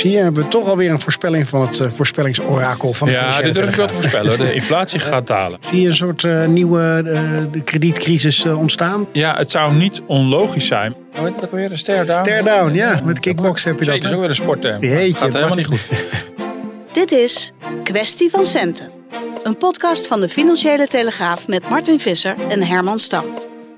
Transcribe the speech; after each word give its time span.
Zie 0.00 0.10
je, 0.10 0.16
hebben 0.16 0.42
we 0.42 0.48
toch 0.48 0.68
alweer 0.68 0.90
een 0.90 1.00
voorspelling 1.00 1.48
van 1.48 1.60
het 1.60 1.78
uh, 1.78 1.90
voorspellingsorakel 1.90 2.92
van 2.92 3.08
de 3.08 3.12
Ja, 3.12 3.18
financiële 3.18 3.52
dit 3.52 3.54
durf 3.54 3.68
ik 3.68 3.74
wel 3.74 3.86
te 3.86 3.94
voorspellen. 3.94 4.38
De 4.38 4.54
inflatie 4.54 4.98
gaat 4.98 5.26
dalen. 5.26 5.58
Zie 5.70 5.80
je 5.80 5.88
een 5.88 5.94
soort 5.94 6.24
eh, 6.24 6.46
nieuwe 6.46 7.02
eh, 7.06 7.52
de 7.52 7.62
kredietcrisis 7.62 8.44
eh, 8.44 8.58
ontstaan? 8.58 9.06
Ja, 9.12 9.34
het 9.34 9.50
zou 9.50 9.74
niet 9.74 10.00
onlogisch 10.06 10.66
zijn. 10.66 10.94
Hoe 11.14 11.24
heet 11.24 11.34
het 11.34 11.44
ook 11.44 11.50
weer? 11.50 11.70
Een 11.70 11.78
stare 11.78 12.04
down? 12.04 12.22
Tear 12.22 12.44
down, 12.44 12.74
ja. 12.74 13.00
Met 13.04 13.20
kickbox 13.20 13.64
heb 13.64 13.78
je 13.78 13.84
dat. 13.84 13.94
Dat 13.94 14.04
is 14.04 14.16
ook 14.16 14.20
weer 14.20 14.28
een 14.28 14.36
sportterm. 14.36 14.84
Jeetje, 14.84 15.18
gaat 15.18 15.32
helemaal 15.32 15.56
niet 15.56 15.66
goed. 15.66 15.86
Dit 16.92 17.12
is 17.12 17.52
Kwestie 17.82 18.30
van 18.30 18.44
Centen. 18.44 18.88
Een 19.44 19.56
podcast 19.56 20.06
van 20.06 20.20
de 20.20 20.28
Financiële 20.28 20.86
Telegraaf 20.86 21.48
met 21.48 21.68
Martin 21.68 22.00
Visser 22.00 22.34
en 22.48 22.62
Herman 22.62 22.98
Stam. 22.98 23.24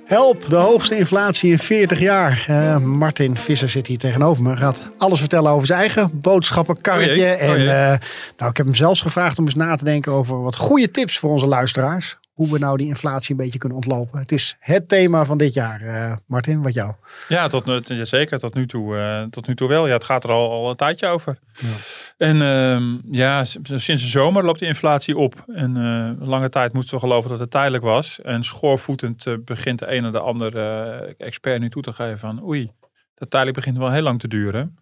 Help, 0.04 0.48
de 0.48 0.56
hoogste 0.56 0.96
inflatie 0.96 1.50
in 1.50 1.58
40 1.58 2.00
jaar. 2.00 2.44
Eh, 2.48 2.78
Martin 2.78 3.36
Visser 3.36 3.70
zit 3.70 3.86
hier 3.86 3.98
tegenover 3.98 4.42
me. 4.42 4.56
Gaat 4.56 4.88
alles 4.98 5.20
vertellen 5.20 5.50
over 5.50 5.66
zijn 5.66 5.78
eigen 5.78 6.10
boodschappenkarretje. 6.12 7.10
Oh 7.10 7.16
jee, 7.16 7.34
oh 7.34 7.42
en 7.42 7.58
eh, 7.58 7.98
nou, 8.36 8.50
ik 8.50 8.56
heb 8.56 8.66
hem 8.66 8.74
zelfs 8.74 9.00
gevraagd 9.00 9.38
om 9.38 9.44
eens 9.44 9.54
na 9.54 9.76
te 9.76 9.84
denken 9.84 10.12
over 10.12 10.42
wat 10.42 10.56
goede 10.56 10.90
tips 10.90 11.18
voor 11.18 11.30
onze 11.30 11.46
luisteraars. 11.46 12.18
Hoe 12.32 12.50
we 12.52 12.58
nou 12.58 12.76
die 12.76 12.86
inflatie 12.86 13.30
een 13.30 13.40
beetje 13.42 13.58
kunnen 13.58 13.78
ontlopen. 13.78 14.18
Het 14.18 14.32
is 14.32 14.56
het 14.58 14.88
thema 14.88 15.24
van 15.24 15.38
dit 15.38 15.54
jaar. 15.54 15.80
Eh, 15.80 16.16
Martin, 16.26 16.62
wat 16.62 16.74
jou? 16.74 16.92
Ja, 17.28 17.48
tot, 17.48 17.64
nu- 17.64 17.80
ja, 17.84 18.04
zeker. 18.04 18.38
Tot 18.38 18.54
nu, 18.54 18.66
toe, 18.66 18.96
eh, 18.96 19.22
tot 19.22 19.46
nu 19.46 19.54
toe 19.54 19.68
wel. 19.68 19.86
Ja, 19.86 19.92
het 19.92 20.04
gaat 20.04 20.24
er 20.24 20.30
al, 20.30 20.50
al 20.50 20.70
een 20.70 20.76
tijdje 20.76 21.06
over. 21.06 21.38
En 22.18 22.42
ehm, 22.42 22.98
ja, 23.10 23.44
sinds 23.44 23.86
de 24.02 24.08
zomer 24.08 24.44
loopt 24.44 24.58
de 24.58 24.66
inflatie 24.66 25.16
op. 25.16 25.44
En 25.54 25.76
eh, 25.76 26.26
lange 26.28 26.48
tijd 26.48 26.72
moesten 26.72 26.94
we 26.94 27.00
geloven 27.00 27.30
dat 27.30 27.40
het 27.40 27.50
tijdelijk 27.50 27.84
was. 27.84 28.20
En 28.20 28.44
schoorvoetend 28.44 29.44
begint 29.44 29.78
de 29.78 29.92
een 29.96 30.04
en 30.04 30.12
de 30.12 30.18
ander 30.20 30.56
expert 31.18 31.60
nu 31.60 31.70
toe 31.70 31.82
te 31.82 31.92
geven 31.92 32.18
van 32.18 32.44
oei, 32.44 32.70
dat 33.14 33.30
tijdelijk 33.30 33.58
begint 33.58 33.78
wel 33.78 33.90
heel 33.90 34.02
lang 34.02 34.20
te 34.20 34.28
duren. 34.28 34.76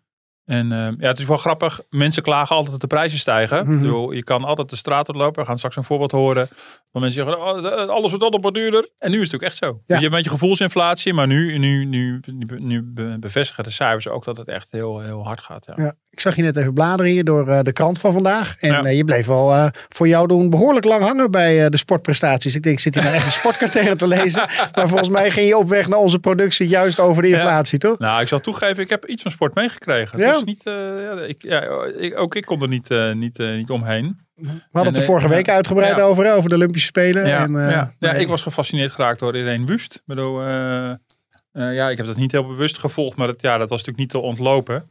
En 0.45 0.73
ehm, 0.73 0.95
ja, 0.99 1.09
het 1.09 1.19
is 1.19 1.25
wel 1.25 1.37
grappig. 1.37 1.81
Mensen 1.91 2.23
klagen 2.23 2.55
altijd 2.55 2.73
dat 2.73 2.81
de 2.81 2.87
prijzen 2.97 3.19
stijgen. 3.19 3.59
Ik 3.59 3.81
bedoel, 3.81 4.13
je 4.13 4.23
kan 4.23 4.45
altijd 4.45 4.71
de 4.71 4.77
straat 4.77 5.09
oplopen. 5.09 5.41
We 5.41 5.47
gaan 5.49 5.57
straks 5.57 5.77
een 5.77 5.85
voorbeeld 5.85 6.11
horen. 6.13 6.49
Waar 6.93 7.03
mensen 7.03 7.25
zeggen, 7.25 7.43
oh, 7.47 7.63
de- 7.63 7.71
alles 7.87 8.09
wordt 8.11 8.25
altijd 8.25 8.43
wat 8.43 8.55
duurder. 8.55 8.89
En 8.99 9.11
nu 9.11 9.17
is 9.21 9.25
het 9.33 9.35
ook 9.35 9.47
echt 9.47 9.57
zo. 9.57 9.67
Je 9.67 9.93
hebt 9.93 10.05
een 10.07 10.11
beetje 10.11 10.31
gevoelsinflatie. 10.31 11.15
Maar 11.15 11.27
nu, 11.27 11.59
nu, 11.59 11.85
nu, 11.85 12.21
nu, 12.27 12.47
nu 12.61 12.83
be- 12.83 13.17
bevestigen 13.21 13.65
de 13.65 13.71
cijfers 13.71 14.09
ook 14.09 14.25
dat 14.25 14.37
het 14.37 14.49
echt 14.49 14.69
heel, 14.71 15.01
heel 15.01 15.25
hard 15.25 15.41
gaat. 15.41 15.67
Ja. 15.67 15.73
Ja, 15.77 15.95
ik 16.21 16.27
zag 16.27 16.37
je 16.37 16.43
net 16.43 16.57
even 16.57 16.73
bladeren 16.75 17.13
hier 17.13 17.25
door 17.25 17.49
eh, 17.49 17.59
de 17.63 17.73
krant 17.73 17.99
van 18.01 18.13
vandaag. 18.13 18.57
En 18.59 18.71
Ja. 18.71 18.83
eh, 18.83 18.97
je 18.97 19.05
bleef 19.05 19.27
wel 19.27 19.53
eh, 19.53 19.67
voor 19.89 20.09
jou 20.09 20.27
doen 20.27 20.51
behoorlijk 20.51 20.85
lang 20.87 21.03
hangen 21.03 21.31
bij 21.31 21.69
de 21.71 21.77
sportprestaties. 21.77 22.55
Ik 22.55 22.63
denk, 22.63 22.81
zit 22.81 22.95
hier 22.95 23.03
nou 23.03 23.15
echt 23.17 23.25
een 23.25 23.31
sportkatern 23.31 23.97
te 23.97 24.07
lezen? 24.07 24.43
Maar 24.75 24.89
volgens 24.89 25.09
mij 25.09 25.31
ging 25.31 25.49
je 25.49 25.57
op 25.57 25.69
weg 25.69 25.89
naar 25.89 25.99
onze 25.99 26.19
productie 26.19 26.69
juist 26.69 27.01
over 27.01 27.23
de 27.23 27.29
Ja. 27.29 27.35
inflatie, 27.37 27.79
toch? 27.79 27.99
Nou, 27.99 28.21
ik 28.23 28.29
zal 28.29 28.41
toegeven, 28.41 28.83
ik 28.83 28.89
heb 28.89 29.07
iets 29.07 29.23
van 29.23 29.31
sport 29.31 29.55
meegekregen. 29.55 30.19
Ja? 30.19 30.27
Het 30.27 30.37
is 30.37 30.45
niet, 30.45 30.61
ja, 31.41 31.85
ik, 31.99 32.19
ook 32.19 32.35
ik 32.35 32.45
kon 32.45 32.63
er 32.63 32.69
niet, 32.69 32.89
niet, 33.15 33.39
niet 33.39 33.71
omheen. 33.71 34.19
We 34.35 34.49
hadden 34.73 34.93
het 34.93 34.97
er 35.03 35.09
vorige 35.09 35.29
week 35.29 35.49
uitgebreid 35.49 36.01
over, 36.01 36.25
hè, 36.25 36.35
over 36.35 36.49
de 36.49 36.55
Olympische 36.55 36.87
Spelen. 36.87 37.27
Ja, 37.27 37.43
en, 37.43 37.53
ja. 37.53 37.93
nee. 37.99 38.21
ik 38.21 38.29
was 38.29 38.43
gefascineerd 38.43 38.93
geraakt 38.93 39.19
door 39.21 39.37
Irene 39.37 39.67
Wust. 39.67 39.95
Ik 39.95 40.03
bedoel, 40.05 40.43
ja, 41.53 41.89
ik 41.89 41.97
heb 41.97 42.07
dat 42.07 42.17
niet 42.17 42.33
heel 42.33 42.47
bewust 42.47 42.79
gevolgd, 42.79 43.17
maar 43.17 43.27
dat, 43.27 43.41
ja, 43.41 43.59
dat 43.59 43.69
was 43.69 43.79
natuurlijk 43.85 43.99
niet 43.99 44.11
te 44.11 44.29
ontlopen. 44.29 44.85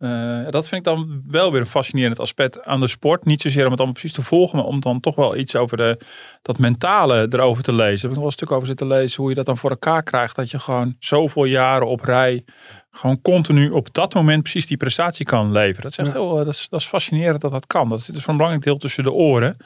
Eh, 0.00 0.50
dat 0.50 0.68
vind 0.68 0.86
ik 0.86 0.92
dan 0.92 1.22
wel 1.26 1.52
weer 1.52 1.60
een 1.60 1.66
fascinerend 1.66 2.20
aspect 2.20 2.64
aan 2.64 2.80
de 2.80 2.88
sport. 2.88 3.24
Niet 3.24 3.42
zozeer 3.42 3.64
om 3.64 3.70
het 3.70 3.76
allemaal 3.78 3.98
precies 3.98 4.12
te 4.16 4.22
volgen, 4.22 4.56
maar 4.58 4.66
om 4.66 4.80
dan 4.80 5.00
toch 5.00 5.14
wel 5.14 5.36
iets 5.36 5.56
over 5.56 5.76
de, 5.76 5.98
dat 6.42 6.58
mentale 6.58 7.26
erover 7.30 7.62
te 7.62 7.72
lezen. 7.74 7.94
Ik 7.94 8.00
heb 8.00 8.10
nog 8.10 8.18
wel 8.18 8.26
een 8.26 8.32
stuk 8.32 8.50
over 8.50 8.66
zitten 8.66 8.86
lezen 8.86 9.20
hoe 9.20 9.28
je 9.30 9.36
dat 9.36 9.46
dan 9.46 9.58
voor 9.58 9.70
elkaar 9.70 10.02
krijgt. 10.02 10.36
Dat 10.36 10.50
je 10.50 10.58
gewoon 10.58 10.96
zoveel 10.98 11.44
jaren 11.44 11.86
op 11.86 12.00
rij 12.00 12.44
gewoon 12.90 13.20
continu 13.22 13.70
op 13.70 13.94
dat 13.94 14.14
moment 14.14 14.42
precies 14.42 14.66
die 14.66 14.76
prestatie 14.76 15.26
kan 15.26 15.52
leveren. 15.52 15.82
Dat 15.82 15.90
is 15.90 15.98
echt 15.98 16.06
Ja. 16.06 16.12
heel, 16.12 16.30
eh, 16.38 16.44
dat 16.44 16.54
is, 16.54 16.66
dat 16.68 16.80
is 16.80 16.86
fascinerend 16.86 17.40
dat 17.40 17.52
dat 17.52 17.66
kan. 17.66 17.88
Dat 17.88 18.02
zit 18.04 18.14
dus 18.14 18.22
voor 18.22 18.32
een 18.32 18.38
belangrijk 18.38 18.66
deel 18.68 18.78
tussen 18.78 19.04
de 19.04 19.12
oren. 19.12 19.56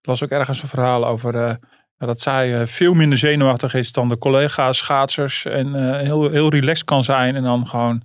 Ik 0.00 0.06
las 0.06 0.22
ook 0.22 0.30
ergens 0.30 0.62
een 0.62 0.68
verhaal 0.68 1.06
over 1.06 1.34
eh, 1.34 1.54
ja, 1.98 2.06
dat 2.06 2.20
zij 2.20 2.66
veel 2.66 2.94
minder 2.94 3.18
zenuwachtig 3.18 3.74
is 3.74 3.92
dan 3.92 4.08
de 4.08 4.18
collega's 4.18 4.78
schaatsers. 4.78 5.44
En 5.44 5.98
heel, 5.98 6.30
heel 6.30 6.50
relaxed 6.50 6.84
kan 6.84 7.04
zijn. 7.04 7.36
En 7.36 7.42
dan 7.42 7.66
gewoon 7.66 8.02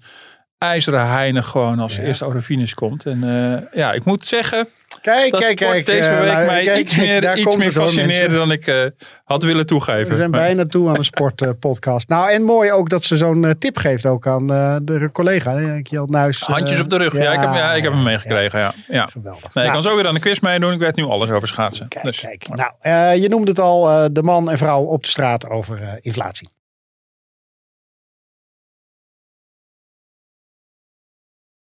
ijzeren 0.63 1.07
heinig 1.07 1.47
gewoon 1.47 1.79
als 1.79 1.95
Ja. 1.95 2.01
eerste 2.03 2.25
over 2.25 2.37
de 2.37 2.43
finish 2.43 2.73
komt. 2.73 3.05
En 3.05 3.23
eh, 3.23 3.79
ja, 3.79 3.91
ik 3.93 4.03
moet 4.05 4.27
zeggen 4.27 4.67
Kijk, 5.01 5.31
dat 5.31 5.39
kijk, 5.39 5.55
kijk. 5.55 5.85
deze 5.85 6.09
eh, 6.09 6.19
week 6.19 6.45
mij 6.47 6.63
kijk, 6.63 6.79
iets 6.79 6.95
meer, 6.97 7.21
daar 7.21 7.37
iets 7.37 7.55
meer 7.55 7.71
fascineerde 7.71 8.35
dan 8.35 8.51
ik 8.51 8.67
eh, 8.67 8.75
had 9.23 9.43
willen 9.43 9.65
toegeven. 9.65 10.09
We 10.09 10.15
zijn 10.15 10.29
Maar- 10.29 10.39
bijna 10.39 10.65
toe 10.65 10.89
aan 10.89 10.97
een 10.97 11.03
sportpodcast. 11.03 12.09
nou, 12.09 12.31
en 12.31 12.43
mooi 12.43 12.71
ook 12.71 12.89
dat 12.89 13.05
ze 13.05 13.17
zo'n 13.17 13.55
tip 13.59 13.77
geeft 13.77 14.05
ook 14.05 14.27
aan 14.27 14.47
de 14.83 15.09
collega. 15.11 15.55
hè, 15.57 15.81
Kjell 15.81 16.05
Nuis. 16.07 16.39
Handjes 16.41 16.79
op 16.79 16.89
de 16.89 16.97
rug. 16.97 17.13
Ja, 17.17 17.31
ik, 17.33 17.39
heb, 17.39 17.53
ja, 17.53 17.73
ik 17.73 17.83
heb 17.83 17.91
hem 17.91 18.03
meegekregen. 18.03 18.59
Ja. 18.59 18.73
Ja. 18.87 19.05
Geweldig. 19.05 19.41
Nee, 19.53 19.65
ik 19.65 19.71
Nou, 19.71 19.71
kan 19.71 19.81
zo 19.81 19.95
weer 19.95 20.07
aan 20.07 20.13
de 20.13 20.19
quiz 20.19 20.39
meedoen. 20.39 20.73
Ik 20.73 20.81
weet 20.81 20.95
nu 20.95 21.03
alles 21.03 21.29
over 21.29 21.47
schaatsen. 21.47 21.87
Kijk, 21.87 22.05
Dus- 22.05 22.19
kijk. 22.19 22.47
Nou, 22.47 22.71
je 23.19 23.29
noemde 23.29 23.49
het 23.49 23.59
al, 23.59 24.07
de 24.13 24.23
man 24.23 24.49
en 24.51 24.57
vrouw 24.57 24.81
op 24.83 25.03
de 25.03 25.09
straat 25.09 25.49
over 25.49 25.99
inflatie. 26.01 26.49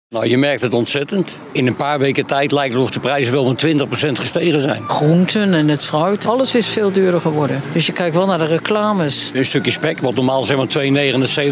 Nou, 0.08 0.28
je 0.28 0.38
merkt 0.38 0.62
het 0.62 0.72
ontzettend. 0.74 1.38
In 1.52 1.66
een 1.66 1.76
paar 1.76 1.98
weken 1.98 2.26
tijd 2.26 2.52
lijkt 2.52 2.74
het 2.74 2.82
of 2.82 2.90
de 2.90 3.00
prijzen 3.00 3.32
wel 3.32 3.44
met 3.44 3.64
20% 3.66 4.12
gestegen 4.12 4.60
zijn. 4.60 4.88
groenten 4.88 5.54
en 5.54 5.68
het 5.68 5.84
fruit. 5.84 6.26
Alles 6.26 6.54
is 6.54 6.66
veel 6.66 6.92
duurder 6.92 7.20
geworden. 7.20 7.60
Dus 7.72 7.86
je 7.86 7.92
kijkt 7.92 8.16
wel 8.16 8.26
naar 8.26 8.38
de 8.38 8.44
reclames. 8.44 9.30
Een 9.34 9.44
stukje 9.44 9.70
spek, 9.70 9.98
wat 10.00 10.14
normaal 10.14 10.44
zeg 10.44 10.56
maar 10.56 10.66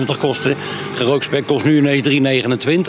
2,79 0.07 0.19
kostte. 0.21 0.55
Gerookt 0.95 1.25
spek 1.25 1.47
kost 1.47 1.65
nu 1.65 1.77
ineens 1.77 2.09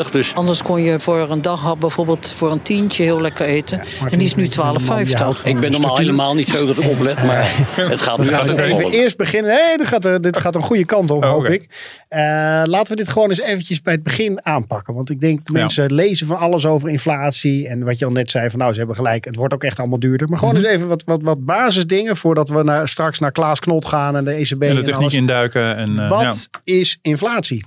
3,29. 0.08 0.12
Dus 0.12 0.36
Anders 0.36 0.64
kon 0.64 0.82
je 0.82 1.00
voor 1.00 1.28
een 1.32 1.42
daghap 1.42 1.80
bijvoorbeeld 1.80 2.34
voor 2.36 2.52
een 2.52 2.62
tientje 2.62 3.04
heel 3.04 3.22
lekker 3.22 3.46
eten. 3.46 3.82
en 4.12 4.18
die 4.18 4.28
is 4.28 4.36
nu 4.36 4.48
12,50. 4.48 5.44
ik 5.46 5.60
ben 5.60 5.72
normaal 5.72 5.98
helemaal 5.98 6.36
niet 6.36 6.48
zo 6.50 6.66
dat 6.66 6.78
ik 6.78 6.90
oplet. 6.90 7.24
Maar 7.24 7.52
het 7.92 8.02
gaat 8.02 8.18
nu 8.18 8.26
We 8.26 8.38
uit 8.38 8.58
even 8.60 8.90
eerst 8.92 9.18
beginnen. 9.18 9.52
Nee, 9.52 9.78
dit 9.78 9.88
gaat, 9.88 10.06
er- 10.06 10.22
dit 10.22 10.38
gaat 10.40 10.56
een 10.56 10.64
goede 10.64 10.86
kant 10.86 11.12
op, 11.12 11.24
Oh, 11.24 11.30
hoop 11.30 11.46
ik. 11.46 11.68
Eh, 12.08 12.22
laten 12.66 12.88
we 12.88 12.96
dit 12.96 13.10
gewoon 13.10 13.30
eens 13.30 13.40
eventjes 13.42 13.82
bij 13.82 13.94
het 13.94 14.04
begin 14.04 14.46
aanpakken. 14.46 14.94
Want 14.94 15.10
ik 15.10 15.20
denk, 15.22 15.40
mensen 15.62 15.94
lezen 15.94 16.28
van 16.28 16.38
alles 16.38 16.66
over 16.66 16.90
inflatie. 16.90 17.68
En 17.68 17.84
wat 17.84 18.00
je 18.00 18.06
al 18.06 18.12
net 18.12 18.32
zei, 18.32 18.50
van 18.50 18.60
nou, 18.60 18.72
ze 18.72 18.78
hebben 18.78 18.96
gelijk. 18.96 19.26
Het 19.26 19.36
wordt 19.36 19.54
ook 19.54 19.64
echt 19.64 19.80
allemaal 19.80 20.00
duurder. 20.00 20.30
Maar 20.30 20.40
gewoon 20.40 20.54
Mhm. 20.56 20.64
eens 20.66 20.74
even 20.74 20.88
wat, 20.88 21.04
wat, 21.06 21.22
wat 21.22 21.46
basisdingen 21.46 22.18
voordat 22.18 22.50
we 22.50 22.64
naar, 22.64 22.90
straks 22.90 23.20
naar 23.20 23.32
Klaas 23.32 23.60
Knot 23.60 23.86
gaan 23.86 24.16
en 24.16 24.24
de 24.24 24.32
ECB 24.34 24.62
en 24.62 24.70
en, 24.70 24.76
de 24.76 24.82
techniek 24.82 24.96
alles. 25.02 25.14
induiken. 25.14 25.76
En, 25.76 26.00
eh, 26.00 26.10
Wat 26.10 26.50
is 26.64 27.00
inflatie? 27.02 27.66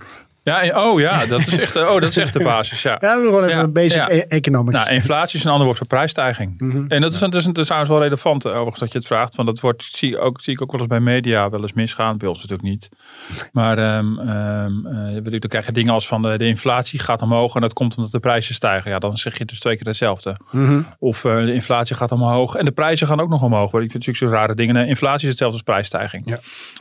Ja. 0.48 0.86
Oh 0.86 1.00
ja, 1.00 1.26
dat 1.26 1.40
is 1.40 1.58
echt, 1.58 1.76
eh, 1.76 1.82
oh, 1.82 2.00
dat 2.00 2.10
is 2.10 2.16
echt 2.16 2.32
de 2.32 2.42
basis. 2.42 2.82
Ja. 2.82 2.96
Ja, 3.00 3.20
we 3.20 3.26
gewoon 3.26 3.44
even 3.44 3.56
Ja, 3.56 3.62
een 3.62 3.72
basic 3.72 3.96
ja. 3.96 4.10
e- 4.10 4.18
economics. 4.18 4.84
Nou, 4.84 4.94
inflatie 4.94 5.38
is 5.38 5.44
een 5.44 5.50
ander 5.50 5.66
woord 5.66 5.78
voor 5.78 5.86
prijsstijging. 5.86 6.60
Mhm. 6.60 6.84
En 6.88 7.00
dat 7.00 7.12
is, 7.12 7.18
dat 7.18 7.34
is, 7.34 7.44
dat 7.44 7.58
is 7.58 7.64
trouwens 7.64 7.92
wel 7.92 8.02
relevant, 8.02 8.44
eh, 8.44 8.50
overigens, 8.50 8.80
dat 8.80 8.92
je 8.92 8.98
het 8.98 9.06
vraagt. 9.06 9.34
Want 9.34 9.48
dat 9.48 9.60
wordt, 9.60 9.84
zie, 9.84 10.18
ook, 10.18 10.40
zie 10.40 10.52
ik 10.52 10.62
ook 10.62 10.70
wel 10.70 10.80
eens 10.80 10.88
bij 10.88 11.00
media 11.00 11.50
wel 11.50 11.62
eens 11.62 11.72
misgaan. 11.72 12.18
Bij 12.18 12.28
ons 12.28 12.38
natuurlijk 12.38 12.68
niet. 12.68 12.88
Maar 13.52 13.78
eh, 13.78 13.98
je 15.14 15.20
bedoelt, 15.22 15.40
dan 15.40 15.50
krijg 15.50 15.66
je 15.66 15.72
dingen 15.72 15.92
als 15.92 16.06
van 16.06 16.22
de, 16.22 16.38
de 16.38 16.46
inflatie 16.46 16.98
gaat 16.98 17.22
omhoog 17.22 17.54
en 17.54 17.60
dat 17.60 17.72
komt 17.72 17.96
omdat 17.96 18.12
de 18.12 18.18
prijzen 18.18 18.54
stijgen. 18.54 18.90
Ja, 18.90 18.98
dan 18.98 19.16
zeg 19.16 19.38
je 19.38 19.44
dus 19.44 19.60
twee 19.60 19.76
keer 19.76 19.86
hetzelfde. 19.86 20.36
Mhm. 20.50 20.82
Of 20.98 21.24
eh, 21.24 21.36
de 21.36 21.54
inflatie 21.54 21.96
gaat 21.96 22.12
omhoog 22.12 22.54
en 22.54 22.64
de 22.64 22.70
prijzen 22.70 23.06
gaan 23.06 23.20
ook 23.20 23.28
nog 23.28 23.42
omhoog. 23.42 23.72
Maar 23.72 23.82
ik 23.82 23.90
vind 23.90 24.06
natuurlijk 24.06 24.34
zo 24.34 24.40
rare 24.40 24.54
dingen. 24.54 24.86
Inflatie 24.86 25.22
is 25.22 25.28
hetzelfde 25.28 25.56
als 25.56 25.66
prijsstijging. 25.66 26.22
Ja. 26.24 26.40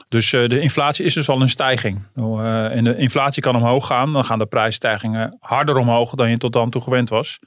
Dus 0.09 0.33
eh, 0.33 0.47
de 0.47 0.59
inflatie 0.59 1.05
is 1.05 1.13
dus 1.13 1.29
al 1.29 1.41
een 1.41 1.49
stijging. 1.49 2.03
Nou, 2.13 2.43
eh, 2.43 2.75
en 2.75 2.83
de 2.83 2.97
inflatie 2.97 3.41
kan 3.41 3.55
omhoog 3.57 3.87
gaan. 3.87 4.13
Dan 4.13 4.25
gaan 4.25 4.39
de 4.39 4.45
prijsstijgingen 4.45 5.37
harder 5.39 5.77
omhoog 5.77 6.11
dan 6.15 6.29
je 6.29 6.37
tot 6.37 6.53
dan 6.53 6.69
toe 6.69 6.81
gewend 6.81 7.09
was. 7.09 7.39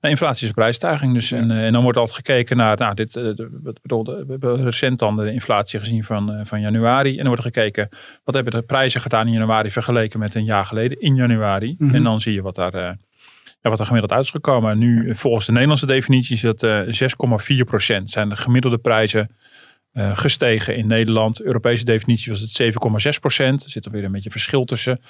Maar 0.00 0.10
inflatie 0.10 0.42
is 0.42 0.48
een 0.48 0.54
prijsstijging. 0.54 1.14
Dus, 1.14 1.32
en, 1.32 1.50
eh, 1.50 1.66
en 1.66 1.72
dan 1.72 1.82
wordt 1.82 1.98
altijd 1.98 2.16
gekeken 2.16 2.56
naar, 2.56 2.76
nou, 2.76 2.94
dit, 2.94 3.16
eh, 3.16 3.24
wat 3.62 3.82
bedoel, 3.82 4.04
de- 4.04 4.24
we 4.26 4.30
hebben 4.30 4.64
recent 4.64 4.98
dan 4.98 5.16
de 5.16 5.32
inflatie 5.32 5.78
gezien 5.78 6.04
van, 6.04 6.32
eh, 6.32 6.40
van 6.44 6.60
januari. 6.60 7.10
En 7.10 7.16
dan 7.16 7.26
wordt 7.26 7.42
gekeken, 7.42 7.88
wat 8.24 8.34
hebben 8.34 8.52
de 8.52 8.62
prijzen 8.62 9.00
gedaan 9.00 9.26
in 9.26 9.32
januari 9.32 9.70
vergeleken 9.70 10.18
met 10.18 10.34
een 10.34 10.44
jaar 10.44 10.66
geleden 10.66 11.00
in 11.00 11.14
januari. 11.14 11.74
Mhm. 11.78 11.94
En 11.94 12.02
dan 12.02 12.20
zie 12.20 12.34
je 12.34 12.42
wat 12.42 12.54
daar... 12.54 12.72
ja, 13.62 13.70
wat 13.70 13.78
er 13.78 13.86
gemiddeld 13.86 14.12
uit 14.12 14.24
is 14.24 14.30
gekomen. 14.30 14.70
En 14.70 14.78
Nu, 14.78 15.14
volgens 15.14 15.46
de 15.46 15.52
Nederlandse 15.52 15.86
definitie, 15.86 16.34
is 16.34 16.40
dat 16.40 16.62
eh 16.62 16.80
6,4 16.88 17.64
procent. 17.64 18.10
Zijn 18.10 18.28
de 18.28 18.36
gemiddelde 18.36 18.78
prijzen 18.78 19.36
gestegen 20.14 20.76
in 20.76 20.86
Nederland. 20.86 21.42
Europese 21.42 21.84
definitie 21.84 22.32
was 22.32 22.40
het 22.40 22.50
7,6 22.50 23.18
procent. 23.18 23.64
Er 23.64 23.70
zit 23.70 23.84
er 23.84 23.90
weer 23.90 24.04
een 24.04 24.12
beetje 24.12 24.30
verschil 24.30 24.64
tussen. 24.64 25.00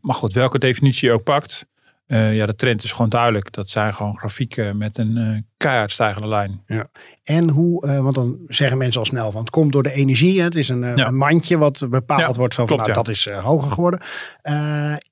Maar 0.00 0.14
goed, 0.14 0.32
welke 0.32 0.58
definitie 0.58 1.08
je 1.08 1.14
ook 1.14 1.22
pakt. 1.22 1.66
Uh, 2.06 2.36
ja, 2.36 2.46
de 2.46 2.54
trend 2.54 2.84
is 2.84 2.92
gewoon 2.92 3.08
duidelijk. 3.08 3.52
Dat 3.52 3.70
zijn 3.70 3.94
gewoon 3.94 4.18
grafieken 4.18 4.76
met 4.76 4.98
een 4.98 5.16
uh, 5.16 5.38
keihard 5.56 5.92
stijgende 5.92 6.28
lijn. 6.28 6.62
Ja. 6.66 6.90
En 7.28 7.48
hoe, 7.48 7.86
uh, 7.86 8.00
want 8.00 8.14
dan 8.14 8.38
zeggen 8.46 8.78
mensen 8.78 9.00
al 9.00 9.06
snel 9.06 9.30
van 9.32 9.40
het 9.40 9.50
komt 9.50 9.72
door 9.72 9.82
de 9.82 9.92
energie. 9.92 10.38
Hè? 10.38 10.44
Het 10.44 10.54
is 10.54 10.68
een, 10.68 10.80
ja. 10.80 11.06
een, 11.06 11.16
mandje 11.16 11.58
wat 11.58 11.86
bepaald 11.90 12.20
ja, 12.20 12.32
wordt 12.32 12.54
van 12.54 12.66
klopt, 12.66 12.80
nou, 12.80 12.94
ja. 12.94 13.02
dat 13.02 13.08
is 13.08 13.28
hoger 13.30 13.70
geworden. 13.70 14.00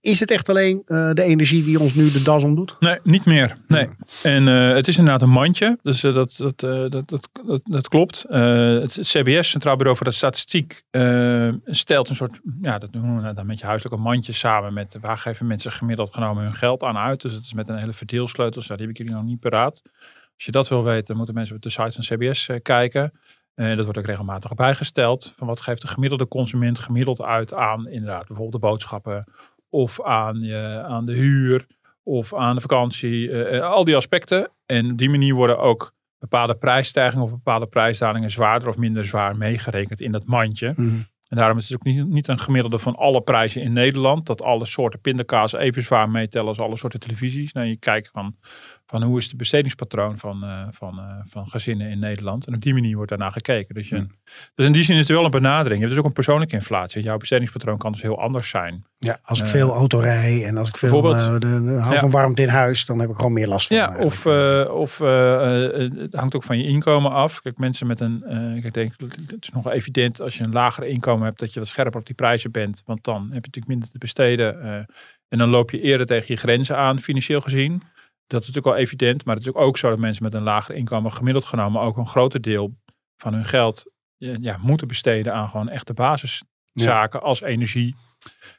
is 0.01 0.21
het 0.21 0.31
echt 0.31 0.49
alleen 0.49 0.83
de 0.87 1.23
energie 1.23 1.65
die 1.65 1.81
ons 1.81 1.95
nu 1.95 2.11
de 2.11 2.23
das 2.23 2.43
omdoet? 2.43 2.77
Nee, 2.81 2.99
niet 3.03 3.25
meer. 3.25 3.57
Nee. 3.67 3.89
En 4.23 4.47
het 4.47 4.89
is 4.89 4.99
inderdaad 4.99 5.23
een 5.23 5.31
mandje. 5.31 5.79
Dus 5.83 6.01
dat, 6.01 6.37
dat, 6.37 6.61
dat, 6.91 7.29
dat, 7.65 7.89
klopt. 7.89 8.25
het 8.29 8.99
CBS, 9.01 9.51
Centraal 9.51 9.77
Bureau 9.77 9.97
voor 9.97 10.07
de 10.07 10.13
Statistiek, 10.13 10.83
stelt 11.65 12.09
een 12.09 12.17
soort, 12.17 12.41
ja, 12.63 12.79
dat 12.79 12.93
noemen 12.93 13.27
we 13.27 13.35
dan 13.35 13.47
met 13.47 13.59
je 13.59 13.67
huiselijke 13.67 14.03
mandje 14.03 14.33
samen 14.33 14.75
met 14.75 14.97
waar 15.01 15.19
geven 15.19 15.47
mensen 15.47 15.73
gemiddeld 15.73 16.15
genomen 16.15 16.43
hun 16.43 16.55
geld 16.55 16.83
aan 16.83 16.97
uit. 16.97 17.21
Dus 17.21 17.35
het 17.35 17.45
is 17.45 17.55
met 17.55 17.69
een 17.69 17.79
hele 17.79 17.93
verdeelsleutel. 17.93 18.61
Dus 18.61 18.69
die 18.69 18.77
heb 18.77 18.89
ik 18.89 18.97
jullie 18.97 19.13
nog 19.13 19.25
niet 19.25 19.41
paraat. 19.41 19.83
Als 20.37 20.45
je 20.45 20.53
dat 20.53 20.69
wil 20.69 20.85
weten, 20.85 21.17
moeten 21.17 21.35
mensen 21.35 21.57
op 21.57 21.63
de 21.63 21.71
site 21.71 21.93
van 21.93 22.17
CBS 22.17 22.49
uh, 22.49 22.57
kijken. 22.63 23.13
Uh, 23.55 23.77
dat 23.77 23.85
wordt 23.85 23.99
ook 23.99 24.07
regelmatig 24.07 24.55
bijgesteld. 24.55 25.33
Van 25.37 25.47
wat 25.47 25.61
geeft 25.61 25.83
de 25.83 25.89
gemiddelde 25.89 26.29
consument 26.29 26.79
gemiddeld 26.79 27.23
uit 27.23 27.55
aan 27.55 27.89
inderdaad 27.89 28.27
bijvoorbeeld 28.27 28.63
de 28.63 28.69
boodschappen. 28.69 29.25
Of 29.69 30.03
aan, 30.03 30.41
je, 30.41 30.85
aan 30.89 31.07
de 31.07 31.13
huur. 31.15 31.67
Of 32.03 32.35
aan 32.35 32.55
de 32.55 32.61
vakantie. 32.61 33.29
Uh, 33.29 33.61
al 33.61 33.85
die 33.85 33.97
aspecten. 33.97 34.51
En 34.67 34.91
op 34.91 34.99
die 34.99 35.11
manier 35.11 35.35
worden 35.35 35.59
ook 35.59 35.95
bepaalde 36.19 36.55
prijsstijgingen 36.55 37.25
of 37.25 37.31
bepaalde 37.31 37.67
prijsdalingen 37.67 38.31
zwaarder 38.31 38.69
of 38.69 38.77
minder 38.77 39.05
zwaar 39.05 39.37
meegerekend 39.37 40.01
in 40.01 40.13
dat 40.13 40.25
mandje. 40.25 40.73
Mhm. 40.77 40.83
Mm. 40.83 41.07
En 41.29 41.37
daarom 41.37 41.59
is 41.59 41.69
het 41.69 41.79
ook 41.79 41.85
niet, 41.85 42.07
niet 42.07 42.29
een 42.29 42.39
gemiddelde 42.39 42.79
van 42.79 42.97
alle 42.97 43.21
prijzen 43.21 43.63
in 43.63 43.73
Nederland. 43.73 44.27
Dat 44.27 44.43
alle 44.43 44.67
soorten 44.67 45.01
pindakaas 45.01 45.53
even 45.53 45.83
zwaar 45.83 46.11
meetellen 46.11 46.49
als 46.49 46.59
alle 46.59 46.77
soorten 46.77 47.01
televisies. 47.01 47.53
Nou, 47.53 47.67
je 47.67 47.77
kijkt 47.77 48.09
van, 48.13 48.37
van 48.87 49.03
hoe 49.03 49.19
is 49.19 49.27
het 49.27 49.37
bestedingspatroon 49.37 50.19
van, 50.19 50.45
uh, 50.45 50.67
van, 50.71 50.99
uh, 50.99 51.05
van 51.29 51.49
gezinnen 51.49 51.91
in 51.91 51.99
Nederland. 51.99 52.47
En 52.47 52.55
op 52.55 52.61
die 52.61 52.75
manier 52.75 52.95
wordt 52.95 53.11
daarna 53.11 53.31
gekeken. 53.31 53.75
Dus, 53.75 53.89
je, 53.89 54.07
dus 54.55 54.67
in 54.67 54.73
die 54.73 54.85
zin 54.85 54.95
is 54.95 55.01
het 55.01 55.17
wel 55.17 55.25
een 55.25 55.31
benadering. 55.31 55.75
Je 55.75 55.79
hebt 55.81 55.91
dus 55.91 55.99
ook 55.99 56.05
een 56.05 56.13
persoonlijke 56.13 56.55
inflatie. 56.55 57.03
Jouw 57.03 57.17
bestedingspatroon 57.17 57.79
kan 57.79 57.93
dus 57.93 58.03
heel 58.03 58.21
anders 58.21 58.49
zijn. 58.49 58.85
Ja, 58.99 59.19
als 59.23 59.39
ik 59.39 59.45
uh, 59.45 59.51
veel 59.51 59.75
auto 59.75 59.99
rij 59.99 60.45
en 60.45 60.57
als 60.57 60.69
ik 60.69 60.77
veel 60.77 61.01
de, 61.01 61.37
de, 61.39 61.79
hou 61.81 61.95
ja. 61.95 62.01
van 62.01 62.11
warmte 62.11 62.43
in 62.43 62.49
huis, 62.49 62.85
dan 62.85 62.99
heb 62.99 63.11
ik 63.11 63.17
gewoon 63.17 63.33
meer 63.33 63.49
last 63.49 63.67
van. 63.67 63.77
Ja, 63.77 63.97
of, 63.99 64.27
of 64.67 64.99
het 64.99 66.15
hangt 66.15 66.35
ook 66.35 66.45
van 66.45 66.59
je 66.59 66.65
inkomen 66.65 67.11
af. 67.11 67.41
Kijk, 67.41 67.59
mensen 67.59 67.87
met 67.87 68.01
een, 68.01 68.25
ik 68.65 68.75
denk, 68.75 68.95
het 68.99 69.37
is 69.41 69.51
nog 69.51 69.71
evident 69.71 70.21
als 70.21 70.37
je 70.37 70.45
een 70.45 70.53
lager 70.53 70.85
inkomen 70.85 71.27
hebt, 71.27 71.39
dat 71.39 71.53
je 71.53 71.61
wat 71.61 71.69
scherper 71.69 72.01
op 72.01 72.07
die 72.07 72.15
prijzen 72.15 72.51
bent. 72.51 72.83
Want 72.85 73.05
dan 73.05 73.23
heb 73.23 73.31
je 73.31 73.35
natuurlijk 73.35 73.69
minder 73.69 73.91
te 73.91 73.99
besteden. 73.99 74.63
en 75.29 75.39
dan 75.39 75.49
loop 75.49 75.71
je 75.71 75.81
eerder 75.81 76.07
tegen 76.07 76.27
je 76.29 76.37
grenzen 76.37 76.77
aan, 76.77 77.01
financieel 77.01 77.41
gezien. 77.41 77.83
Dat 78.27 78.41
is 78.41 78.47
natuurlijk 78.47 78.75
wel 78.77 78.85
evident, 78.85 79.25
maar 79.25 79.37
het 79.37 79.47
is 79.47 79.55
ook 79.55 79.79
zo 79.79 79.89
dat 79.89 79.99
mensen 79.99 80.23
met 80.23 80.35
een 80.35 80.43
lager 80.43 80.75
inkomen 80.75 81.13
gemiddeld 81.13 81.45
genomen 81.45 81.81
ook 81.81 81.97
een 81.97 82.07
groter 82.07 82.41
deel 82.41 82.77
van 83.17 83.35
hun 83.35 83.45
geld 83.45 83.91
ja, 84.17 84.59
moeten 84.63 84.89
besteden 84.89 85.35
aan 85.35 85.49
gewoon 85.49 85.69
echte 85.69 85.95
basiszaken 85.95 87.21
ja. 87.21 87.27
als 87.27 87.41
energie 87.41 87.97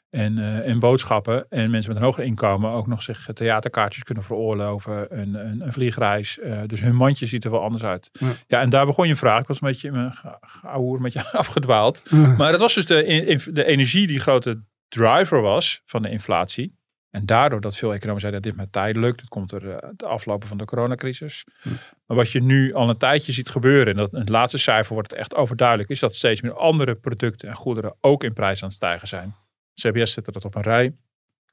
en, 0.10 0.38
uh, 0.38 0.68
en 0.68 0.80
boodschappen. 0.80 1.46
En 1.50 1.70
mensen 1.70 1.94
met 1.94 2.02
een 2.02 2.08
hoger 2.08 2.24
inkomen 2.24 2.72
ook 2.72 2.88
nog 2.88 3.02
zich 3.02 3.30
theaterkaartjes 3.34 4.04
kunnen 4.04 4.24
veroorloven, 4.24 5.20
een, 5.20 5.34
een, 5.34 5.62
een 5.62 5.74
vliegreis. 5.74 6.38
Uh, 6.38 6.62
dus 6.66 6.82
hun 6.82 6.96
mandje 6.96 7.26
ziet 7.26 7.46
er 7.46 7.52
wel 7.52 7.62
anders 7.62 7.84
uit. 7.84 8.10
Ja. 8.12 8.32
ja, 8.48 8.62
en 8.62 8.70
daar 8.70 8.86
begon 8.86 9.08
je 9.08 9.16
vraag. 9.16 9.42
Ik 9.42 9.48
was 9.48 9.62
een 9.62 9.68
beetje 9.68 9.92
mijn 9.92 10.14
ouwe 10.62 11.00
met 11.00 11.14
je 11.14 11.32
afgedwaald. 11.32 12.02
Ja. 12.04 12.36
Maar 12.36 12.52
dat 12.52 12.60
was 12.60 12.74
dus 12.74 12.86
de, 12.86 13.50
de 13.52 13.66
energie 13.66 14.08
die 14.08 14.20
grote 14.20 14.64
driver 14.88 15.42
was 15.42 15.82
van 15.86 16.02
de 16.02 16.10
inflatie. 16.10 16.77
En 17.18 17.26
daardoor 17.26 17.62
dat 17.62 17.78
veel 17.78 17.94
economen 17.94 18.22
zeiden 18.22 18.42
dat 18.42 18.52
dit 18.52 18.60
maar 18.62 18.70
tijdelijk. 18.72 19.18
Dat 19.18 19.28
komt 19.28 19.52
er 19.52 19.64
uh, 19.64 19.78
de 19.96 20.06
aflopen 20.06 20.48
van 20.48 20.58
de 20.58 20.66
coronacrisis. 20.66 21.46
Hm. 21.62 21.70
Maar 22.06 22.18
wat 22.18 22.32
je 22.32 22.44
nu 22.44 22.74
al 22.74 22.90
een 22.90 22.98
tijdje 22.98 23.32
ziet 23.32 23.50
gebeuren. 23.50 23.94
En 23.94 23.96
dat 24.00 24.14
in 24.14 24.20
het 24.20 24.30
laatste 24.30 24.58
cijfer 24.58 24.94
wordt 24.94 25.10
het 25.10 25.20
echt 25.20 25.36
overduidelijk. 25.36 25.90
Is 25.90 26.00
dat 26.00 26.16
steeds 26.16 26.42
meer 26.42 26.54
andere 26.54 26.96
producten 26.96 27.50
en 27.50 27.56
goederen 27.56 27.96
ook 28.02 28.24
in 28.24 28.34
prijs 28.34 28.62
aan 28.62 28.68
het 28.68 28.78
stijgen 28.78 29.08
zijn. 29.08 29.36
CBS 29.74 30.14
zette 30.14 30.32
dat 30.32 30.46
op 30.46 30.56
een 30.56 30.62
rij. 30.62 30.96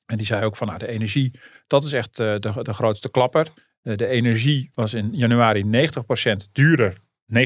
En 0.06 0.16
die 0.16 0.26
zei 0.26 0.44
ook 0.44 0.56
van 0.56 0.66
nou 0.66 0.78
de 0.78 0.88
energie. 0.88 1.40
Dat 1.66 1.84
is 1.84 1.92
echt 1.92 2.18
uh, 2.18 2.34
de, 2.38 2.62
de 2.62 2.72
grootste 2.72 3.10
klapper. 3.10 3.48
Uh, 3.82 3.96
de 3.96 4.06
energie 4.06 4.68
was 4.72 4.94
in 4.94 5.10
januari 5.12 5.88
90% 6.44 6.50
duurder 6.52 7.02
90% 7.32 7.36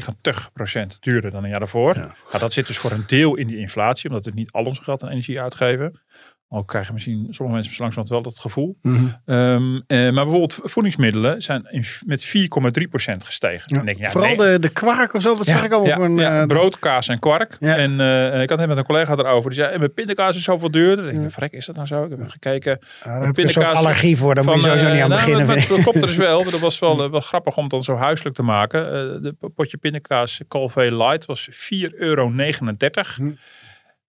duurder 0.99 1.31
dan 1.31 1.43
een 1.43 1.49
jaar 1.49 1.59
daarvoor. 1.59 1.95
Ja. 1.95 2.15
Nou, 2.25 2.39
dat 2.39 2.53
zit 2.53 2.67
dus 2.67 2.77
voor 2.77 2.91
een 2.91 3.03
deel 3.07 3.35
in 3.35 3.47
die 3.47 3.57
inflatie, 3.57 4.09
omdat 4.09 4.25
we 4.25 4.31
niet 4.31 4.51
al 4.51 4.65
ons 4.65 4.79
geld 4.79 5.03
aan 5.03 5.09
energie 5.09 5.41
uitgeven. 5.41 6.01
Al 6.49 6.63
krijgen 6.63 6.93
misschien 6.93 7.27
sommige 7.29 7.57
mensen 7.57 7.75
langzamerhand 7.77 8.09
wel 8.09 8.21
dat 8.21 8.39
gevoel. 8.39 8.77
Mhm. 8.81 8.95
Mm 8.95 9.13
-hmm. 9.25 9.35
um, 9.35 9.73
uh, 9.73 9.83
maar 9.87 10.23
bijvoorbeeld 10.23 10.59
voedingsmiddelen 10.63 11.41
zijn 11.41 11.67
in, 11.69 11.83
met 12.05 12.25
4,3% 12.25 13.17
gestegen. 13.17 13.63
Ja. 13.65 13.75
Dan 13.75 13.85
denk 13.85 13.97
je, 13.97 14.03
ja, 14.03 14.09
Vooral 14.09 14.35
nee. 14.35 14.51
de, 14.51 14.59
de 14.59 14.69
kwark 14.69 15.13
of 15.13 15.21
zo, 15.21 15.35
wat 15.35 15.45
ja, 15.45 15.55
zeg 15.55 15.65
ik 15.65 15.71
al? 15.71 15.85
ja, 15.85 15.95
Voor 15.95 16.05
een, 16.05 16.15
ja, 16.15 16.41
uh, 16.41 16.47
brood, 16.47 16.79
kaas 16.79 17.07
en 17.07 17.19
kwark. 17.19 17.57
En 17.59 17.99
uh, 17.99 18.41
ik 18.41 18.49
had 18.49 18.59
het 18.59 18.67
met 18.67 18.77
een 18.77 18.85
collega 18.85 19.17
erover. 19.17 19.49
Die 19.49 19.59
zei, 19.59 19.77
mijn 19.77 19.93
pindakaas 19.93 20.35
is 20.35 20.43
zoveel 20.43 20.71
duurder. 20.71 21.05
Dan 21.05 21.13
denk 21.13 21.25
ik, 21.25 21.31
vrek, 21.31 21.51
is 21.51 21.65
dat 21.65 21.75
nou 21.75 21.87
zo? 21.87 22.03
Ik 22.03 22.09
heb 22.09 22.29
gekeken. 22.29 22.79
daar 23.03 23.25
heb 23.25 23.35
je 23.35 23.43
een 23.43 23.49
soort 23.49 23.65
allergie 23.65 24.17
voor. 24.17 24.35
Daar 24.35 24.43
moet 24.43 24.55
je 24.55 24.61
sowieso 24.61 24.91
niet 24.91 25.01
aan 25.01 25.09
nou, 25.09 25.21
beginnen. 25.21 25.47
Dat, 25.47 25.67
dat 25.67 25.81
klopt 25.81 26.01
dus 26.01 26.15
wel. 26.15 26.43
Dat 26.43 26.59
was 26.59 26.79
wel, 26.79 27.09
wel 27.11 27.21
grappig 27.21 27.55
om 27.57 27.63
het 27.63 27.71
dan 27.71 27.83
zo 27.83 27.95
huiselijk 27.95 28.35
te 28.35 28.43
maken. 28.43 28.83
de 29.23 29.35
potje 29.55 29.77
pindakaas 29.77 30.41
Calvé 30.47 30.81
Light 30.81 31.25
was 31.25 31.49
4,39 31.51 31.93
euro. 31.97 32.31
Hm. 32.31 33.31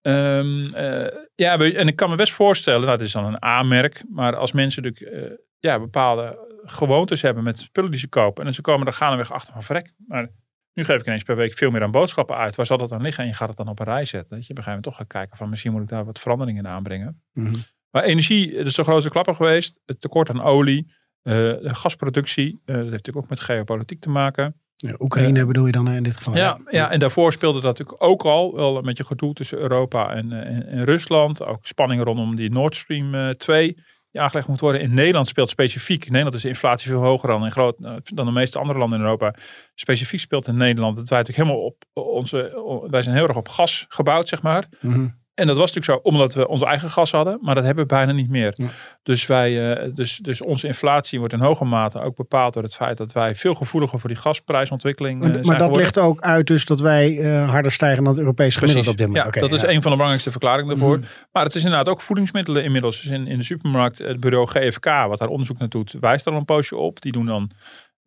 Um, 0.01 0.65
uh, 0.65 1.07
ja, 1.35 1.57
en 1.57 1.87
ik 1.87 1.95
kan 1.95 2.09
me 2.09 2.15
best 2.15 2.33
voorstellen, 2.33 2.87
dat 2.87 3.01
is 3.01 3.11
dan 3.11 3.25
een 3.25 3.43
A-merk, 3.43 4.03
maar 4.09 4.35
als 4.35 4.51
mensen 4.51 4.83
natuurlijk 4.83 5.31
uh, 5.31 5.37
ja, 5.59 5.79
bepaalde 5.79 6.49
gewoontes 6.63 7.21
hebben 7.21 7.43
met 7.43 7.59
spullen 7.59 7.91
die 7.91 7.99
ze 7.99 8.09
kopen 8.09 8.45
en 8.45 8.53
ze 8.53 8.61
komen 8.61 8.87
er 8.87 8.93
gaandeweg 8.93 9.31
achter 9.31 9.53
van 9.53 9.63
vrek. 9.63 9.93
Maar 10.07 10.29
nu 10.73 10.83
geef 10.83 10.99
ik 10.99 11.05
ineens 11.05 11.23
per 11.23 11.35
week 11.35 11.53
veel 11.53 11.71
meer 11.71 11.83
aan 11.83 11.91
boodschappen 11.91 12.35
uit. 12.35 12.55
Waar 12.55 12.65
zal 12.65 12.77
dat 12.77 12.89
dan 12.89 13.01
liggen? 13.01 13.23
En 13.23 13.29
je 13.29 13.35
gaat 13.35 13.47
het 13.47 13.57
dan 13.57 13.67
op 13.67 13.79
een 13.79 13.85
rij 13.85 14.05
zetten. 14.05 14.37
Dat 14.37 14.47
je 14.47 14.51
op 14.51 14.57
een 14.57 14.63
gegeven 14.63 14.69
moment 14.69 14.83
toch 14.83 14.95
gaat 14.95 15.07
kijken 15.07 15.37
van 15.37 15.49
misschien 15.49 15.71
moet 15.71 15.81
ik 15.81 15.87
daar 15.87 16.05
wat 16.05 16.19
veranderingen 16.19 16.65
in 16.65 16.71
aanbrengen. 16.71 17.21
Mm 17.33 17.45
-hmm. 17.45 17.63
Maar 17.89 18.03
energie, 18.03 18.55
dat 18.55 18.65
is 18.65 18.75
de 18.75 18.83
grootste 18.83 19.09
klapper 19.09 19.35
geweest. 19.35 19.79
Het 19.85 20.01
tekort 20.01 20.29
aan 20.29 20.41
olie, 20.41 20.93
uh, 21.23 21.53
gasproductie, 21.61 22.61
dat 22.65 22.75
heeft 22.75 22.89
natuurlijk 22.89 23.25
ook 23.25 23.29
met 23.29 23.39
geopolitiek 23.39 24.01
te 24.01 24.09
maken. 24.09 24.60
Ja, 24.87 24.95
Oekraïne 24.99 25.39
uh, 25.39 25.45
bedoel 25.45 25.65
je 25.65 25.71
dan 25.71 25.91
in 25.91 26.03
dit 26.03 26.17
geval? 26.17 26.35
Ja, 26.35 26.41
ja, 26.41 26.59
ja, 26.69 26.91
en 26.91 26.99
daarvoor 26.99 27.31
speelde 27.31 27.59
dat 27.61 27.77
natuurlijk 27.77 28.03
ook 28.03 28.23
al 28.23 28.55
wel 28.55 28.81
met 28.81 28.97
je 28.97 29.05
gedoe 29.05 29.33
tussen 29.33 29.57
Europa 29.57 30.13
en, 30.13 30.31
en, 30.31 30.67
en, 30.67 30.85
Rusland. 30.85 31.43
Ook 31.43 31.65
spanningen 31.65 32.05
rondom 32.05 32.35
die 32.35 32.51
Nord 32.51 32.75
Stream 32.75 33.15
uh, 33.15 33.29
2 33.29 33.77
die 34.11 34.21
aangelegd 34.21 34.47
moet 34.47 34.59
worden. 34.59 34.81
In 34.81 34.93
Nederland 34.93 35.27
speelt 35.27 35.49
specifiek. 35.49 36.05
In 36.05 36.11
Nederland 36.11 36.35
is 36.35 36.41
de 36.41 36.47
inflatie 36.47 36.89
veel 36.89 37.01
hoger 37.01 37.29
dan, 37.29 37.45
in 37.45 37.51
groot, 37.51 37.75
dan 38.03 38.25
de 38.25 38.31
meeste 38.31 38.59
andere 38.59 38.79
landen 38.79 38.99
in 38.99 39.03
Europa. 39.03 39.35
Specifiek 39.75 40.19
speelt 40.19 40.47
in 40.47 40.57
Nederland 40.57 40.97
dat 40.97 41.09
wij 41.09 41.17
natuurlijk 41.17 41.47
helemaal 41.47 41.65
op 41.65 41.83
onze. 41.93 42.87
Wij 42.89 43.01
zijn 43.01 43.15
heel 43.15 43.27
erg 43.27 43.37
op 43.37 43.47
gas 43.47 43.85
gebouwd, 43.89 44.27
zeg 44.27 44.41
maar. 44.41 44.67
Mm 44.79 44.93
-hmm. 44.93 45.20
En 45.33 45.47
dat 45.47 45.57
was 45.57 45.73
natuurlijk 45.73 46.03
zo 46.03 46.09
omdat 46.09 46.33
we 46.33 46.47
onze 46.47 46.65
eigen 46.65 46.89
gas 46.89 47.11
hadden, 47.11 47.37
maar 47.41 47.55
dat 47.55 47.63
hebben 47.63 47.83
we 47.83 47.93
bijna 47.93 48.11
niet 48.11 48.29
meer. 48.29 48.53
Ja. 48.55 48.67
Dus, 49.03 49.25
wij, 49.25 49.79
uh, 49.85 49.95
dus, 49.95 50.17
dus 50.17 50.41
onze 50.41 50.67
inflatie 50.67 51.19
wordt 51.19 51.33
in 51.33 51.39
hoge 51.39 51.65
mate 51.65 51.99
ook 52.01 52.15
bepaald 52.15 52.53
door 52.53 52.63
het 52.63 52.75
feit 52.75 52.97
dat 52.97 53.13
wij 53.13 53.35
veel 53.35 53.53
gevoeliger 53.55 53.99
voor 53.99 54.09
die 54.09 54.17
gasprijsontwikkeling 54.17 55.19
maar, 55.19 55.29
zijn 55.29 55.45
Maar 55.45 55.57
dat 55.57 55.67
geworden. 55.67 55.81
ligt 55.81 55.99
ook 55.99 56.21
uit 56.21 56.47
dus 56.47 56.65
dat 56.65 56.79
wij 56.79 57.11
uh, 57.11 57.49
harder 57.49 57.71
stijgen 57.71 58.03
dan 58.03 58.13
het 58.13 58.21
Europese 58.21 58.59
gemiddelde 58.59 58.89
op 58.89 58.97
dit 58.97 59.07
moment. 59.07 59.23
Ja, 59.23 59.29
okay, 59.29 59.49
dat 59.49 59.51
is 59.51 59.61
een 59.61 59.81
van 59.81 59.81
de 59.81 59.89
belangrijkste 59.89 60.31
verklaringen 60.31 60.69
daarvoor. 60.69 60.97
Mhm. 60.97 61.07
Maar 61.31 61.43
het 61.43 61.55
is 61.55 61.63
inderdaad 61.63 61.87
ook 61.87 62.01
voedingsmiddelen 62.01 62.63
inmiddels. 62.63 63.01
Dus 63.01 63.11
in, 63.11 63.27
in 63.27 63.37
de 63.37 63.43
supermarkt, 63.43 63.97
het 63.97 64.19
bureau 64.19 64.47
GFK, 64.47 64.85
wat 64.85 65.19
daar 65.19 65.27
onderzoek 65.27 65.57
naar 65.57 65.69
doet, 65.69 65.95
wijst 65.99 66.25
daar 66.25 66.33
al 66.33 66.39
een 66.39 66.45
poosje 66.45 66.75
op. 66.75 67.01
Die 67.01 67.11
doen 67.11 67.25
dan 67.25 67.51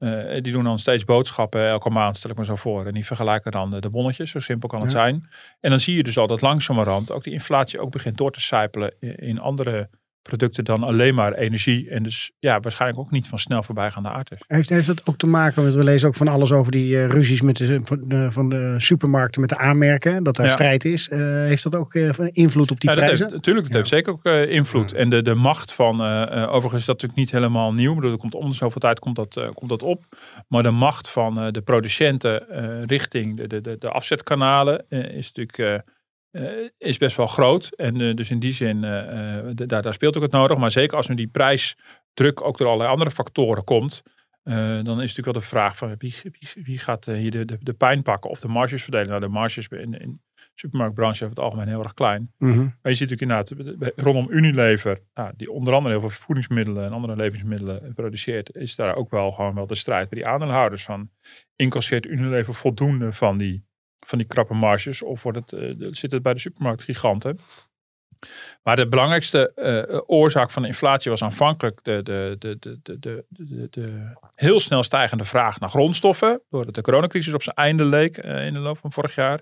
uh, 0.04 0.42
die 0.42 0.52
doen 0.52 0.64
dan 0.64 0.78
steeds 0.78 1.04
boodschappen 1.04 1.68
elke 1.68 1.90
maand, 1.90 2.16
stel 2.16 2.30
ik 2.30 2.36
me 2.36 2.44
zo 2.44 2.56
voor. 2.56 2.86
En 2.86 2.92
die 2.94 3.06
vergelijken 3.06 3.52
dan 3.52 3.80
de, 3.80 3.90
bonnetjes, 3.90 4.30
zo 4.30 4.40
simpel 4.40 4.68
kan 4.68 4.78
het 4.78 4.92
Ja. 4.92 4.96
zijn. 4.96 5.28
En 5.60 5.70
dan 5.70 5.80
zie 5.80 5.96
je 5.96 6.02
dus 6.02 6.18
al 6.18 6.26
dat 6.26 6.40
langzamerhand 6.40 7.10
ook 7.12 7.24
die 7.24 7.32
inflatie 7.32 7.80
ook 7.80 7.90
begint 7.90 8.16
door 8.16 8.30
te 8.32 8.40
sijpelen 8.40 8.94
in, 9.00 9.16
in 9.16 9.38
andere 9.38 9.88
producten 10.28 10.64
dan 10.64 10.82
alleen 10.82 11.14
maar 11.14 11.32
energie. 11.32 11.90
En 11.90 12.02
dus 12.02 12.32
ja, 12.38 12.60
waarschijnlijk 12.60 13.00
ook 13.00 13.10
niet 13.10 13.28
van 13.28 13.38
snel 13.38 13.62
voorbijgaande 13.62 14.08
aard. 14.08 14.30
Heeft, 14.46 14.68
heeft 14.68 14.86
dat 14.86 15.06
ook 15.06 15.16
te 15.18 15.26
maken 15.26 15.64
met, 15.64 15.74
we 15.74 15.84
lezen 15.84 16.08
ook 16.08 16.14
van 16.14 16.28
alles 16.28 16.52
over 16.52 16.72
die 16.72 16.94
uh, 16.94 17.06
ruzies 17.06 17.40
met 17.40 17.56
de, 17.56 17.80
van, 17.84 18.00
de, 18.08 18.32
van 18.32 18.48
de 18.48 18.74
supermarkten 18.78 19.40
met 19.40 19.50
de 19.50 19.58
aanmerken, 19.58 20.22
dat 20.22 20.36
daar 20.36 20.46
Ja. 20.46 20.52
strijd 20.52 20.84
is. 20.84 21.08
Uh, 21.08 21.18
heeft 21.18 21.62
dat 21.62 21.76
ook 21.76 21.94
uh, 21.94 22.10
invloed 22.32 22.70
op 22.70 22.80
die 22.80 22.90
Ja, 22.90 22.96
dat 22.96 23.04
prijzen? 23.04 23.24
heeft, 23.24 23.36
natuurlijk, 23.36 23.64
dat 23.66 23.72
Ja. 23.74 23.78
heeft 23.78 23.90
zeker 23.90 24.12
ook 24.12 24.48
invloed. 24.50 24.92
En 24.92 25.08
de, 25.08 25.22
de 25.22 25.34
macht 25.34 25.72
van, 25.72 26.00
overigens 26.00 26.80
is 26.80 26.86
dat 26.86 26.94
natuurlijk 27.02 27.16
niet 27.16 27.30
helemaal 27.30 27.72
nieuw. 27.72 27.94
Bedoel, 27.94 28.10
er 28.10 28.18
komt 28.18 28.34
om 28.34 28.48
de 28.48 28.54
zoveel 28.56 28.80
tijd 28.80 28.98
komt 28.98 29.16
dat, 29.16 29.40
komt 29.54 29.70
dat 29.70 29.82
op. 29.82 30.04
Maar 30.48 30.62
de 30.62 30.70
macht 30.70 31.10
van 31.10 31.52
de 31.52 31.60
producenten 31.62 32.42
richting 32.86 33.36
de, 33.36 33.46
de, 33.46 33.60
de, 33.60 33.76
de 33.78 33.88
afzetkanalen 33.90 34.84
is 34.88 35.32
natuurlijk 35.32 35.82
uh, 36.34 36.42
uh, 36.42 36.68
is 36.78 36.98
best 36.98 37.16
wel 37.16 37.26
groot. 37.26 37.70
En 37.76 38.00
uh, 38.00 38.14
dus 38.14 38.30
in 38.30 38.38
die 38.38 38.52
zin, 38.52 38.76
uh, 38.76 38.82
de- 39.54 39.66
daar, 39.66 39.82
daar 39.82 39.94
speelt 39.94 40.16
ook 40.16 40.22
het 40.22 40.32
nodig. 40.32 40.58
Maar 40.58 40.70
zeker 40.70 40.96
als 40.96 41.08
nu 41.08 41.14
die 41.14 41.26
prijsdruk 41.26 42.44
ook 42.44 42.58
door 42.58 42.66
allerlei 42.66 42.90
andere 42.90 43.10
factoren 43.10 43.64
komt. 43.64 44.02
dan 44.42 44.76
is 44.76 44.84
natuurlijk 44.84 45.24
wel 45.24 45.32
de 45.32 45.40
vraag 45.40 45.76
van 45.76 45.94
wie, 45.98 46.14
wie, 46.22 46.64
wie 46.64 46.78
gaat 46.78 47.04
hier 47.04 47.30
de, 47.30 47.44
de, 47.44 47.58
de 47.60 47.72
pijn 47.72 48.02
pakken 48.02 48.30
of 48.30 48.40
de 48.40 48.48
marges 48.48 48.82
verdelen. 48.82 49.08
Nou, 49.08 49.20
de 49.20 49.28
marges 49.28 49.68
in, 49.68 50.00
in 50.00 50.20
supermarktbranche 50.54 51.24
over 51.24 51.36
het 51.36 51.44
algemeen 51.44 51.68
heel 51.68 51.82
erg 51.82 51.94
klein. 51.94 52.32
Mhm. 52.38 52.58
Maar 52.58 52.92
je 52.92 52.94
ziet 52.94 53.10
natuurlijk 53.10 53.48
inderdaad, 53.50 53.94
rondom 53.96 54.26
Unilever, 54.30 55.00
nou, 55.14 55.32
die 55.36 55.50
onder 55.50 55.74
andere 55.74 55.98
heel 55.98 56.10
veel 56.10 56.24
voedingsmiddelen 56.24 56.84
en 56.84 56.92
andere 56.92 57.16
levensmiddelen 57.16 57.92
produceert, 57.94 58.56
is 58.56 58.76
daar 58.76 58.94
ook 58.94 59.10
wel 59.10 59.32
gewoon 59.32 59.54
wel 59.54 59.66
de 59.66 59.74
strijd 59.74 60.08
bij 60.08 60.18
die 60.18 60.28
aandeelhouders 60.28 60.84
van. 60.84 61.10
Incasseert 61.56 62.06
Unilever 62.06 62.54
voldoende 62.54 63.12
van 63.12 63.38
die, 63.38 63.64
van 64.04 64.18
die 64.18 64.26
krappe 64.26 64.54
marges 64.54 65.02
of 65.02 65.22
wordt 65.22 65.38
het, 65.38 65.52
eh, 65.52 65.88
zit 65.90 66.10
het 66.10 66.22
bij 66.22 66.34
de 66.34 66.40
supermarktgiganten? 66.40 67.38
Maar 68.62 68.76
de 68.76 68.88
belangrijkste 68.88 69.52
eh, 69.54 70.00
oorzaak 70.06 70.50
van 70.50 70.62
de 70.62 70.68
inflatie 70.68 71.10
was 71.10 71.22
aanvankelijk 71.22 71.78
de, 71.82 72.02
de, 72.02 72.36
de, 72.38 73.24
de, 73.70 74.12
heel 74.34 74.60
snel 74.60 74.82
stijgende 74.82 75.24
vraag 75.24 75.60
naar 75.60 75.68
grondstoffen. 75.68 76.42
Doordat 76.50 76.74
de 76.74 76.82
coronacrisis 76.82 77.34
op 77.34 77.42
zijn 77.42 77.56
einde 77.56 77.84
leek 77.84 78.16
eh, 78.16 78.46
in 78.46 78.52
de 78.52 78.58
loop 78.58 78.78
van 78.78 78.92
vorig 78.92 79.14
jaar. 79.14 79.40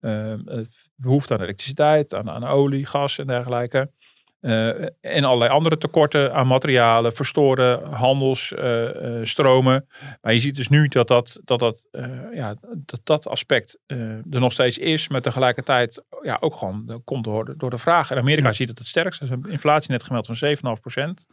Eh, 0.00 0.32
eh, 0.32 0.66
behoefte 0.94 1.34
aan 1.34 1.42
elektriciteit, 1.42 2.14
aan, 2.14 2.30
aan 2.30 2.44
olie, 2.44 2.86
gas 2.86 3.18
en 3.18 3.26
dergelijke. 3.26 3.90
Eh, 4.40 4.68
en 5.00 5.24
allerlei 5.24 5.50
andere 5.50 5.78
tekorten 5.78 6.34
aan 6.34 6.46
materialen, 6.46 7.14
verstoorde 7.14 7.80
handelsstromen. 7.90 9.86
maar 10.20 10.32
je 10.32 10.40
ziet 10.40 10.56
dus 10.56 10.68
nu 10.68 10.88
dat 10.88 11.08
dat, 11.08 11.40
dat, 11.44 11.58
dat, 11.58 11.82
eh, 11.90 12.10
ja, 12.34 12.54
dat, 12.76 13.00
dat 13.04 13.26
aspect 13.28 13.78
eh, 13.86 13.98
er 14.10 14.24
nog 14.40 14.52
steeds 14.52 14.78
is. 14.78 15.08
Maar 15.08 15.20
tegelijkertijd 15.22 16.02
ja, 16.22 16.36
ook 16.40 16.56
gewoon 16.56 17.02
komt 17.04 17.24
door, 17.24 17.44
de- 17.44 17.56
door 17.56 17.70
de 17.70 17.78
vraag. 17.78 18.10
In 18.10 18.18
Amerika 18.18 18.46
Ja. 18.48 18.52
ziet 18.52 18.68
het 18.68 18.78
het 18.78 18.86
sterkst. 18.88 19.20
Er 19.20 19.26
is 19.26 19.32
een 19.32 19.50
inflatie 19.50 19.90
net 19.90 20.02
gemeld 20.04 20.26
van 20.26 20.36
7,5% 20.36 21.26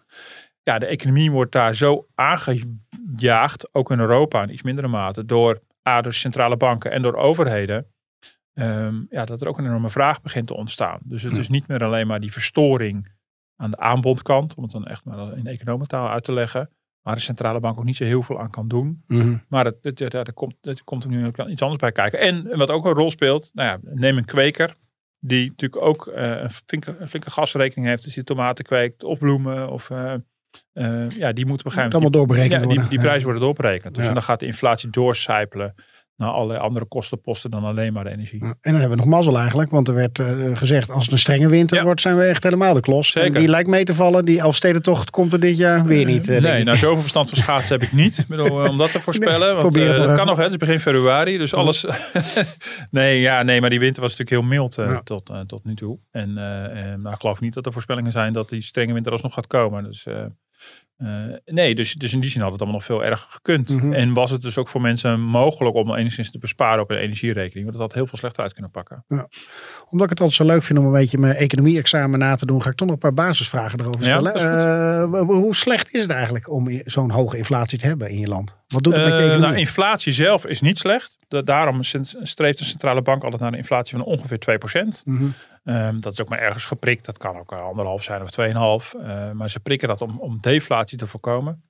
Ja, 0.64 0.80
de 0.80 0.86
economie 0.86 1.32
wordt 1.32 1.52
daar 1.52 1.76
zo 1.76 2.08
aangejaagd, 2.16 3.74
ook 3.74 3.92
in 3.92 4.00
Europa 4.00 4.42
in 4.44 4.54
iets 4.54 4.64
mindere 4.64 4.88
mate, 4.88 5.26
door 5.26 5.60
A, 5.90 6.02
door 6.02 6.14
centrale 6.14 6.58
banken 6.58 6.92
en 6.92 7.02
door 7.02 7.16
overheden. 7.16 7.88
Ehm, 8.56 8.96
ja, 9.10 9.26
dat 9.26 9.42
er 9.42 9.48
ook 9.48 9.58
een 9.58 9.66
enorme 9.66 9.90
vraag 9.90 10.22
begint 10.22 10.48
te 10.48 10.56
ontstaan. 10.56 11.00
Dus 11.04 11.24
het 11.24 11.38
is 11.38 11.50
niet 11.50 11.68
meer 11.68 11.84
alleen 11.84 12.08
maar 12.08 12.20
die 12.20 12.32
verstoring 12.32 13.12
aan 13.56 13.72
de 13.72 13.78
aanbodkant, 13.78 14.56
om 14.56 14.64
het 14.64 14.72
dan 14.72 14.86
echt 14.88 15.04
maar 15.06 15.38
in 15.38 15.48
economentaal 15.48 16.10
uit 16.10 16.24
te 16.24 16.34
leggen, 16.34 16.70
waar 17.02 17.16
de 17.16 17.22
centrale 17.22 17.60
bank 17.60 17.78
ook 17.78 17.84
niet 17.84 17.98
zo 17.98 18.04
heel 18.04 18.24
veel 18.24 18.40
aan 18.40 18.50
kan 18.50 18.68
doen. 18.68 19.04
Mhm. 19.08 19.38
Maar 19.48 19.66
het, 19.66 19.78
het, 19.82 20.00
ja, 20.00 20.08
er, 20.10 20.34
komt, 20.34 20.56
er 20.62 20.82
komt 20.84 21.04
er 21.04 21.10
nu 21.10 21.28
iets 21.28 21.62
anders 21.62 21.82
bij 21.82 21.92
kijken. 21.92 22.20
En 22.20 22.58
wat 22.58 22.70
ook 22.70 22.86
een 22.86 22.94
rol 22.94 23.12
speelt, 23.12 23.50
nou 23.54 23.70
ja, 23.70 23.80
neem 23.94 24.18
een 24.18 24.26
kweker, 24.26 24.76
die 25.20 25.50
natuurlijk 25.50 25.82
ook 25.82 26.08
eh, 26.08 26.42
een, 26.42 26.52
flinke, 26.52 26.96
een 27.00 27.10
flinke 27.10 27.32
gasrekening 27.32 27.88
heeft 27.88 28.06
als 28.06 28.16
hij 28.16 28.24
tomaten 28.24 28.66
kweekt, 28.66 29.04
of 29.04 29.20
bloemen, 29.20 29.70
of 29.70 29.90
eh, 29.90 30.14
eh, 30.74 31.10
ja, 31.10 31.32
die 31.32 31.46
moeten 31.46 31.48
Moet 31.48 31.64
begrijpen. 31.64 31.92
allemaal 31.94 32.12
doorberekend 32.12 32.62
Ja, 32.62 32.68
die, 32.68 32.88
die 32.88 33.00
prijzen 33.00 33.24
worden 33.24 33.42
doorberekend. 33.42 33.94
Dus 33.94 34.04
Ja. 34.04 34.08
en 34.10 34.16
dan 34.16 34.24
gaat 34.24 34.40
de 34.40 34.46
inflatie 34.46 34.90
doorcijpelen 34.90 35.76
naar 36.18 36.30
allerlei 36.30 36.60
andere 36.60 36.86
kostenposten 36.86 37.52
dan 37.52 37.64
alleen 37.64 37.94
maar 37.94 38.04
de 38.04 38.10
energie. 38.10 38.42
En 38.44 38.58
dan 38.62 38.74
hebben 38.74 38.90
we 38.90 38.96
nog 38.96 39.06
mazzel 39.06 39.38
eigenlijk, 39.38 39.70
want 39.72 39.88
er 39.88 39.94
werd 39.94 40.20
eh, 40.20 40.28
gezegd 40.54 40.92
als 40.92 41.04
het 41.04 41.12
een 41.14 41.20
strenge 41.20 41.50
winter 41.50 41.78
Ja. 41.78 41.84
wordt, 41.84 42.02
zijn 42.02 42.18
we 42.18 42.24
echt 42.24 42.44
helemaal 42.44 42.74
de 42.74 42.80
klos. 42.80 43.12
Zeker. 43.12 43.34
En 43.34 43.40
die 43.40 43.50
lijkt 43.50 43.70
mee 43.70 43.84
te 43.84 43.94
vallen, 43.94 44.26
die 44.26 44.40
Elfstedentocht 44.40 45.10
komt 45.10 45.34
er 45.34 45.40
dit 45.40 45.58
jaar 45.58 45.86
weer 45.86 46.06
niet. 46.06 46.30
eh, 46.30 46.42
nee, 46.42 46.64
nou 46.64 46.78
zoveel 46.78 47.02
verstand 47.02 47.30
van 47.30 47.38
schaatsen 47.38 47.80
heb 47.80 47.88
ik 47.88 47.94
niet. 47.94 48.18
Ik 48.18 48.28
bedoel, 48.28 48.64
eh, 48.64 48.70
om 48.70 48.78
dat 48.78 48.92
te 48.92 49.02
voorspellen. 49.08 49.56
want 49.56 49.76
het 49.76 49.84
eh, 50.10 50.16
kan 50.16 50.26
nog, 50.28 50.38
hè, 50.38 50.44
het 50.44 50.52
is 50.52 50.58
begin 50.58 50.80
februari. 50.80 51.38
Dus 51.38 51.54
alles. 51.54 51.86
nee, 52.92 53.20
ja, 53.20 53.44
nee, 53.44 53.62
maar 53.62 53.70
die 53.70 53.80
winter 53.80 54.02
was 54.02 54.18
natuurlijk 54.18 54.42
heel 54.42 54.58
mild 54.60 54.78
eh, 54.78 54.86
Ja. 54.88 55.02
tot, 55.04 55.30
eh, 55.30 55.40
tot 55.40 55.64
nu 55.66 55.76
toe. 55.76 55.98
En 56.12 56.38
eh, 56.38 56.92
eh, 56.94 57.00
maar 57.00 57.14
ik 57.14 57.20
geloof 57.20 57.40
niet 57.40 57.54
dat 57.54 57.66
er 57.66 57.74
voorspellingen 57.74 58.12
zijn 58.12 58.34
dat 58.34 58.50
die 58.50 58.62
strenge 58.62 58.94
winter 58.94 59.12
alsnog 59.12 59.34
gaat 59.34 59.48
komen. 59.48 59.84
Dus, 59.84 60.08
eh, 60.98 61.08
nee, 61.46 61.76
dus, 61.76 61.94
dus 61.94 62.14
in 62.14 62.20
die 62.20 62.30
zin 62.30 62.42
had 62.42 62.52
het 62.52 62.60
allemaal 62.62 62.80
nog 62.80 62.88
veel 62.88 63.04
erger 63.04 63.28
gekund. 63.32 63.70
Mhm. 63.70 63.94
En 63.94 64.14
was 64.14 64.32
het 64.32 64.42
dus 64.42 64.58
ook 64.58 64.68
voor 64.68 64.82
mensen 64.82 65.22
mogelijk 65.22 65.76
om 65.76 65.96
enigszins 65.96 66.32
te 66.32 66.38
besparen 66.38 66.84
op 66.84 66.90
een 66.92 66.98
energierekening. 66.98 67.64
Want 67.66 67.72
dat 67.78 67.82
had 67.88 67.94
heel 67.94 68.08
veel 68.08 68.18
slechter 68.18 68.44
uit 68.44 68.54
kunnen 68.54 68.72
pakken. 68.72 69.06
Omdat 69.90 70.04
ik 70.04 70.10
het 70.10 70.20
altijd 70.20 70.34
zo 70.34 70.46
leuk 70.46 70.64
vind 70.64 70.80
om 70.80 70.86
een 70.86 70.92
beetje 70.92 71.18
mijn 71.18 71.36
economie-examen 71.36 72.20
na 72.20 72.36
te 72.36 72.46
doen, 72.46 72.62
ga 72.62 72.70
ik 72.70 72.76
toch 72.76 72.88
nog 72.88 72.96
een 72.96 73.02
paar 73.12 73.26
basisvragen 73.26 73.80
erover 73.80 74.04
Ja, 74.04 74.20
stellen. 74.20 74.34
Eh, 75.14 75.20
hoe 75.22 75.56
slecht 75.56 75.94
is 75.94 76.02
het 76.02 76.12
eigenlijk 76.12 76.52
om 76.52 76.82
zo'n 76.86 77.12
hoge 77.12 77.38
inflatie 77.38 77.78
te 77.78 77.86
hebben 77.88 78.10
in 78.10 78.20
je 78.20 78.28
land? 78.28 78.58
Wat 78.68 78.84
doet 78.84 78.94
het 78.94 79.04
met 79.04 79.12
je 79.12 79.18
Eh, 79.18 79.24
economie? 79.26 79.48
nou, 79.48 79.60
inflatie 79.60 80.14
zelf 80.14 80.46
is 80.46 80.62
niet 80.62 80.78
slecht. 80.78 81.18
Da- 81.28 81.42
daarom 81.42 81.84
streeft 82.24 82.58
de 82.58 82.66
centrale 82.66 83.02
bank 83.02 83.24
altijd 83.24 83.42
naar 83.42 83.52
een 83.52 83.58
inflatie 83.58 83.98
van 83.98 84.06
ongeveer 84.06 84.40
2%. 84.40 85.02
Mhm. 85.06 85.26
Ehm, 85.66 86.00
dat 86.00 86.14
is 86.14 86.22
ook 86.22 86.30
maar 86.30 86.40
ergens 86.40 86.66
geprikt. 86.66 87.06
Dat 87.06 87.18
kan 87.18 87.38
ook 87.38 87.52
anderhalf 87.52 88.04
zijn 88.04 88.22
of 88.22 88.30
2,5. 88.30 88.94
Eh, 88.94 89.32
maar 89.32 89.50
ze 89.50 89.60
prikken 89.60 89.88
dat 89.88 90.02
om, 90.02 90.20
om 90.20 90.38
deflatie 90.42 90.98
te 90.98 91.08
voorkomen. 91.08 91.64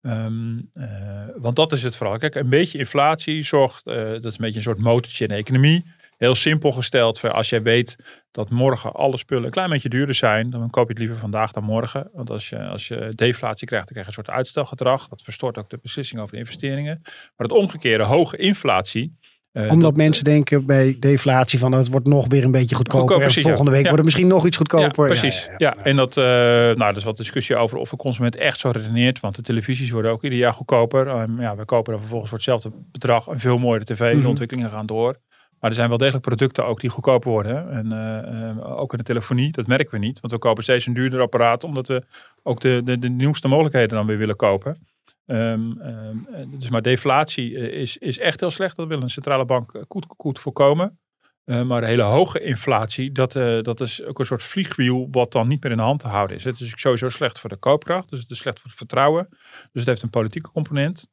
Ehm, 0.00 0.58
eh, 0.74 1.26
want 1.36 1.56
dat 1.56 1.72
is 1.72 1.82
het 1.82 1.96
vooral. 1.96 2.18
Kijk, 2.18 2.34
een 2.34 2.48
beetje 2.48 2.78
inflatie 2.78 3.42
zorgt, 3.42 3.86
eh, 3.86 3.94
dat 3.94 4.24
is 4.24 4.32
een 4.32 4.38
beetje 4.38 4.56
een 4.56 4.62
soort 4.62 4.78
motortje 4.78 5.24
in 5.24 5.30
de 5.30 5.36
economie. 5.36 5.84
Heel 6.16 6.34
simpel 6.34 6.72
gesteld, 6.72 7.22
als 7.22 7.48
jij 7.48 7.62
weet 7.62 7.96
dat 8.30 8.50
morgen 8.50 8.92
alle 8.92 9.18
spullen 9.18 9.44
een 9.44 9.50
klein 9.50 9.70
beetje 9.70 9.88
duurder 9.88 10.14
zijn, 10.14 10.50
dan 10.50 10.70
koop 10.70 10.86
je 10.86 10.92
het 10.92 10.98
liever 10.98 11.18
vandaag 11.18 11.52
dan 11.52 11.64
morgen. 11.64 12.10
Want 12.12 12.30
als 12.30 12.48
je, 12.48 12.58
als 12.58 12.88
je 12.88 13.12
deflatie 13.14 13.66
krijgt, 13.66 13.86
dan 13.86 13.94
krijg 13.96 14.10
je 14.10 14.18
een 14.18 14.24
soort 14.24 14.36
uitstelgedrag. 14.36 15.08
Dat 15.08 15.22
verstoort 15.22 15.58
ook 15.58 15.70
de 15.70 15.78
beslissing 15.82 16.20
over 16.20 16.38
investeringen. 16.38 17.00
Maar 17.02 17.46
het 17.46 17.52
omgekeerde, 17.52 18.04
hoge 18.04 18.36
inflatie. 18.36 19.16
Eh, 19.54 19.62
Omdat 19.62 19.80
dat- 19.80 19.96
mensen 19.96 20.24
denken 20.24 20.66
bij 20.66 20.96
deflatie 21.00 21.58
van 21.58 21.72
het 21.72 21.88
wordt 21.90 22.06
nog 22.06 22.26
weer 22.28 22.44
een 22.44 22.50
beetje 22.50 22.74
goedkoper. 22.74 23.00
Goedkoper, 23.00 23.24
en 23.26 23.30
precies, 23.32 23.48
volgende 23.48 23.70
week 23.70 23.82
wordt 23.82 23.96
het 23.96 24.04
misschien 24.04 24.26
nog 24.26 24.46
iets 24.46 24.56
goedkoper. 24.56 25.04
Ja, 25.04 25.10
precies. 25.10 25.48
Ja, 25.56 25.76
en 25.76 25.96
dat, 25.96 26.16
eh, 26.16 26.24
nou, 26.24 26.78
er 26.84 26.96
is 26.96 27.04
wat 27.04 27.16
discussie 27.16 27.56
over 27.56 27.78
of 27.78 27.90
de 27.90 27.96
consument 27.96 28.36
echt 28.36 28.58
zo 28.58 28.70
redeneert. 28.70 29.20
Want 29.20 29.34
de 29.34 29.42
televisies 29.42 29.90
worden 29.90 30.10
ook 30.10 30.22
ieder 30.22 30.38
jaar 30.38 30.52
goedkoper. 30.52 31.06
Ehm, 31.08 31.40
ja, 31.40 31.56
we 31.56 31.64
kopen 31.64 31.90
dan 31.90 32.00
vervolgens 32.00 32.30
voor 32.30 32.38
hetzelfde 32.38 32.70
bedrag 32.92 33.26
een 33.26 33.40
veel 33.40 33.58
mooiere 33.58 33.84
tv. 33.84 34.12
Mhm. 34.12 34.22
De 34.22 34.28
ontwikkelingen 34.28 34.70
gaan 34.70 34.86
door. 34.86 35.16
Maar 35.60 35.70
er 35.70 35.76
zijn 35.78 35.88
wel 35.88 35.98
degelijk 35.98 36.24
producten 36.24 36.66
ook 36.66 36.80
die 36.80 36.90
goedkoper 36.90 37.30
worden. 37.30 37.70
En 37.70 37.92
eh, 37.92 38.48
eh, 38.50 38.78
ook 38.80 38.92
in 38.92 38.98
de 38.98 39.04
telefonie, 39.04 39.52
dat 39.52 39.66
merken 39.66 39.90
we 39.90 39.98
niet. 40.06 40.20
Want 40.20 40.32
we 40.32 40.38
kopen 40.38 40.62
steeds 40.62 40.86
een 40.86 40.94
duurder 40.94 41.20
apparaat. 41.20 41.64
Omdat 41.64 41.88
we 41.88 42.02
ook 42.42 42.60
de, 42.60 42.80
de, 42.84 42.98
de 42.98 43.08
nieuwste 43.08 43.48
mogelijkheden 43.48 43.96
dan 43.96 44.06
weer 44.06 44.18
willen 44.18 44.36
kopen. 44.36 44.86
Ehm, 45.26 45.80
ehm, 45.80 46.16
eh, 46.32 46.46
dus 46.46 46.68
maar 46.68 46.82
deflatie 46.82 47.56
eh, 47.56 47.80
is, 47.80 47.96
is 47.96 48.18
echt 48.18 48.40
heel 48.40 48.50
slecht. 48.50 48.76
Dat 48.76 48.88
wil 48.88 49.02
een 49.02 49.10
centrale 49.10 49.44
bank 49.44 49.74
eh, 49.74 49.82
goed, 49.88 50.06
goed 50.16 50.40
voorkomen. 50.40 50.98
Eh, 51.44 51.62
maar 51.62 51.80
de 51.80 51.86
hele 51.86 52.02
hoge 52.02 52.40
inflatie, 52.40 53.12
dat, 53.12 53.36
eh, 53.36 53.62
dat 53.62 53.80
is 53.80 54.02
ook 54.04 54.18
een 54.18 54.26
soort 54.26 54.42
vliegwiel 54.42 55.08
wat 55.10 55.32
dan 55.32 55.48
niet 55.48 55.62
meer 55.62 55.72
in 55.72 55.78
de 55.78 55.82
hand 55.82 56.00
te 56.00 56.08
houden 56.08 56.36
is. 56.36 56.44
Het 56.44 56.60
is 56.60 56.72
sowieso 56.76 57.08
slecht 57.08 57.40
voor 57.40 57.50
de 57.50 57.56
koopkracht, 57.56 58.10
dus 58.10 58.20
het 58.20 58.30
is 58.30 58.38
slecht 58.38 58.60
voor 58.60 58.68
het 58.68 58.78
vertrouwen. 58.78 59.26
Dus 59.30 59.70
het 59.72 59.86
heeft 59.86 60.02
een 60.02 60.10
politieke 60.10 60.50
component. 60.50 61.06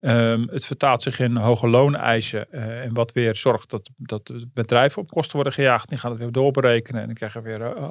Ehm, 0.00 0.46
het 0.48 0.66
vertaalt 0.66 1.02
zich 1.02 1.18
in 1.18 1.36
hoge 1.36 1.68
looneisen 1.68 2.52
eh, 2.52 2.84
en 2.84 2.94
wat 2.94 3.12
weer 3.12 3.36
zorgt 3.36 3.70
dat, 3.70 3.90
dat 3.96 4.32
bedrijven 4.52 5.02
op 5.02 5.10
kosten 5.10 5.34
worden 5.34 5.52
gejaagd. 5.52 5.88
Die 5.88 5.98
gaan 5.98 6.10
het 6.10 6.20
weer 6.20 6.32
doorberekenen 6.32 7.00
en 7.00 7.06
dan 7.06 7.16
krijgen 7.16 7.42
we 7.42 7.48
weer 7.48 7.76
eh, 7.76 7.90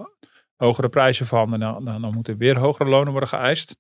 hogere 0.55 0.89
prijzen 0.89 1.25
van 1.25 1.53
en 1.53 1.59
dan, 1.59 1.85
dan, 1.85 2.01
dan 2.01 2.13
moeten 2.13 2.37
weer 2.37 2.57
hogere 2.57 2.89
lonen 2.89 3.11
worden 3.11 3.29
geëist. 3.29 3.77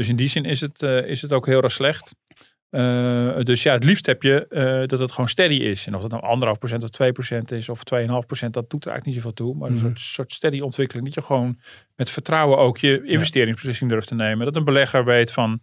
Dus 0.00 0.08
in 0.08 0.16
die 0.16 0.28
zin 0.28 0.44
is 0.44 0.60
het, 0.60 0.82
eh, 0.82 1.06
is 1.06 1.22
het 1.22 1.32
ook 1.32 1.46
heel 1.46 1.62
erg 1.62 1.72
slecht. 1.72 2.14
Eh, 2.70 3.38
dus 3.42 3.62
ja, 3.62 3.72
het 3.72 3.84
liefst 3.84 4.06
heb 4.06 4.22
je 4.22 4.46
eh, 4.48 4.88
dat 4.88 4.98
het 4.98 5.10
gewoon 5.12 5.28
steady 5.28 5.54
is. 5.54 5.86
En 5.86 5.94
of 5.94 6.02
het 6.02 6.10
nou 6.10 6.22
anderhalf 6.22 6.58
procent 6.58 6.82
of 6.82 6.88
2 6.90 7.12
procent 7.12 7.50
is 7.50 7.68
of 7.68 7.84
2,5 7.84 8.26
procent, 8.26 8.54
dat 8.54 8.70
doet 8.70 8.84
er 8.84 8.90
eigenlijk 8.90 9.04
niet 9.06 9.14
zoveel 9.14 9.32
toe. 9.46 9.56
Maar 9.56 9.68
een 9.68 9.74
Mhm. 9.74 9.84
soort, 9.84 10.00
soort 10.00 10.32
steady 10.32 10.60
ontwikkeling. 10.60 11.06
Dat 11.06 11.14
je 11.14 11.22
gewoon 11.22 11.58
met 11.96 12.10
vertrouwen 12.10 12.58
ook 12.58 12.78
je 12.78 13.02
investeringsbeslissing 13.04 13.90
durft 13.90 14.08
te 14.08 14.14
nemen. 14.14 14.44
Dat 14.46 14.56
een 14.56 14.64
belegger 14.64 15.04
weet 15.04 15.32
van, 15.32 15.60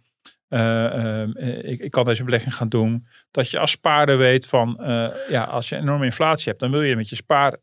eh, 0.48 1.22
eh, 1.22 1.28
ik, 1.62 1.80
ik 1.80 1.90
kan 1.90 2.04
deze 2.04 2.24
belegging 2.24 2.54
gaan 2.54 2.68
doen. 2.68 3.06
Dat 3.30 3.50
je 3.50 3.58
als 3.58 3.70
spaarder 3.70 4.18
weet 4.18 4.46
van, 4.46 4.80
eh, 4.80 5.06
ja, 5.28 5.42
als 5.42 5.68
je 5.68 5.76
enorme 5.76 6.04
inflatie 6.04 6.48
hebt, 6.48 6.60
dan 6.60 6.70
wil 6.70 6.82
je 6.82 6.96
met 6.96 7.08
je 7.08 7.16
spaar 7.16 7.56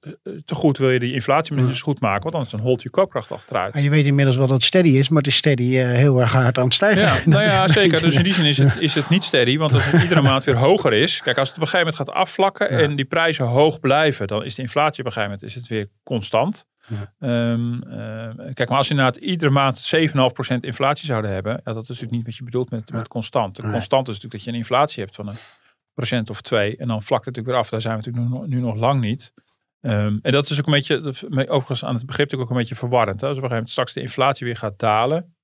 te 0.46 0.56
goed, 0.56 0.77
wil 0.77 0.89
je 0.89 1.00
die 1.00 1.13
inflatie 1.13 1.56
dus 1.56 1.82
goed 1.82 2.00
maken. 2.00 2.24
Want 2.24 2.34
anders 2.34 2.51
dan 2.51 2.60
holt 2.60 2.82
je 2.82 2.89
koopkracht 2.89 3.32
achteruit. 3.32 3.74
En 3.74 3.84
je 3.84 3.89
weet 3.89 4.06
inmiddels 4.06 4.38
wel 4.38 4.48
dat 4.48 4.56
het 4.56 4.65
steady 4.65 4.89
is, 4.89 5.10
maar 5.10 5.18
het 5.18 5.32
is 5.32 5.36
steady 5.36 5.63
heel 5.74 6.20
erg 6.20 6.32
hard 6.32 6.58
aan 6.58 6.63
het 6.63 6.74
stijgen. 6.74 7.04
Ja, 7.04 7.18
nou 7.36 7.44
ja, 7.44 7.68
zeker. 7.68 8.01
Dus 8.01 8.15
in 8.15 8.24
die 8.24 8.34
zin 8.34 8.46
is 8.46 8.58
het, 8.58 8.77
is 8.80 8.96
het 8.96 9.10
niet 9.10 9.24
steady. 9.24 9.58
Want 9.58 9.74
als 9.74 9.92
het 9.92 10.01
iedere 10.01 10.22
maand 10.22 10.44
weer 10.44 10.58
hoger 10.58 10.94
is. 10.94 11.22
Kijk, 11.22 11.38
als 11.38 11.48
het 11.48 11.58
op 11.58 11.63
een 11.63 11.70
gegeven 11.70 11.94
moment 11.94 12.10
gaat 12.10 12.22
afvlakken 12.22 12.72
Ja. 12.72 12.80
en 12.80 12.96
die 12.96 13.06
prijzen 13.06 13.46
hoog 13.46 13.80
blijven, 13.80 14.27
dan 14.27 14.44
is 14.46 14.56
de 14.56 14.62
inflatie 14.62 15.00
op 15.00 15.06
een 15.06 15.12
gegeven 15.12 15.36
moment 15.36 15.50
is 15.50 15.56
het 15.56 15.68
weer 15.68 15.89
constant. 16.04 16.68
Ja. 16.88 17.13
Ehm, 17.20 17.82
eh, 17.84 18.54
kijk, 18.54 18.70
maar 18.70 18.77
als 18.77 18.88
je 18.88 18.94
inderdaad 18.94 19.22
iedere 19.22 19.51
maand 19.51 19.77
7,5% 19.77 20.63
inflatie 20.63 21.06
zouden 21.06 21.32
hebben, 21.32 21.51
ja, 21.63 21.74
dat 21.74 21.84
is 21.84 21.88
natuurlijk 21.88 22.12
niet 22.12 22.25
wat 22.25 22.36
je 22.36 22.44
bedoelt 22.44 22.70
met, 22.70 22.92
met 22.92 23.08
constant. 23.08 23.56
De 23.56 23.62
constant 23.62 24.08
is 24.08 24.13
natuurlijk 24.13 24.34
dat 24.34 24.44
je 24.44 24.50
een 24.50 24.56
inflatie 24.58 25.04
hebt 25.04 25.15
van 25.15 25.27
een 25.27 25.36
procent 25.94 26.30
of 26.30 26.42
twee. 26.42 26.77
En 26.77 26.88
dan 26.88 27.04
vlakt 27.04 27.25
het 27.25 27.36
natuurlijk 27.36 27.48
weer 27.48 27.63
af. 27.63 27.70
Daar 27.70 27.82
zijn 27.82 27.98
we 27.98 28.01
natuurlijk 28.06 28.34
nu, 28.34 28.39
nog- 28.39 28.48
nu 28.48 28.60
nog 28.60 28.75
lang 28.75 29.01
niet. 29.01 29.34
Ehm, 29.82 30.18
en 30.22 30.32
dat 30.32 30.50
is 30.50 30.60
ook 30.60 30.65
een 30.65 30.74
beetje, 30.74 30.96
overigens 31.50 31.86
aan 31.86 31.96
het 31.96 32.06
begrip 32.06 32.25
natuurlijk 32.25 32.42
ook 32.42 32.50
een 32.50 32.62
beetje 32.62 32.75
verwarrend. 32.75 33.22
Hè? 33.22 33.27
Als 33.27 33.38
op 33.38 33.44
een 33.44 33.50
gegeven 33.50 33.56
moment 33.56 33.72
straks 33.72 33.94
de 33.94 34.01
inflatie 34.01 34.46
weer 34.46 34.58
gaat 34.58 34.80
dalen. 34.80 35.35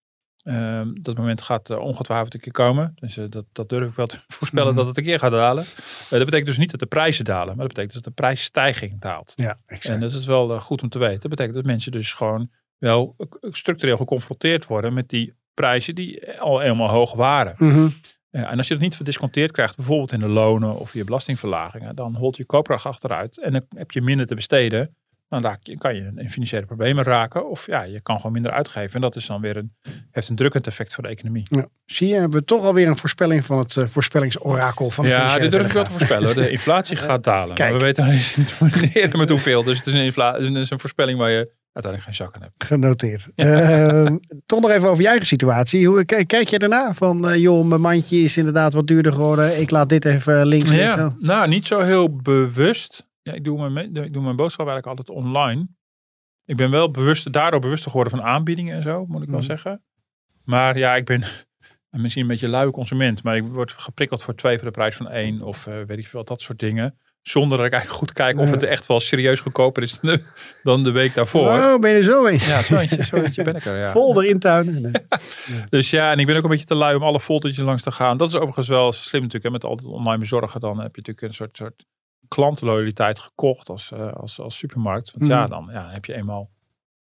Ehm, 0.44 0.88
dat 1.02 1.18
moment 1.18 1.42
gaat 1.42 1.70
ongetwijfeld 1.70 2.34
een 2.34 2.40
keer 2.40 2.52
komen. 2.52 2.92
Dus 2.96 3.18
eh, 3.18 3.26
dat, 3.30 3.46
dat 3.52 3.70
durf 3.70 3.88
ik 3.90 3.96
wel 3.96 4.08
te 4.08 4.20
voorspellen 4.38 4.68
Mhm. 4.68 4.78
dat 4.78 4.88
het 4.88 4.98
een 4.98 5.04
keer 5.04 5.20
gaat 5.20 5.32
dalen. 5.32 5.64
Eh, 5.64 6.10
dat 6.10 6.26
betekent 6.26 6.46
dus 6.46 6.58
niet 6.58 6.72
dat 6.72 6.80
de 6.80 6.86
prijzen 6.86 7.26
dalen. 7.26 7.48
Maar 7.48 7.68
dat 7.68 7.68
betekent 7.68 7.94
dus 7.94 8.02
dat 8.02 8.16
de 8.16 8.22
prijsstijging 8.22 9.00
daalt. 9.02 9.34
Ja, 9.36 9.58
exact. 9.66 9.96
En 9.96 10.02
dat 10.02 10.14
is 10.14 10.26
wel 10.26 10.54
eh, 10.54 10.62
goed 10.62 10.82
om 10.82 10.90
te 10.90 11.00
weten. 11.00 11.20
Dat 11.20 11.30
betekent 11.30 11.56
dat 11.56 11.66
mensen 11.66 11.92
dus 11.92 12.14
gewoon 12.14 12.50
wel 12.78 13.16
structureel 13.42 13.98
geconfronteerd 13.98 14.66
worden 14.66 14.94
met 14.94 15.10
die 15.10 15.34
prijzen 15.54 15.96
die 15.96 16.40
al 16.40 16.60
helemaal 16.60 16.90
hoog 16.90 17.14
waren. 17.14 17.54
Mhm. 17.58 17.90
En 18.32 18.58
als 18.58 18.68
je 18.68 18.74
dat 18.74 18.84
niet 18.84 18.96
verdisconteerd 18.96 19.52
krijgt, 19.52 19.76
bijvoorbeeld 19.76 20.12
in 20.12 20.20
de 20.20 20.28
lonen 20.28 20.76
of 20.76 20.94
je 20.94 21.04
belastingverlagingen, 21.04 21.96
dan 21.96 22.16
holt 22.16 22.38
je 22.38 22.46
koopkracht 22.46 22.86
achteruit 22.86 23.40
en 23.42 23.52
dan 23.52 23.66
heb 23.70 23.92
je 23.92 24.02
minder 24.02 24.26
te 24.26 24.36
besteden. 24.36 24.96
Dan 25.32 25.44
raak 25.44 25.60
je, 25.64 25.78
kan 25.78 25.96
je 25.96 26.12
in 26.16 26.30
financiële 26.30 26.66
problemen 26.66 27.04
raken. 27.04 27.50
Of 27.50 27.66
ja, 27.66 27.82
je 27.82 28.02
kan 28.02 28.16
gewoon 28.16 28.32
minder 28.32 28.52
uitgeven. 28.52 28.96
En 28.96 29.02
dat 29.02 29.16
is 29.16 29.26
dan 29.26 29.42
weer 29.42 29.58
een, 29.58 29.74
heeft 30.12 30.30
een 30.30 30.36
drukkend 30.36 30.68
effect 30.68 30.94
voor 30.94 31.04
de 31.04 31.10
economie. 31.10 31.46
Ja. 31.50 31.68
Zie 31.86 32.08
je, 32.08 32.14
hebben 32.14 32.40
we 32.40 32.46
toch 32.46 32.64
alweer 32.64 32.88
een 32.88 32.98
voorspelling 32.98 33.46
van 33.46 33.58
het 33.58 33.76
uh, 33.76 33.88
voorspellingsorakel 33.88 34.90
van 34.90 35.04
de 35.04 35.10
Ja, 35.10 35.38
dit 35.38 35.52
durf 35.52 35.66
ik 35.66 35.72
wel 35.72 35.84
te 35.90 35.92
voorspellen. 35.92 36.36
De 36.36 36.50
inflatie 36.50 36.96
gaat 36.96 37.24
dalen. 37.24 37.58
Maar 37.58 37.74
we 37.74 37.80
weten 37.80 38.08
niet 38.08 38.58
wanneer 38.58 39.18
met 39.18 39.30
hoeveel. 39.30 39.64
Dus 39.64 39.78
het 39.78 39.88
is, 39.88 39.94
een 39.94 40.04
inflatie, 40.04 40.46
het 40.46 40.56
is 40.56 40.70
een 40.70 40.80
voorspelling 40.80 41.18
waar 41.18 41.30
je 41.30 41.52
uiteindelijk 41.74 42.04
geen 42.04 42.26
zakken 42.26 42.42
hebt. 42.42 42.64
Genoteerd. 42.64 43.28
Ja. 43.36 44.04
Uh, 44.04 44.16
toch 44.46 44.62
nog 44.62 44.70
even 44.72 44.90
over 44.90 45.02
je 45.02 45.08
eigen 45.08 45.28
situatie. 45.28 45.88
Hoe, 45.88 46.06
kijk, 46.06 46.28
kijk 46.28 46.48
je 46.48 46.60
daarna 46.60 46.94
van, 46.94 47.30
uh, 47.30 47.36
joh, 47.36 47.66
mijn 47.66 47.82
mandje 47.82 48.18
is 48.18 48.38
inderdaad 48.38 48.74
wat 48.74 48.88
duurder 48.88 49.14
geworden. 49.14 49.62
Ik 49.62 49.70
laat 49.70 49.90
dit 49.90 50.06
even 50.06 50.46
links 50.46 50.72
liggen. 50.72 51.04
Ja, 51.04 51.16
nou, 51.20 51.48
niet 51.48 51.68
zo 51.68 51.80
heel 51.80 52.16
bewust. 52.16 53.10
Ja, 53.22 53.34
ik 53.34 53.44
doe 53.44 53.70
mijn, 53.70 53.96
ik 53.96 54.14
doe 54.14 54.24
mijn 54.24 54.36
boodschap 54.36 54.68
eigenlijk 54.68 55.00
altijd 55.00 55.18
online. 55.18 55.68
Ik 56.46 56.56
ben 56.56 56.72
wel 56.72 56.92
bewust, 56.92 57.34
daardoor 57.34 57.60
bewuster 57.60 57.92
geworden 57.92 58.18
van 58.20 58.26
aanbiedingen 58.26 58.76
en 58.76 58.84
zo, 58.84 59.06
moet 59.08 59.22
ik 59.22 59.28
wel 59.30 59.38
Mhm. 59.38 59.48
zeggen. 59.48 59.84
Maar 60.44 60.78
ja, 60.78 60.96
ik 60.96 61.06
ben 61.06 61.24
misschien 61.90 62.22
een 62.22 62.28
beetje 62.28 62.48
luie 62.48 62.72
consument. 62.72 63.24
Maar 63.24 63.36
ik 63.36 63.44
word 63.44 63.72
geprikkeld 63.72 64.24
voor 64.24 64.36
twee 64.36 64.56
voor 64.58 64.66
de 64.66 64.72
prijs 64.74 64.96
van 64.96 65.10
één. 65.10 65.42
Of 65.42 65.66
uh, 65.68 65.74
weet 65.88 65.98
ik 65.98 66.08
veel, 66.08 66.24
dat 66.24 66.42
soort 66.42 66.60
dingen. 66.60 66.98
Zonder 67.22 67.58
dat 67.58 67.66
ik 67.68 67.72
eigenlijk 67.74 68.02
goed 68.02 68.14
kijk 68.14 68.40
of 68.40 68.52
het 68.52 68.64
echt 68.64 68.86
wel 68.86 69.00
serieus 69.00 69.40
goedkoper 69.40 69.84
is 69.84 70.00
dan 70.64 70.84
de, 70.84 70.92
week 71.02 71.14
daarvoor. 71.14 71.48
Oh, 71.48 71.80
ben 71.80 71.90
je 71.92 71.98
er 71.98 72.04
zo 72.04 72.26
in? 72.26 72.38
Ja, 72.40 72.62
zo 72.62 72.78
eentje, 72.78 73.06
zo 73.06 73.16
eentje 73.24 73.44
ben 73.44 73.56
ik 73.56 73.66
er. 73.66 73.78
Ja. 73.78 73.92
Vol 73.92 74.24
erin 74.24 74.40
tuinen. 74.40 74.82
Nee. 74.82 74.92
Dus 75.70 75.90
ja, 75.90 76.12
en 76.12 76.20
ik 76.20 76.26
ben 76.26 76.36
ook 76.36 76.44
een 76.44 76.50
beetje 76.50 76.66
te 76.66 76.76
lui 76.76 76.96
om 76.96 77.04
alle 77.04 77.20
foldertjes 77.20 77.64
langs 77.66 77.84
te 77.84 77.92
gaan. 77.92 78.18
Dat 78.18 78.28
is 78.30 78.36
overigens 78.36 78.68
wel 78.68 78.92
slim 78.92 79.22
natuurlijk. 79.22 79.46
Hè, 79.46 79.52
met 79.52 79.64
altijd 79.64 79.90
online 79.90 80.18
bezorgen. 80.18 80.60
Dan 80.60 80.80
heb 80.80 80.96
je 80.96 81.02
natuurlijk 81.02 81.22
een 81.28 81.34
soort, 81.34 81.58
soort 81.58 81.86
klantenloyaliteit 82.36 83.20
gekocht 83.20 83.70
als, 83.70 83.92
uh, 83.92 84.14
als, 84.14 84.40
als 84.40 84.58
supermarkt. 84.58 85.12
Want 85.12 85.32
ja, 85.32 85.48
dan 85.48 85.70
ja, 85.72 85.90
heb 85.90 86.06
je 86.06 86.14
eenmaal 86.14 86.50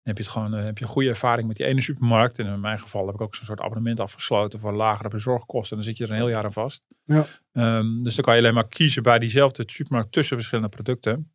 heb 0.03 0.17
je, 0.17 0.23
het 0.23 0.31
gewoon, 0.31 0.55
uh, 0.55 0.63
heb 0.63 0.77
je 0.77 0.83
een 0.83 0.89
goede 0.89 1.09
ervaring 1.09 1.47
met 1.47 1.57
die 1.57 1.65
ene 1.65 1.81
supermarkt. 1.81 2.39
En 2.39 2.45
in 2.45 2.59
mijn 2.59 2.79
geval 2.79 3.05
heb 3.05 3.15
ik 3.15 3.21
ook 3.21 3.35
zo'n 3.35 3.45
soort 3.45 3.59
abonnement 3.59 3.99
afgesloten 3.99 4.59
voor 4.59 4.73
lagere 4.73 5.09
bezorgkosten. 5.09 5.77
En 5.77 5.83
dan 5.83 5.91
zit 5.91 5.97
je 5.97 6.03
er 6.03 6.09
een 6.09 6.15
heel 6.15 6.29
jaar 6.29 6.43
aan 6.43 6.53
vast. 6.53 6.83
Ja. 7.05 7.25
Um, 7.53 8.03
dus 8.03 8.15
dan 8.15 8.23
kan 8.23 8.33
je 8.33 8.41
alleen 8.41 8.53
maar 8.53 8.67
kiezen 8.67 9.03
bij 9.03 9.19
diezelfde 9.19 9.63
supermarkt 9.65 10.11
tussen 10.11 10.35
verschillende 10.35 10.69
producten. 10.69 11.31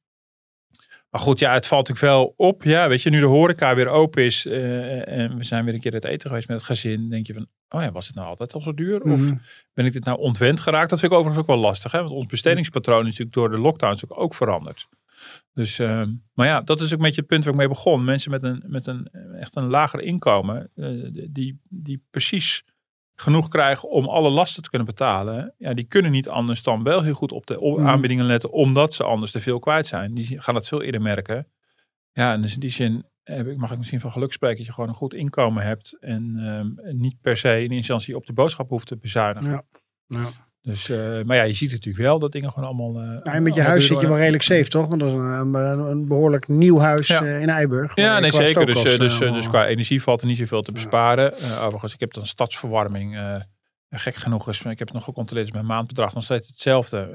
Maar 1.10 1.20
goed, 1.20 1.38
ja, 1.38 1.52
het 1.52 1.66
valt 1.66 1.88
natuurlijk 1.88 2.14
wel 2.14 2.34
op. 2.36 2.62
Ja, 2.62 2.88
weet 2.88 3.02
je, 3.02 3.10
nu 3.10 3.20
de 3.20 3.26
horeca 3.26 3.74
weer 3.74 3.88
open 3.88 4.24
is 4.24 4.46
uh, 4.46 5.08
en 5.08 5.36
we 5.36 5.44
zijn 5.44 5.64
weer 5.64 5.74
een 5.74 5.80
keer 5.80 5.92
het 5.92 6.04
eten 6.04 6.28
geweest 6.28 6.48
met 6.48 6.56
het 6.56 6.66
gezin, 6.66 7.08
denk 7.08 7.26
je 7.26 7.32
van, 7.32 7.46
oh 7.74 7.82
ja, 7.82 7.92
was 7.92 8.06
het 8.06 8.16
nou 8.16 8.28
altijd 8.28 8.52
al 8.52 8.60
zo 8.60 8.74
duur? 8.74 9.02
Of 9.02 9.20
Mhm. 9.20 9.34
ben 9.74 9.84
ik 9.86 9.92
dit 9.92 10.04
nou 10.04 10.18
ontwend 10.18 10.60
geraakt? 10.60 10.90
Dat 10.90 10.98
vind 11.00 11.12
ik 11.12 11.18
overigens 11.18 11.48
ook 11.48 11.54
wel 11.54 11.64
lastig, 11.64 11.92
hè? 11.92 11.98
want 11.98 12.10
ons 12.10 12.26
bestedingspatroon 12.26 13.00
is 13.00 13.04
natuurlijk 13.18 13.34
door 13.36 13.50
de 13.50 13.58
lockdown 13.58 13.92
natuurlijk 13.92 14.20
ook 14.20 14.34
veranderd. 14.34 14.88
Dus, 15.54 15.78
uh, 15.78 16.02
maar 16.34 16.46
ja, 16.46 16.60
dat 16.60 16.80
is 16.80 16.86
ook 16.86 16.92
een 16.92 16.98
beetje 17.04 17.20
het 17.20 17.26
punt 17.30 17.44
waar 17.44 17.52
ik 17.52 17.58
mee 17.58 17.68
begon. 17.68 18.04
Mensen 18.04 18.30
met 18.30 18.42
een, 18.42 18.62
met 18.66 18.86
een 18.86 19.08
echt 19.40 19.56
een 19.56 19.66
lager 19.68 20.00
inkomen, 20.00 20.70
uh, 20.74 21.08
die, 21.30 21.60
die 21.68 22.02
precies 22.10 22.64
genoeg 23.14 23.48
krijgen 23.48 23.90
om 23.90 24.08
alle 24.08 24.30
lasten 24.30 24.62
te 24.62 24.68
kunnen 24.68 24.86
betalen, 24.88 25.54
ja, 25.58 25.74
die 25.74 25.84
kunnen 25.84 26.10
niet 26.10 26.28
anders 26.28 26.62
dan 26.62 26.82
wel 26.82 27.02
heel 27.02 27.14
goed 27.14 27.32
op 27.32 27.46
de 27.46 27.58
Mhm. 27.60 27.86
aanbiedingen 27.86 28.24
letten, 28.26 28.52
omdat 28.52 28.94
ze 28.94 29.04
anders 29.04 29.32
te 29.32 29.40
veel 29.40 29.58
kwijt 29.58 29.86
zijn. 29.86 30.14
Die 30.14 30.40
gaan 30.40 30.54
dat 30.54 30.68
veel 30.68 30.82
eerder 30.82 31.02
merken. 31.02 31.46
Ja, 32.12 32.32
en 32.32 32.42
dus 32.42 32.54
in 32.54 32.60
die 32.60 32.70
zin 32.70 33.04
ik, 33.24 33.56
mag 33.56 33.72
ik 33.72 33.78
misschien 33.78 34.00
van 34.00 34.12
geluk 34.12 34.32
spreken 34.32 34.56
dat 34.56 34.66
je 34.66 34.72
gewoon 34.72 34.88
een 34.88 34.94
goed 34.94 35.14
inkomen 35.14 35.64
hebt 35.64 35.96
en 36.00 36.36
um, 36.36 36.98
niet 37.00 37.20
per 37.20 37.36
se 37.36 37.62
in 37.62 37.70
instantie 37.70 38.16
op 38.16 38.26
de 38.26 38.32
boodschap 38.32 38.68
hoeft 38.68 38.86
te 38.86 38.96
bezuinigen. 38.96 39.50
Ja. 39.50 39.62
Ja. 40.06 40.28
Dus, 40.62 40.90
uh, 40.90 41.22
maar 41.22 41.36
ja, 41.36 41.42
je 41.42 41.54
ziet 41.54 41.70
natuurlijk 41.70 42.04
wel 42.04 42.18
dat 42.18 42.32
dingen 42.32 42.52
gewoon 42.52 42.68
allemaal. 42.68 43.02
Uh, 43.02 43.20
ja, 43.22 43.32
en 43.32 43.42
met 43.42 43.54
je 43.54 43.62
huis 43.62 43.86
zit 43.86 44.00
je 44.00 44.06
wel 44.06 44.16
redelijk 44.16 44.42
safe, 44.42 44.68
toch? 44.68 44.86
Want 44.86 45.00
dat 45.00 45.08
is 45.08 45.14
een, 45.14 45.54
een 45.54 46.08
behoorlijk 46.08 46.48
nieuw 46.48 46.78
huis 46.78 47.08
ja. 47.08 47.22
uh, 47.22 47.40
in 47.40 47.48
Eiburg. 47.48 47.96
Ja, 47.96 48.18
nee, 48.18 48.30
zeker. 48.30 48.66
Dus, 48.66 48.82
dus, 48.82 49.18
dus 49.18 49.48
qua 49.48 49.66
energie 49.66 50.02
valt 50.02 50.20
er 50.20 50.26
niet 50.26 50.38
zoveel 50.38 50.62
te 50.62 50.72
besparen. 50.72 51.34
Ja. 51.38 51.60
overigens, 51.60 51.94
ik 51.94 52.00
heb 52.00 52.12
dan 52.12 52.26
stadsverwarming. 52.26 53.18
gek 53.90 54.14
genoeg 54.14 54.48
is, 54.48 54.58
ik 54.60 54.78
heb 54.78 54.88
het 54.88 54.92
nog 54.92 55.04
gecontroleerd, 55.04 55.46
is 55.46 55.52
mijn 55.52 55.66
maandbedrag 55.66 56.14
nog 56.14 56.24
steeds 56.24 56.48
hetzelfde. 56.48 57.08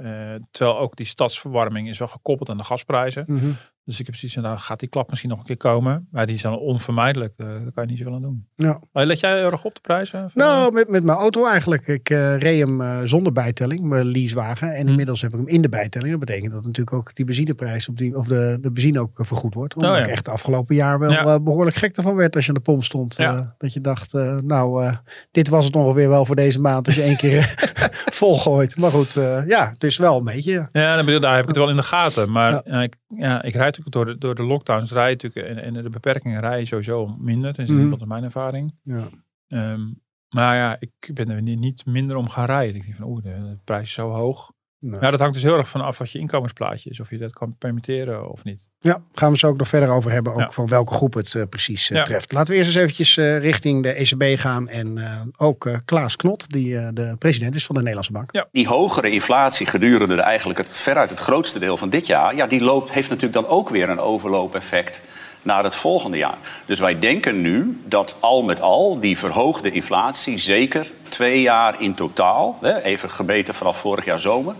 Terwijl 0.51 0.79
ook 0.79 0.95
die 0.95 1.05
stadsverwarming 1.05 1.89
is 1.89 1.97
wel 1.97 2.07
gekoppeld 2.07 2.49
aan 2.49 2.57
de 2.57 2.63
gasprijzen. 2.63 3.23
Mm 3.27 3.37
-hmm. 3.37 3.55
Dus 3.87 3.99
ik 3.99 4.05
heb 4.05 4.15
precies, 4.15 4.35
nou 4.35 4.57
gaat 4.57 4.79
die 4.79 4.89
klap 4.89 5.09
misschien 5.09 5.29
nog 5.29 5.39
een 5.39 5.45
keer 5.45 5.57
komen. 5.57 6.07
Maar 6.11 6.25
die 6.25 6.35
is 6.35 6.41
dan 6.41 6.57
onvermijdelijk. 6.57 7.33
Uh, 7.37 7.47
daar 7.47 7.71
kan 7.73 7.83
je 7.83 7.89
niet 7.89 7.97
zoveel 7.97 8.13
aan 8.13 8.21
doen. 8.21 8.47
Ja. 8.55 8.79
Let 8.91 9.19
jij 9.19 9.43
erg 9.43 9.63
op 9.65 9.75
de 9.75 9.81
prijzen? 9.81 10.31
Nou, 10.33 10.73
met, 10.73 10.89
met 10.89 11.03
mijn 11.03 11.17
auto 11.17 11.45
eigenlijk. 11.45 11.87
Ik 11.87 12.09
uh, 12.09 12.37
reed 12.37 12.59
hem 12.59 12.81
uh, 12.81 12.99
zonder 13.03 13.31
bijtelling, 13.31 13.81
mijn 13.81 14.05
leasewagen. 14.05 14.75
En 14.75 14.81
Hm. 14.81 14.89
inmiddels 14.89 15.21
heb 15.21 15.31
ik 15.31 15.37
hem 15.37 15.47
in 15.47 15.61
de 15.61 15.69
bijtelling. 15.69 16.11
Dat 16.11 16.19
betekent 16.19 16.53
dat 16.53 16.63
natuurlijk 16.63 16.95
ook 16.95 17.15
die 17.15 17.25
benzineprijs 17.25 17.89
op 17.89 17.97
die, 17.97 18.17
of 18.17 18.27
de, 18.27 18.57
de 18.61 18.71
benzine 18.71 18.99
ook 18.99 19.11
vergoed 19.13 19.53
wordt. 19.53 19.75
Omdat 19.75 19.91
oh, 19.91 19.97
ja. 19.97 20.03
ik 20.03 20.09
echt 20.09 20.29
afgelopen 20.29 20.75
jaar 20.75 20.99
wel 20.99 21.11
ja. 21.11 21.39
behoorlijk 21.39 21.75
gek 21.75 21.97
ervan 21.97 22.15
werd 22.15 22.35
als 22.35 22.43
je 22.43 22.49
aan 22.49 22.57
de 22.57 22.63
pomp 22.63 22.83
stond. 22.83 23.15
Ja. 23.15 23.55
dat 23.57 23.73
je 23.73 23.81
dacht, 23.81 24.13
nou, 24.41 24.93
dit 25.31 25.49
was 25.49 25.65
het 25.65 25.75
ongeveer 25.75 26.09
wel 26.09 26.25
voor 26.25 26.35
deze 26.35 26.61
maand. 26.61 26.85
Als 26.85 26.95
je 26.95 27.01
één 27.01 27.17
keer 27.17 27.53
volgooit. 28.21 28.77
Maar 28.77 28.91
goed, 28.91 29.13
ja, 29.47 29.73
dus 29.77 29.97
wel 29.97 30.17
een 30.17 30.23
beetje. 30.23 30.69
Ja, 30.71 31.01
dan 31.01 31.21
daar 31.21 31.33
heb 31.33 31.41
ik 31.41 31.47
het 31.47 31.57
wel 31.57 31.69
in 31.69 31.75
de 31.75 31.83
gaten. 31.83 32.31
Maar 32.31 32.61
ja. 32.65 32.81
ik, 32.81 32.95
ja, 33.07 33.43
ik 33.43 33.55
rijd 33.55 33.76
natuurlijk 33.77 33.95
door 33.95 34.05
de, 34.05 34.17
door 34.17 34.35
de 34.35 34.43
lockdowns 34.43 34.91
rij 34.91 35.11
natuurlijk 35.11 35.47
en, 35.47 35.57
en 35.63 35.83
de 35.83 35.89
beperkingen 35.89 36.39
rij 36.41 36.59
je 36.59 36.65
sowieso 36.65 37.07
minder. 37.07 37.53
Dat 37.53 37.65
is 37.65 37.69
Mhm. 37.71 37.85
mm. 37.85 37.93
in 37.99 38.07
mijn 38.07 38.23
ervaring. 38.23 38.75
Ja. 38.83 39.09
Um, 39.47 40.01
maar 40.29 40.55
ja, 40.55 40.77
ik 40.79 41.11
ben 41.13 41.29
er 41.29 41.41
niet 41.41 41.85
minder 41.85 42.15
om 42.15 42.29
gaan 42.29 42.45
rijden. 42.45 42.75
Ik 42.75 42.83
denk 42.83 42.95
van, 42.95 43.07
oeh, 43.07 43.23
de, 43.23 43.29
de 43.29 43.59
prijs 43.63 43.83
is 43.83 43.93
zo 43.93 44.09
hoog. 44.09 44.51
Nee. 44.79 44.99
Ja, 45.01 45.11
dat 45.11 45.19
hangt 45.19 45.33
dus 45.33 45.43
heel 45.43 45.57
erg 45.57 45.69
van 45.69 45.81
af 45.81 45.97
wat 45.97 46.11
je 46.11 46.19
inkomensplaatje 46.19 46.89
is. 46.89 46.99
Of 46.99 47.09
je 47.09 47.17
dat 47.17 47.33
kan 47.33 47.55
permitteren 47.57 48.31
of 48.31 48.43
niet. 48.43 48.67
Ja, 48.79 49.01
gaan 49.13 49.31
we 49.31 49.37
zo 49.37 49.47
ook 49.47 49.57
nog 49.57 49.67
verder 49.67 49.89
over 49.89 50.11
hebben. 50.11 50.33
Ook 50.33 50.39
ja. 50.39 50.51
van 50.51 50.67
welke 50.67 50.93
groep 50.93 51.13
het 51.13 51.33
uh, 51.33 51.43
precies 51.49 51.89
uh, 51.89 51.97
ja. 51.97 52.03
treft. 52.03 52.31
Laten 52.31 52.51
we 52.51 52.57
eerst 52.57 52.69
eens 52.69 52.79
eventjes 52.79 53.17
uh, 53.17 53.39
richting 53.39 53.83
de 53.83 53.93
ECB 53.93 54.39
gaan. 54.39 54.69
En 54.69 54.97
uh, 54.97 55.21
ook 55.37 55.79
Klaas 55.85 56.15
Knot, 56.15 56.49
die 56.49 56.93
de 56.93 57.15
president 57.19 57.55
is 57.55 57.65
van 57.65 57.75
de 57.75 57.81
Nederlandse 57.81 58.13
Bank. 58.13 58.31
Ja. 58.31 58.47
Die 58.51 58.67
hogere 58.67 59.09
inflatie 59.09 59.65
gedurende 59.65 60.15
de, 60.15 60.21
eigenlijk 60.21 60.59
het, 60.59 60.77
veruit 60.77 61.09
het 61.09 61.19
grootste 61.19 61.59
deel 61.59 61.77
van 61.77 61.89
dit 61.89 62.07
jaar... 62.07 62.35
Ja, 62.35 62.47
die 62.47 62.63
loopt, 62.63 62.91
heeft 62.91 63.09
natuurlijk 63.09 63.41
dan 63.41 63.47
ook 63.51 63.69
weer 63.69 63.89
een 63.89 63.99
overloopeffect 63.99 65.01
naar 65.41 65.63
het 65.63 65.75
volgende 65.75 66.17
jaar. 66.17 66.37
Dus 66.65 66.79
wij 66.79 66.99
denken 66.99 67.41
nu 67.41 67.81
dat 67.85 68.15
al 68.19 68.43
met 68.43 68.61
al 68.61 68.99
die 68.99 69.17
verhoogde 69.17 69.71
inflatie... 69.71 70.37
zeker 70.37 70.91
twee 71.17 71.41
jaar 71.41 71.81
in 71.81 71.93
totaal, 71.93 72.57
hè, 72.61 72.81
even 72.81 73.09
gebeten 73.09 73.53
vanaf 73.53 73.79
vorig 73.79 74.05
jaar 74.05 74.19
zomer... 74.19 74.55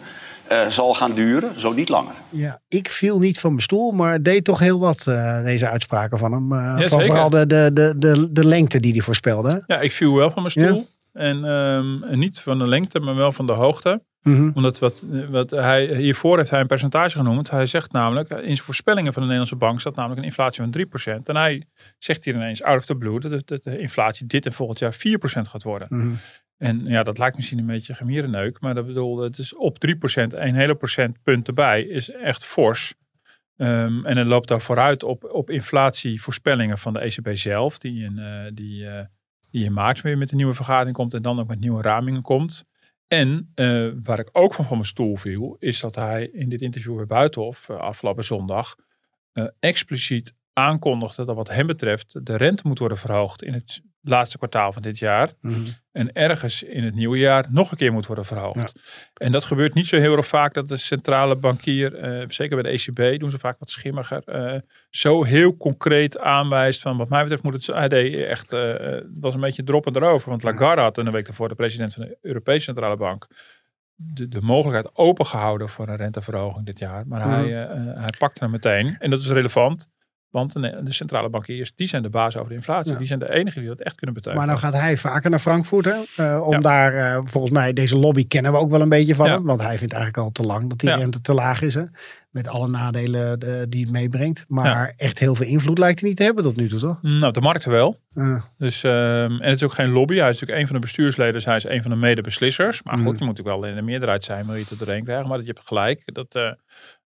Uh, 0.52 0.68
zal 0.68 0.94
gaan 0.94 1.14
duren, 1.14 1.60
zo 1.60 1.74
niet 1.74 1.90
langer. 1.90 2.14
Ja, 2.30 2.62
ik 2.68 2.90
viel 2.90 3.20
niet 3.20 3.40
van 3.40 3.50
mijn 3.50 3.62
stoel, 3.62 3.92
maar 3.92 4.22
deed 4.22 4.44
toch 4.44 4.60
heel 4.60 4.80
wat, 4.80 5.06
uh, 5.10 5.44
deze 5.44 5.70
uitspraken 5.70 6.18
van 6.18 6.32
hem. 6.32 6.52
Uh, 6.54 6.76
ja, 6.80 6.88
van 6.88 7.06
vooral 7.06 7.30
de, 7.30 7.46
de, 7.46 7.70
de, 7.74 7.94
de, 7.98 8.32
de 8.32 8.46
lengte 8.46 8.80
die 8.80 8.92
hij 8.92 9.02
voorspelde. 9.02 9.64
Ja, 9.68 9.80
ik 9.80 9.92
viel 9.92 10.14
wel 10.14 10.32
van 10.32 10.42
mijn 10.42 10.52
stoel. 10.52 10.88
Ja? 11.14 11.22
En 11.22 11.44
um, 11.44 12.20
niet 12.20 12.40
van 12.40 12.60
de 12.60 12.68
lengte, 12.68 13.00
maar 13.00 13.16
wel 13.16 13.32
van 13.32 13.46
de 13.46 13.52
hoogte. 13.52 13.90
Mhm. 14.22 14.36
Mm 14.36 14.36
-hmm. 14.36 14.52
Omdat 14.56 14.80
wat, 14.80 15.04
wat 15.30 15.50
hij, 15.50 15.96
hiervoor 15.96 16.38
heeft 16.38 16.50
hij 16.50 16.60
een 16.60 16.68
percentage 16.68 17.18
genoemd. 17.18 17.50
Hij 17.50 17.66
zegt 17.66 17.92
namelijk, 17.92 18.30
in 18.30 18.44
zijn 18.44 18.58
voorspellingen 18.58 19.14
van 19.14 19.22
de 19.22 19.28
Nederlandse 19.28 19.66
bank 19.66 19.80
staat 19.80 19.96
namelijk 19.96 20.20
een 20.20 20.28
inflatie 20.28 20.64
van 20.64 21.20
3%. 21.20 21.24
En 21.24 21.36
hij 21.36 21.64
zegt 21.98 22.24
hier 22.24 22.34
ineens 22.34 22.64
out 22.64 22.78
of 22.78 22.86
the 22.86 22.96
blue 22.96 23.20
dat, 23.20 23.48
dat 23.48 23.64
de 23.64 23.80
inflatie 23.80 24.28
dit 24.28 24.46
en 24.46 24.54
volgend 24.54 24.80
jaar 24.80 24.94
4% 24.94 24.98
gaat 25.42 25.64
worden. 25.64 25.88
Mm 25.92 26.00
-hmm. 26.00 26.18
En 26.58 26.86
ja, 26.86 27.04
dat 27.04 27.18
lijkt 27.18 27.36
misschien 27.36 27.60
een 27.60 27.66
beetje 27.66 27.96
gemierenneuk. 27.96 28.60
Maar 28.60 28.76
dat 28.76 28.86
bedoel, 28.86 29.18
het 29.18 29.38
is 29.38 29.56
op 29.56 29.78
3%, 29.88 29.92
een 30.28 30.56
hele 30.56 30.76
procentpunt 30.76 31.48
erbij, 31.48 31.84
is 31.84 32.12
echt 32.12 32.46
fors. 32.46 32.94
Um, 33.58 34.06
en 34.06 34.18
het 34.18 34.28
loopt 34.28 34.48
daar 34.48 34.62
vooruit 34.62 35.04
op, 35.04 35.24
op 35.24 35.50
inflatievoorspellingen 35.50 36.78
van 36.78 36.94
de 36.94 37.00
ECB 37.00 37.30
zelf. 37.32 37.78
Die 37.78 38.04
in, 38.04 38.18
uh, 38.18 38.46
die, 38.54 38.84
uh, 38.84 39.02
die 39.52 39.66
in 39.66 39.74
maart 39.74 40.02
weer 40.02 40.18
met 40.18 40.32
een 40.32 40.38
nieuwe 40.38 40.54
vergadering 40.54 40.96
komt. 40.96 41.14
En 41.14 41.22
dan 41.22 41.40
ook 41.40 41.48
met 41.48 41.60
nieuwe 41.60 41.82
ramingen 41.82 42.22
komt. 42.22 42.66
En 43.08 43.52
uh, 43.56 43.92
waar 44.04 44.20
ik 44.20 44.30
ook 44.32 44.54
van 44.54 44.66
van 44.66 44.78
mijn 44.78 44.90
stoel 44.90 45.16
viel. 45.16 45.56
Is 45.60 45.80
dat 45.80 45.96
hij 45.96 46.28
in 46.28 46.50
dit 46.50 46.62
interview 46.62 46.96
bij 46.96 47.06
Buitenhof 47.06 47.70
afgelopen 47.70 48.24
zondag. 48.24 48.76
expliciet 49.60 50.34
aankondigde 50.54 51.26
dat 51.26 51.36
wat 51.36 51.50
hem 51.50 51.68
betreft 51.68 52.26
de 52.26 52.36
rente 52.38 52.68
moet 52.68 52.80
worden 52.80 52.98
verhoogd 52.98 53.44
in 53.44 53.54
het 53.54 53.82
laatste 54.08 54.38
kwartaal 54.38 54.74
van 54.74 54.82
dit 54.82 55.00
jaar. 55.00 55.34
Mm 55.42 55.54
-hmm. 55.54 55.66
En 55.92 56.14
ergens 56.14 56.64
in 56.64 56.84
het 56.84 56.96
nieuwe 56.96 57.18
jaar 57.18 57.46
nog 57.50 57.72
een 57.72 57.78
keer 57.78 57.94
moet 57.94 58.06
worden 58.06 58.26
verhoogd. 58.26 58.74
Ja. 58.74 58.82
En 59.14 59.32
dat 59.32 59.44
gebeurt 59.44 59.74
niet 59.74 59.88
zo 59.88 60.00
heel 60.00 60.18
erg 60.18 60.28
vaak 60.28 60.54
dat 60.54 60.68
de 60.68 60.78
centrale 60.78 61.36
bankier, 61.36 62.20
uh, 62.20 62.26
zeker 62.28 62.62
bij 62.62 62.72
de 62.72 62.80
ECB, 62.80 63.20
doen 63.20 63.32
ze 63.32 63.40
vaak 63.40 63.60
wat 63.60 63.72
schimmiger, 63.72 64.24
uh, 64.26 64.60
zo 64.90 65.24
heel 65.24 65.58
concreet 65.58 66.20
aanwijst 66.20 66.82
van 66.82 66.98
wat 66.98 67.10
mij 67.10 67.22
betreft 67.22 67.44
moet 67.44 67.68
het 67.68 67.90
deed 67.90 68.16
echt, 68.16 68.54
uh, 68.54 68.76
was 69.20 69.34
een 69.34 69.40
beetje 69.40 69.64
droppen 69.64 69.96
erover. 69.96 70.30
Want 70.30 70.44
Lagarde 70.44 70.82
had 70.82 70.98
een 70.98 71.12
week 71.12 71.26
daarvoor 71.26 71.50
de 71.50 71.56
president 71.56 71.94
van 71.94 72.04
de 72.04 72.18
Europese 72.22 72.64
Centrale 72.64 72.98
Bank 72.98 73.28
de, 73.96 74.28
de 74.28 74.42
mogelijkheid 74.42 74.96
opengehouden 74.96 75.70
voor 75.70 75.88
een 75.88 75.96
renteverhoging 75.96 76.66
dit 76.66 76.80
jaar. 76.80 77.08
Maar 77.08 77.20
Mhm. 77.28 77.30
hij, 77.30 77.48
hij 77.94 78.14
pakte 78.18 78.44
hem 78.44 78.52
meteen. 78.52 78.96
En 79.00 79.10
dat 79.10 79.20
is 79.20 79.28
relevant. 79.28 79.90
Want 80.30 80.54
de, 80.54 80.86
centrale 80.88 81.30
bankiers, 81.30 81.76
die 81.76 81.88
zijn 81.88 82.02
de 82.02 82.10
baas 82.10 82.36
over 82.36 82.50
de 82.50 82.56
inflatie. 82.56 82.98
Die 82.98 83.08
zijn 83.08 83.20
de 83.20 83.34
enigen 83.34 83.62
die 83.62 83.70
dat 83.70 83.80
echt 83.80 83.96
kunnen 83.96 84.16
betekenen. 84.16 84.46
Maar 84.46 84.56
nou 84.56 84.66
gaat 84.66 84.82
hij 84.82 84.98
vaker 84.98 85.30
naar 85.30 85.40
Frankfurt. 85.40 85.86
Hè? 85.86 86.26
Uh, 86.36 86.48
om 86.48 86.62
daar, 86.62 86.94
uh, 86.94 87.20
volgens 87.24 87.54
mij, 87.54 87.74
deze 87.74 87.98
lobby 87.98 88.28
kennen 88.28 88.52
we 88.52 88.58
ook 88.58 88.70
wel 88.70 88.82
een 88.82 88.90
beetje 88.90 89.16
van 89.16 89.30
hem. 89.30 89.44
Want 89.44 89.62
hij 89.62 89.78
vindt 89.78 89.94
eigenlijk 89.94 90.24
al 90.24 90.32
te 90.32 90.44
lang 90.44 90.70
dat 90.70 90.80
die 90.80 90.96
rente 90.96 91.22
te 91.22 91.34
laag 91.34 91.62
is. 91.62 91.74
Hè? 91.74 91.84
Met 92.30 92.48
alle 92.48 92.68
nadelen 92.68 93.46
uh, 93.46 93.62
die 93.70 93.84
het 93.84 93.92
meebrengt. 93.92 94.46
Maar 94.48 94.94
echt 94.98 95.20
heel 95.20 95.36
veel 95.36 95.46
invloed 95.46 95.78
lijkt 95.78 96.00
hij 96.00 96.10
niet 96.10 96.18
te 96.18 96.24
hebben 96.24 96.44
tot 96.44 96.56
nu 96.56 96.70
toe, 96.70 96.80
toch? 96.80 97.02
Nou, 97.02 97.34
de 97.34 97.42
markten 97.42 97.72
wel. 97.72 98.00
Dus, 98.58 98.84
um, 98.84 98.92
en 98.92 99.50
het 99.50 99.56
is 99.56 99.64
ook 99.64 99.74
geen 99.74 99.90
lobby. 99.90 100.16
Hij 100.16 100.30
is 100.30 100.34
natuurlijk 100.34 100.60
een 100.60 100.68
van 100.68 100.76
de 100.76 100.82
bestuursleden. 100.82 101.44
Hij 101.44 101.56
is 101.56 101.64
een 101.64 101.82
van 101.82 101.92
de 101.92 101.98
medebeslissers. 101.98 102.84
Maar 102.84 102.94
goed, 102.94 103.04
mm. 103.04 103.18
je 103.18 103.26
moet 103.26 103.36
natuurlijk 103.36 103.62
wel 103.62 103.70
in 103.70 103.76
de 103.76 103.82
meerderheid 103.82 104.24
zijn. 104.24 104.46
Wil 104.46 104.56
je 104.56 104.66
het 104.70 104.80
doorheen 104.80 105.04
krijgen. 105.04 105.28
Maar 105.28 105.40
je 105.40 105.46
hebt 105.46 105.68
gelijk. 105.68 106.02
Dat 106.14 106.56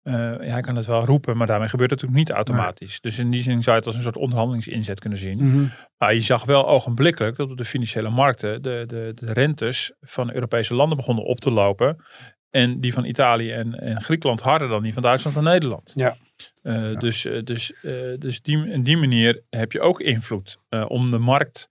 uh, 0.03 0.13
hij 0.37 0.61
kan 0.61 0.75
het 0.75 0.85
wel 0.85 1.05
roepen, 1.05 1.37
maar 1.37 1.47
daarmee 1.47 1.69
gebeurt 1.69 1.89
het 1.89 2.01
natuurlijk 2.01 2.29
niet 2.29 2.37
automatisch. 2.37 3.01
Dus 3.01 3.19
in 3.19 3.31
die 3.31 3.41
zin 3.41 3.63
zou 3.63 3.75
je 3.75 3.81
het 3.81 3.85
als 3.85 3.95
een 3.95 4.01
soort 4.01 4.17
onderhandelingsinzet 4.17 4.99
kunnen 4.99 5.19
zien. 5.19 5.37
Mhm. 5.37 5.65
Maar 5.97 6.13
je 6.13 6.21
zag 6.21 6.45
wel 6.45 6.67
ogenblikkelijk 6.67 7.37
dat 7.37 7.49
op 7.49 7.57
de 7.57 7.65
financiële 7.65 8.09
markten 8.09 8.61
de, 8.61 8.83
de, 8.87 9.11
de 9.15 9.33
rentes 9.33 9.93
van 10.01 10.33
Europese 10.33 10.73
landen 10.73 10.97
begonnen 10.97 11.25
op 11.25 11.39
te 11.39 11.51
lopen. 11.51 12.03
En 12.49 12.79
die 12.79 12.93
van 12.93 13.05
Italië 13.05 13.51
en, 13.51 13.79
en 13.79 14.01
Griekenland 14.01 14.41
harder 14.41 14.67
dan 14.67 14.83
die 14.83 14.93
van 14.93 15.03
Duitsland 15.03 15.37
en 15.37 15.43
Nederland. 15.43 15.91
Ja. 15.95 16.15
Uh, 16.63 16.99
Dus, 16.99 17.25
uh, 17.25 17.43
dus, 17.43 17.73
dus 18.19 18.41
die, 18.41 18.69
in 18.69 18.83
die 18.83 18.97
manier 18.97 19.43
heb 19.49 19.71
je 19.71 19.81
ook 19.81 19.99
invloed 19.99 20.57
om 20.87 21.09
de 21.11 21.17
markt 21.17 21.69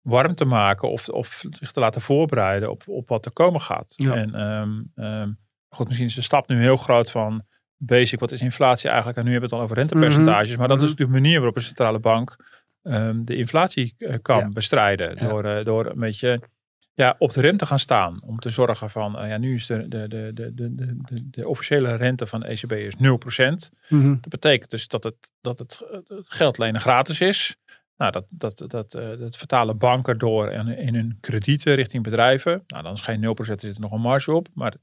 warm 0.00 0.34
te 0.34 0.44
maken 0.44 0.90
of, 0.90 1.08
of 1.08 1.44
zich 1.50 1.72
te 1.72 1.80
laten 1.80 2.00
voorbereiden 2.00 2.70
op, 2.70 2.82
op 2.86 3.08
wat 3.08 3.24
er 3.24 3.32
komen 3.32 3.60
gaat. 3.60 3.94
Ja. 3.96 4.14
En 4.14 4.40
um, 5.00 5.38
goed, 5.68 5.86
misschien 5.86 6.08
is 6.08 6.14
de 6.14 6.22
stap 6.22 6.48
nu 6.48 6.60
heel 6.60 6.76
groot 6.76 7.10
van 7.10 7.44
basic, 7.84 8.20
wat 8.20 8.32
is 8.32 8.40
inflatie 8.40 8.88
eigenlijk? 8.88 9.18
En 9.18 9.24
nu 9.24 9.30
hebben 9.30 9.50
we 9.50 9.56
het 9.56 9.64
al 9.64 9.70
over 9.70 9.82
rentepercentages. 9.82 10.56
Maar 10.56 10.68
dat 10.68 10.76
is 10.76 10.82
mhm. 10.82 10.90
natuurlijk 10.90 11.16
de 11.16 11.20
manier 11.20 11.36
waarop 11.36 11.56
een 11.56 11.62
centrale 11.62 11.98
bank 11.98 12.36
um, 12.82 13.24
de 13.24 13.36
inflatie 13.36 13.94
uh, 13.98 14.14
kan 14.22 14.52
bestrijden. 14.52 15.16
Door, 15.16 15.44
uh, 15.44 15.64
door 15.64 15.86
een 15.86 15.98
beetje 15.98 16.40
ja, 16.94 17.14
op 17.18 17.32
de 17.32 17.40
rem 17.40 17.56
te 17.56 17.66
gaan 17.66 17.78
staan. 17.78 18.22
Om 18.26 18.38
te 18.38 18.50
zorgen 18.50 18.90
van, 18.90 19.22
uh, 19.22 19.28
ja, 19.28 19.38
nu 19.38 19.54
is 19.54 19.66
de, 19.66 19.88
de, 19.88 20.08
de, 20.08 20.30
de, 20.34 20.54
de, 20.54 20.74
de, 20.74 21.30
de 21.30 21.48
officiële 21.48 21.94
rente 21.94 22.26
van 22.26 22.40
de 22.40 22.46
ECB 22.46 22.72
is 22.72 22.94
0%. 22.94 22.98
Mm 23.88 24.18
Dat 24.20 24.28
betekent 24.28 24.70
dus 24.70 24.88
dat 24.88 25.04
het, 25.04 25.16
dat 25.40 25.58
het, 25.58 25.80
het 26.08 26.26
geld 26.28 26.58
lenen 26.58 26.80
gratis 26.80 27.20
is. 27.20 27.56
Nou, 27.96 28.12
dat, 28.12 28.24
dat, 28.28 28.64
dat, 28.66 28.90
dat 29.18 29.36
vertalen 29.36 29.78
banken 29.78 30.18
door 30.18 30.50
in, 30.50 30.68
in 30.68 30.94
hun 30.94 31.18
kredieten 31.20 31.74
richting 31.74 32.02
bedrijven. 32.02 32.62
Nou, 32.66 32.82
dan 32.82 32.92
is 32.92 33.00
geen 33.00 33.24
0%, 33.24 33.38
er 33.38 33.44
zit 33.44 33.62
er 33.62 33.80
nog 33.80 33.92
een 33.92 34.00
marge 34.00 34.32
op. 34.32 34.48
Maar 34.54 34.74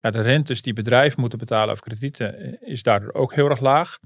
ja, 0.00 0.10
de 0.10 0.20
rentes 0.20 0.62
die 0.62 0.72
bedrijven 0.72 1.20
moeten 1.20 1.38
betalen 1.38 1.70
over 1.70 1.84
kredieten 1.84 2.38
eh, 2.38 2.72
is 2.72 2.82
daardoor 2.82 3.12
ook 3.12 3.34
heel 3.34 3.50
erg 3.50 3.60
laag. 3.60 3.98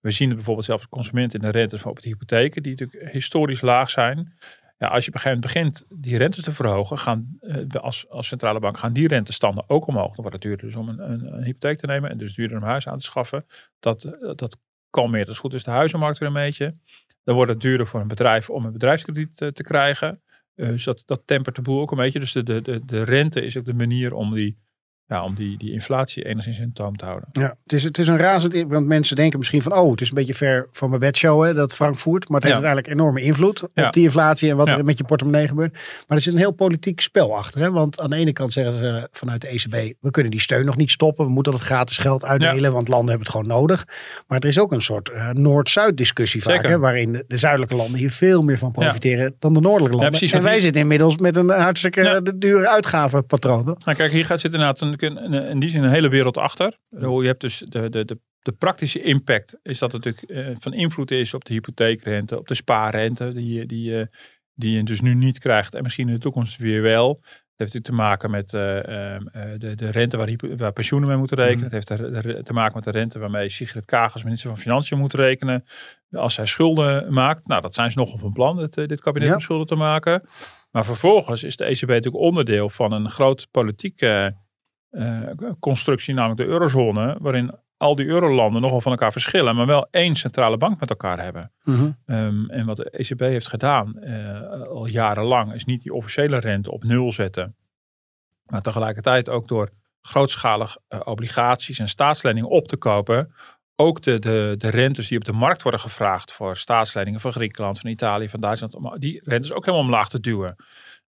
We 0.00 0.10
zien 0.10 0.26
het 0.26 0.36
bijvoorbeeld 0.36 0.66
zelfs 0.66 0.88
consumenten 0.88 1.40
in 1.40 1.44
de 1.44 1.58
rentes 1.58 1.84
op 1.84 2.00
de 2.00 2.08
hypotheken, 2.08 2.62
die 2.62 2.72
natuurlijk 2.78 3.12
historisch 3.12 3.60
laag 3.60 3.90
zijn. 3.90 4.36
Ja, 4.78 4.88
als 4.88 5.04
je 5.04 5.08
op 5.10 5.14
een 5.14 5.20
gegeven 5.20 5.40
moment 5.40 5.80
begint 5.86 6.02
die 6.02 6.18
rentes 6.18 6.42
te 6.44 6.52
verhogen, 6.52 6.98
gaan 6.98 7.38
uh, 7.40 7.64
als, 7.70 8.08
als 8.08 8.26
centrale 8.26 8.60
bank 8.60 8.78
gaan 8.78 8.92
die 8.92 9.08
rentestanden 9.08 9.64
ook 9.66 9.86
omhoog. 9.86 10.14
Dan 10.14 10.24
wordt 10.24 10.32
het 10.32 10.42
duurder 10.42 10.66
dus 10.66 10.76
om 10.76 10.88
een, 10.88 11.10
een, 11.10 11.34
een, 11.34 11.44
hypotheek 11.44 11.78
te 11.78 11.86
nemen 11.86 12.10
en 12.10 12.18
dus 12.18 12.34
duurder 12.34 12.56
om 12.56 12.62
huis 12.62 12.88
aan 12.88 12.98
te 12.98 13.04
schaffen. 13.04 13.46
Dat, 13.80 14.04
uh, 14.04 14.12
dat 14.34 14.58
kalmeert 14.90 15.28
als 15.28 15.38
goed 15.38 15.54
is 15.54 15.64
de 15.64 15.70
huizenmarkt 15.70 16.18
weer 16.18 16.28
een 16.28 16.34
beetje. 16.34 16.74
Dan 17.24 17.34
wordt 17.34 17.52
het 17.52 17.60
duurder 17.60 17.86
voor 17.86 18.00
een 18.00 18.08
bedrijf 18.08 18.50
om 18.50 18.64
een 18.64 18.72
bedrijfskrediet 18.72 19.36
te 19.36 19.62
krijgen. 19.62 20.22
dus 20.54 20.84
dat, 20.84 21.02
dat 21.06 21.22
tempert 21.24 21.56
de 21.56 21.62
boel 21.62 21.80
ook 21.80 21.90
een 21.90 21.96
beetje. 21.96 22.20
Dus 22.20 22.32
de, 22.32 22.42
de, 22.42 22.62
de, 22.62 22.84
de 22.84 23.02
rente 23.02 23.44
is 23.44 23.56
ook 23.56 23.64
de 23.64 23.74
manier 23.74 24.14
om 24.14 24.34
die 24.34 24.58
ja, 25.12 25.24
om 25.24 25.34
die, 25.34 25.58
die 25.58 25.72
inflatie 25.72 26.24
enigszins 26.24 26.58
in 26.58 26.72
toom 26.72 26.96
te 26.96 27.04
houden. 27.04 27.28
Ja, 27.32 27.56
het 27.62 27.72
is, 27.72 27.84
het 27.84 27.98
is 27.98 28.06
een 28.06 28.16
razend, 28.16 28.64
want 28.68 28.86
mensen 28.86 29.16
denken 29.16 29.38
misschien 29.38 29.62
van, 29.62 29.72
oh, 29.72 29.90
het 29.90 30.00
is 30.00 30.08
een 30.08 30.14
beetje 30.14 30.34
ver 30.34 30.68
van 30.72 30.88
mijn 30.88 31.00
bedshow, 31.00 31.44
hè, 31.44 31.54
dat 31.54 31.74
Frankfurt. 31.74 32.28
Maar 32.28 32.40
het 32.40 32.50
heeft 32.50 32.64
uiteindelijk 32.64 33.00
enorme 33.00 33.20
invloed 33.20 33.62
op 33.62 33.92
die 33.92 34.02
inflatie 34.02 34.50
en 34.50 34.56
wat 34.56 34.70
er 34.70 34.84
met 34.84 34.98
je 34.98 35.04
portemonnee 35.04 35.48
gebeurt. 35.48 35.72
Maar 35.72 36.16
er 36.16 36.22
zit 36.22 36.32
een 36.32 36.38
heel 36.38 36.52
politiek 36.52 37.00
spel 37.00 37.36
achter. 37.36 37.60
Hè? 37.60 37.70
Want 37.70 38.00
aan 38.00 38.10
de 38.10 38.16
ene 38.16 38.32
kant 38.32 38.52
zeggen 38.52 38.78
ze 38.78 39.08
vanuit 39.12 39.40
de 39.40 39.48
ECB, 39.48 39.94
we 40.00 40.10
kunnen 40.10 40.30
die 40.30 40.40
steun 40.40 40.64
nog 40.64 40.76
niet 40.76 40.90
stoppen. 40.90 41.24
We 41.24 41.30
moeten 41.30 41.52
dat 41.52 41.60
gratis 41.60 41.98
geld 41.98 42.24
uitdelen, 42.24 42.72
want 42.72 42.88
landen 42.88 43.08
hebben 43.08 43.26
het 43.26 43.36
gewoon 43.36 43.60
nodig. 43.60 43.86
Maar 44.26 44.38
er 44.38 44.48
is 44.48 44.58
ook 44.58 44.72
een 44.72 44.82
soort 44.82 45.10
uh, 45.14 45.30
Noord-Zuid 45.30 45.96
discussie 45.96 46.42
vaak, 46.42 46.66
hè, 46.66 46.78
waarin 46.78 47.24
de, 47.26 47.38
zuidelijke 47.38 47.74
landen 47.74 47.98
hier 47.98 48.10
veel 48.10 48.42
meer 48.42 48.58
van 48.58 48.72
profiteren 48.72 49.34
dan 49.38 49.52
de 49.52 49.60
noordelijke 49.60 49.96
landen. 49.96 50.18
Precies, 50.18 50.32
en 50.32 50.42
wij 50.42 50.60
zitten 50.60 50.80
inmiddels 50.80 51.16
met 51.16 51.36
een 51.36 51.48
hartstikke 51.48 52.32
dure 52.34 52.68
uitgavenpatroon. 52.68 53.64
Nou 53.64 53.96
kijk, 53.96 54.12
hier 54.12 54.26
gaat 54.26 54.40
zitten 54.40 54.60
inderdaad 54.60 54.80
een 54.80 55.01
in 55.02 55.58
die 55.58 55.70
zin 55.70 55.82
een 55.82 55.90
hele 55.90 56.08
wereld 56.08 56.36
achter. 56.36 56.78
Je 56.90 57.26
hebt 57.26 57.40
dus 57.40 57.58
de, 57.58 57.88
de, 57.88 58.04
de, 58.04 58.18
de 58.42 58.52
praktische 58.52 59.02
impact 59.02 59.58
is 59.62 59.78
dat 59.78 59.92
het 59.92 60.04
natuurlijk 60.04 60.48
uh, 60.48 60.56
van 60.58 60.72
invloed 60.72 61.10
is 61.10 61.34
op 61.34 61.44
de 61.44 61.52
hypotheekrente, 61.52 62.38
op 62.38 62.48
de 62.48 62.54
spaarrente, 62.54 63.32
die, 63.32 63.66
die, 63.66 64.08
die 64.54 64.76
je 64.76 64.82
dus 64.82 65.00
nu 65.00 65.14
niet 65.14 65.38
krijgt 65.38 65.74
en 65.74 65.82
misschien 65.82 66.08
in 66.08 66.14
de 66.14 66.20
toekomst 66.20 66.56
weer 66.58 66.82
wel. 66.82 67.08
Het 67.12 67.70
heeft 67.70 67.74
natuurlijk 67.74 67.84
te 67.84 67.92
maken 67.92 68.30
met 68.30 68.52
uh, 68.52 68.60
de, 69.58 69.74
de 69.76 69.90
rente 69.90 70.16
waar, 70.16 70.56
waar 70.56 70.72
pensioenen 70.72 71.08
mee 71.08 71.18
moeten 71.18 71.36
rekenen. 71.36 71.64
Mhm. 71.64 71.74
Het 71.74 71.88
heeft 71.88 72.44
te 72.44 72.52
maken 72.52 72.74
met 72.74 72.84
de 72.84 72.90
rente 72.90 73.18
waarmee 73.18 73.48
Sigrid 73.48 73.84
Kaag 73.84 74.12
als 74.12 74.22
minister 74.22 74.50
van 74.50 74.58
Financiën 74.58 74.98
moet 74.98 75.14
rekenen. 75.14 75.64
Als 76.10 76.34
zij 76.34 76.46
schulden 76.46 77.12
maakt. 77.12 77.46
Nou, 77.46 77.62
dat 77.62 77.74
zijn 77.74 77.90
ze 77.90 77.98
nogal 77.98 78.18
van 78.18 78.32
plan, 78.32 78.56
dit, 78.56 78.88
dit 78.88 79.00
kabinet 79.00 79.34
om 79.34 79.40
schulden 79.40 79.66
te 79.66 79.74
maken. 79.74 80.22
Maar 80.70 80.84
vervolgens 80.84 81.44
is 81.44 81.56
de 81.56 81.64
ECB 81.64 81.88
natuurlijk 81.88 82.24
onderdeel 82.24 82.70
van 82.70 82.92
een 82.92 83.10
groot 83.10 83.48
politiek 83.50 84.02
uh, 84.02 84.26
constructie, 85.60 86.14
namelijk 86.14 86.40
de 86.40 86.46
eurozone, 86.46 87.16
waarin 87.20 87.54
al 87.82 87.94
die 87.94 88.06
eurolanden 88.06 88.62
nogal 88.62 88.80
van 88.80 88.92
elkaar 88.92 89.12
verschillen, 89.12 89.56
maar 89.56 89.66
wel 89.66 89.86
één 89.90 90.16
centrale 90.16 90.56
bank 90.56 90.80
met 90.80 90.90
elkaar 90.90 91.22
hebben. 91.22 91.52
Mhm. 91.62 91.90
Ehm, 92.06 92.50
en 92.50 92.66
wat 92.66 92.76
de 92.76 92.90
ECB 92.90 93.20
heeft 93.20 93.48
gedaan 93.48 93.94
uh, 93.96 94.62
al 94.62 94.86
jarenlang, 94.86 95.54
is 95.54 95.64
niet 95.64 95.82
die 95.82 95.94
officiële 95.94 96.38
rente 96.38 96.70
op 96.70 96.84
nul 96.84 97.12
zetten, 97.12 97.56
maar 98.46 98.62
tegelijkertijd 98.62 99.28
ook 99.28 99.48
door 99.48 99.70
grootschalig 100.00 100.76
uh, 100.88 101.00
obligaties 101.04 101.78
en 101.78 101.88
staatsleningen 101.88 102.48
op 102.48 102.68
te 102.68 102.76
kopen, 102.76 103.34
ook 103.76 104.02
de, 104.02 104.18
de, 104.18 104.54
de 104.58 104.68
rentes 104.68 105.08
die 105.08 105.18
op 105.18 105.24
de 105.24 105.32
markt 105.32 105.62
worden 105.62 105.80
gevraagd 105.80 106.32
voor 106.32 106.56
staatsleningen 106.56 107.20
van 107.20 107.32
Griekenland, 107.32 107.80
van 107.80 107.90
Italië, 107.90 108.28
van 108.28 108.40
Duitsland, 108.40 109.00
die 109.00 109.20
rentes 109.24 109.52
ook 109.52 109.64
helemaal 109.64 109.86
omlaag 109.86 110.08
te 110.08 110.20
duwen. 110.20 110.56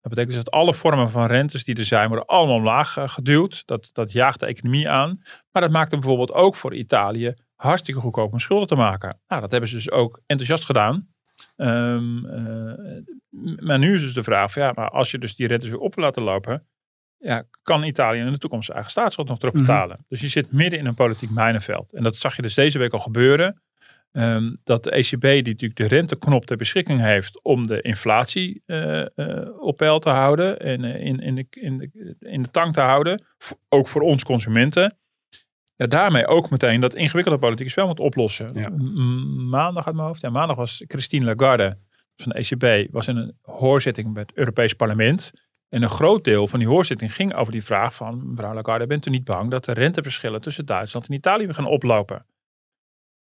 Dat 0.04 0.12
betekent 0.12 0.34
dus 0.34 0.44
dat 0.44 0.54
alle 0.54 0.74
vormen 0.74 1.10
van 1.10 1.26
rentes 1.26 1.64
die 1.64 1.76
er 1.76 1.84
zijn, 1.84 2.08
worden 2.08 2.26
allemaal 2.26 2.56
omlaag 2.56 2.96
uh, 2.96 3.08
geduwd. 3.08 3.62
Dat, 3.66 3.90
dat 3.92 4.12
jaagt 4.12 4.40
de 4.40 4.46
economie 4.46 4.88
aan. 4.88 5.22
Maar 5.50 5.62
dat 5.62 5.70
maakt 5.70 5.90
het 5.90 6.00
bijvoorbeeld 6.00 6.32
ook 6.32 6.56
voor 6.56 6.74
Italië 6.74 7.34
hartstikke 7.54 8.00
goedkoop 8.00 8.32
om 8.32 8.38
schulden 8.38 8.68
te 8.68 8.74
maken. 8.74 9.20
Nou, 9.26 9.40
dat 9.40 9.50
hebben 9.50 9.68
ze 9.68 9.74
dus 9.74 9.90
ook 9.90 10.20
enthousiast 10.26 10.64
gedaan. 10.64 11.08
Um, 11.56 12.20
maar 13.58 13.78
nu 13.78 13.94
is 13.94 14.00
dus 14.00 14.14
de 14.14 14.22
vraag: 14.22 14.54
ja, 14.54 14.72
maar 14.74 14.90
als 14.90 15.10
je 15.10 15.18
dus 15.18 15.36
die 15.36 15.46
rentes 15.46 15.68
weer 15.68 15.78
op 15.78 15.96
laten 15.96 16.22
lopen, 16.22 16.66
ja, 17.16 17.44
kan 17.62 17.82
Italië 17.82 18.20
in 18.20 18.32
de 18.32 18.38
toekomst 18.38 18.64
zijn 18.64 18.76
eigen 18.76 18.94
staatsschuld 18.94 19.28
nog 19.28 19.38
terugbetalen? 19.38 19.96
Mm 19.98 20.04
Dus 20.08 20.20
je 20.20 20.28
zit 20.28 20.52
midden 20.52 20.78
in 20.78 20.86
een 20.86 20.94
politiek 20.94 21.30
mijnenveld. 21.30 21.92
En 21.92 22.02
dat 22.02 22.16
zag 22.16 22.36
je 22.36 22.42
dus 22.42 22.54
deze 22.54 22.78
week 22.78 22.92
al 22.92 22.98
gebeuren. 22.98 23.62
Um, 24.16 24.60
dat 24.64 24.84
de 24.84 24.90
ECB, 24.90 25.20
die 25.20 25.52
natuurlijk 25.52 25.76
de 25.76 25.86
renteknop 25.86 26.46
ter 26.46 26.56
beschikking 26.56 27.00
heeft 27.00 27.42
om 27.42 27.66
de 27.66 27.80
inflatie 27.80 28.62
uh, 28.66 29.04
uh, 29.16 29.60
op 29.60 29.76
peil 29.76 29.98
te 29.98 30.08
houden 30.08 30.58
en 30.58 30.84
uh, 30.84 31.06
in, 31.06 31.20
in, 31.20 31.34
de, 31.34 31.46
in, 31.50 31.78
de, 31.78 32.16
in 32.18 32.42
de 32.42 32.50
tank 32.50 32.74
te 32.74 32.80
houden, 32.80 33.24
ook 33.68 33.88
voor 33.88 34.02
ons 34.02 34.24
consumenten, 34.24 34.96
ja, 35.76 35.86
daarmee 35.86 36.26
ook 36.26 36.50
meteen 36.50 36.80
dat 36.80 36.94
ingewikkelde 36.94 37.38
politieke 37.38 37.70
spel 37.70 37.86
moet 37.86 38.00
oplossen. 38.00 38.50
Ja. 38.54 38.68
Maandag 39.48 39.86
uit 39.86 39.94
mijn 39.94 40.06
hoofd, 40.06 40.20
ja, 40.20 40.30
maandag 40.30 40.56
was 40.56 40.84
Christine 40.86 41.24
Lagarde 41.24 41.78
van 42.16 42.32
de 42.32 42.38
ECB 42.38 42.92
was 42.92 43.08
in 43.08 43.16
een 43.16 43.38
hoorzitting 43.42 44.14
met 44.14 44.26
het 44.26 44.38
Europees 44.38 44.74
Parlement. 44.74 45.32
En 45.68 45.82
een 45.82 45.88
groot 45.88 46.24
deel 46.24 46.48
van 46.48 46.58
die 46.58 46.68
hoorzitting 46.68 47.14
ging 47.14 47.34
over 47.34 47.52
die 47.52 47.64
vraag 47.64 47.94
van, 47.94 48.30
mevrouw 48.30 48.54
Lagarde, 48.54 48.86
bent 48.86 49.06
u 49.06 49.10
niet 49.10 49.24
bang 49.24 49.50
dat 49.50 49.64
de 49.64 49.72
renteverschillen 49.72 50.40
tussen 50.40 50.66
Duitsland 50.66 51.08
en 51.08 51.14
Italië 51.14 51.44
weer 51.44 51.54
gaan 51.54 51.66
oplopen? 51.66 52.26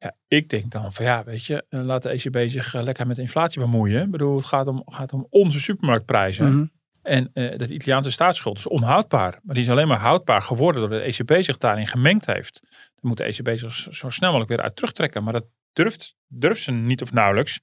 Ja, 0.02 0.16
ik 0.28 0.48
denk 0.48 0.70
dan 0.70 0.92
van 0.92 1.04
ja, 1.04 1.24
weet 1.24 1.44
je, 1.46 1.64
eh, 1.68 1.82
laat 1.82 2.02
de 2.02 2.08
ECB 2.08 2.50
zich 2.50 2.74
eh, 2.74 2.82
lekker 2.82 3.06
met 3.06 3.18
inflatie 3.18 3.60
bemoeien. 3.60 4.02
Ik 4.02 4.10
bedoel, 4.10 4.36
het 4.36 4.46
gaat 4.46 4.66
om, 4.66 4.82
gaat 4.86 5.12
om 5.12 5.26
onze 5.30 5.60
supermarktprijzen. 5.60 6.52
Mhm. 6.52 6.66
En 7.02 7.30
uh, 7.34 7.58
de 7.58 7.74
Italiaanse 7.74 8.10
staatsschuld 8.10 8.58
is 8.58 8.66
onhoudbaar. 8.66 9.38
Maar 9.42 9.54
die 9.54 9.64
is 9.64 9.70
alleen 9.70 9.88
maar 9.88 9.98
houdbaar 9.98 10.42
geworden 10.42 10.80
doordat 10.80 11.00
de 11.00 11.06
ECB 11.06 11.44
zich 11.44 11.56
daarin 11.56 11.86
gemengd 11.86 12.26
heeft. 12.26 12.60
Dan 12.70 13.10
moet 13.10 13.16
de 13.16 13.24
ECB 13.24 13.58
zich 13.58 13.72
zo 13.74 14.10
snel 14.10 14.28
mogelijk 14.28 14.50
weer 14.50 14.62
uit 14.62 14.76
terugtrekken. 14.76 15.24
Maar 15.24 15.32
dat 15.32 15.46
durft, 15.72 16.16
durft 16.26 16.62
ze 16.62 16.72
niet 16.72 17.02
of 17.02 17.12
nauwelijks. 17.12 17.60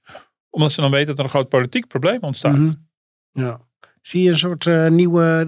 Omdat 0.50 0.72
ze 0.72 0.80
dan 0.80 0.90
weten 0.90 1.06
dat 1.06 1.18
er 1.18 1.24
een 1.24 1.30
groot 1.30 1.48
politiek 1.48 1.86
probleem 1.86 2.20
ontstaat. 2.20 2.56
Mhm. 2.56 2.72
Ja. 3.32 3.60
Zie 4.02 4.22
je 4.22 4.30
een 4.30 4.38
soort 4.38 4.64
uh, 4.64 4.88
nieuwe 4.88 5.44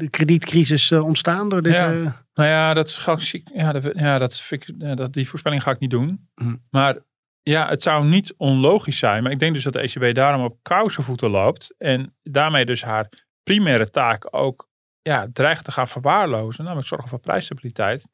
uh, 0.00 0.08
kredietcrisis 0.08 0.92
ontstaan 0.92 1.48
door 1.48 1.62
dit? 1.62 1.72
Ja. 1.72 2.21
Nou 2.34 2.48
ja, 2.48 2.74
dat, 2.74 2.92
ga 2.92 3.18
ik, 3.32 3.50
ja, 3.54 3.72
dat, 3.72 3.92
ja, 3.94 4.18
dat, 4.18 4.38
vind 4.38 4.68
ik, 4.68 4.74
ja, 4.78 4.94
dat, 4.94 5.12
die 5.12 5.28
voorspelling 5.28 5.62
ga 5.62 5.70
ik 5.70 5.78
niet 5.78 5.90
doen. 5.90 6.28
Mm. 6.34 6.62
Maar 6.70 6.98
ja, 7.42 7.68
het 7.68 7.82
zou 7.82 8.04
niet 8.04 8.34
onlogisch 8.36 8.98
zijn. 8.98 9.22
Maar 9.22 9.32
ik 9.32 9.38
denk 9.38 9.54
dus 9.54 9.64
dat 9.64 9.72
de 9.72 9.80
ECB 9.80 10.14
daarom 10.14 10.44
op 10.44 10.58
kousenvoeten 10.62 11.30
loopt. 11.30 11.74
En 11.78 12.16
daarmee 12.22 12.66
dus 12.66 12.82
haar 12.82 13.08
primaire 13.42 13.90
taak 13.90 14.28
ook 14.30 14.70
ja, 15.02 15.28
dreigt 15.32 15.64
te 15.64 15.72
gaan 15.72 15.88
verwaarlozen. 15.88 16.64
Namelijk 16.64 16.88
zorgen 16.88 17.08
voor 17.08 17.20
prijsstabiliteit 17.20 18.04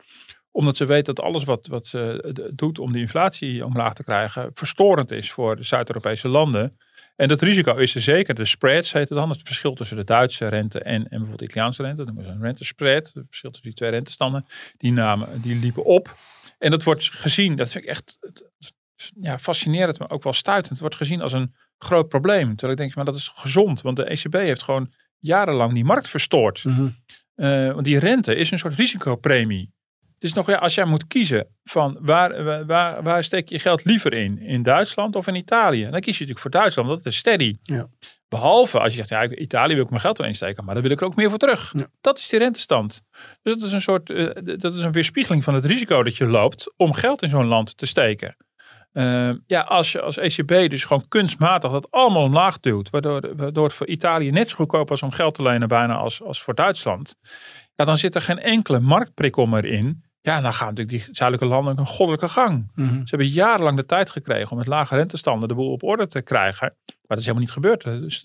Omdat 0.51 0.77
ze 0.77 0.85
weten 0.85 1.15
dat 1.15 1.25
alles 1.25 1.45
wat, 1.45 1.67
wat 1.67 1.87
ze 1.87 2.51
doet 2.55 2.79
om 2.79 2.93
die 2.93 3.03
inflatie 3.03 3.65
omlaag 3.65 3.95
te 3.95 4.05
krijgen, 4.05 4.51
verstorend 4.55 5.11
is 5.11 5.33
voor 5.33 5.57
de 5.57 5.65
Zuid-Europese 5.65 6.29
landen. 6.29 6.77
En 7.19 7.29
dat 7.29 7.43
risico 7.43 7.77
is 7.77 7.95
er 7.95 8.03
zeker. 8.03 8.35
De 8.35 8.45
spreads 8.45 8.93
heet 8.93 9.09
het 9.09 9.19
dan. 9.19 9.31
Het 9.31 9.41
verschil 9.45 9.75
tussen 9.75 9.97
de 9.97 10.05
Duitse 10.05 10.49
rente 10.49 10.81
en, 10.81 10.95
en 10.95 11.09
bijvoorbeeld 11.09 11.39
de 11.39 11.45
Italiaanse 11.45 11.83
rente. 11.83 11.97
Dat 11.97 12.07
noemen 12.07 12.25
ze 12.25 12.31
een 12.31 12.43
rentespread. 12.43 13.11
Het 13.15 13.25
verschil 13.27 13.51
tussen 13.51 13.69
die 13.69 13.79
twee 13.79 13.91
rentestanden. 13.91 14.47
Die, 14.77 14.93
namen, 14.93 15.43
die 15.43 15.57
liepen 15.57 15.85
op. 15.85 16.17
En 16.59 16.71
dat 16.71 16.83
wordt 16.83 17.11
gezien, 17.13 17.57
dat 17.57 17.73
vind 17.73 17.85
ik 17.85 17.91
echt 17.91 18.19
ja, 19.21 19.39
fascinerend, 19.39 19.99
maar 19.99 20.11
ook 20.11 20.23
wel 20.23 20.33
stuitend. 20.33 20.71
Het 20.71 20.81
wordt 20.81 20.97
gezien 20.97 21.21
als 21.21 21.33
een 21.33 21.55
groot 21.79 22.09
probleem. 22.09 22.49
Terwijl 22.49 22.73
ik 22.73 22.79
denk, 22.79 22.95
maar 22.95 23.05
dat 23.05 23.15
is 23.15 23.31
gezond. 23.35 23.81
Want 23.81 23.97
de 23.97 24.05
ECB 24.05 24.35
heeft 24.35 24.63
gewoon 24.63 24.93
jarenlang 25.19 25.73
die 25.73 25.85
markt 25.85 26.09
verstoord. 26.09 26.65
Mhm. 26.65 26.89
Eh, 27.35 27.73
want 27.73 27.85
die 27.85 27.99
rente 27.99 28.35
is 28.35 28.51
een 28.51 28.59
soort 28.59 28.75
risicopremie. 28.75 29.73
Dus 30.19 30.33
nog 30.33 30.47
ja, 30.47 30.57
als 30.57 30.75
jij 30.75 30.85
moet 30.85 31.07
kiezen 31.07 31.47
van 31.65 31.99
waar, 32.01 32.67
waar, 32.67 33.03
waar 33.03 33.25
steek 33.25 33.49
je 33.49 33.59
geld 33.59 33.85
liever 33.85 34.13
in? 34.13 34.39
In 34.39 34.63
Duitsland 34.63 35.17
of 35.17 35.27
in 35.27 35.35
Italië? 35.35 35.83
Dan 35.83 36.01
kies 36.01 36.19
je 36.19 36.25
natuurlijk 36.25 36.41
voor 36.41 36.51
Duitsland, 36.51 36.89
want 36.89 37.05
dat 37.05 37.13
is 37.13 37.19
steady. 37.19 37.57
Ja. 37.61 37.89
Behalve 38.29 38.79
als 38.79 38.91
je 38.91 38.97
zegt, 38.97 39.09
ja, 39.09 39.29
Italië 39.29 39.75
wil 39.75 39.85
ik 39.85 39.91
mijn 39.91 40.01
geld 40.01 40.19
wel 40.19 40.27
insteken, 40.27 40.65
maar 40.65 40.75
dan 40.75 40.83
wil 40.83 40.93
ik 40.93 41.01
er 41.01 41.07
ook 41.07 41.17
meer 41.17 41.29
voor 41.29 41.39
terug. 41.39 41.75
Dat 42.01 42.19
is 42.19 42.29
die 42.29 42.39
rentestand. 42.39 43.03
Dus 43.43 43.55
dat 43.55 43.63
is 43.63 43.73
een 43.73 43.81
soort, 43.81 44.11
uh, 44.11 44.31
dat 44.59 44.75
is 44.75 44.83
een 44.83 44.93
weerspiegeling 44.93 45.45
van 45.45 45.55
het 45.55 45.65
risico 45.65 46.03
dat 46.03 46.17
je 46.17 46.27
loopt 46.27 46.73
om 46.77 46.93
geld 46.93 47.23
in 47.23 47.29
zo'n 47.29 47.47
land 47.47 47.77
te 47.77 47.87
steken. 47.87 48.37
Uh, 48.93 49.31
ja, 49.47 49.61
als 49.61 49.93
je 49.93 50.01
als 50.01 50.17
ECB 50.17 50.71
dus 50.71 50.85
gewoon 50.85 51.09
kunstmatig 51.09 51.71
dat 51.71 51.91
allemaal 51.91 52.23
omlaag 52.23 52.61
duwt, 52.61 52.91
waardoor, 52.91 53.37
waardoor 53.37 53.65
het 53.65 53.75
voor 53.75 53.87
Italië 53.87 54.31
net 54.31 54.49
zo 54.49 54.57
goedkoop 54.57 54.89
was 54.89 55.03
om 55.03 55.11
geld 55.11 55.35
te 55.35 55.43
lenen 55.43 55.69
bijna 55.69 55.95
als, 55.95 56.23
als 56.23 56.43
voor 56.43 56.55
Duitsland, 56.55 57.15
ja, 57.75 57.85
dan 57.85 57.99
zit 57.99 58.15
er 58.15 58.21
geen 58.21 58.39
enkele 58.39 58.81
marktprikkel 58.81 59.47
meer 59.47 59.65
in 59.65 60.03
ja, 60.21 60.41
dan 60.41 60.53
gaan 60.53 60.69
natuurlijk 60.69 61.05
die 61.05 61.15
zuidelijke 61.15 61.55
landen 61.55 61.79
een 61.79 61.87
goddelijke 61.87 62.29
gang. 62.29 62.71
Mhm. 62.75 62.95
Ze 62.95 63.05
hebben 63.07 63.29
jarenlang 63.29 63.77
de 63.77 63.87
tijd 63.87 64.11
gekregen 64.11 64.51
om 64.51 64.59
met 64.59 64.67
lage 64.67 64.97
rentestanden 64.97 65.49
de 65.49 65.55
boel 65.55 65.73
op 65.73 65.83
orde 65.83 66.09
te 66.09 66.23
krijgen. 66.23 66.75
Maar 66.87 67.17
dat 67.17 67.27
is 67.27 67.33
helemaal 67.33 67.47
niet 67.47 67.53
gebeurd. 67.53 67.83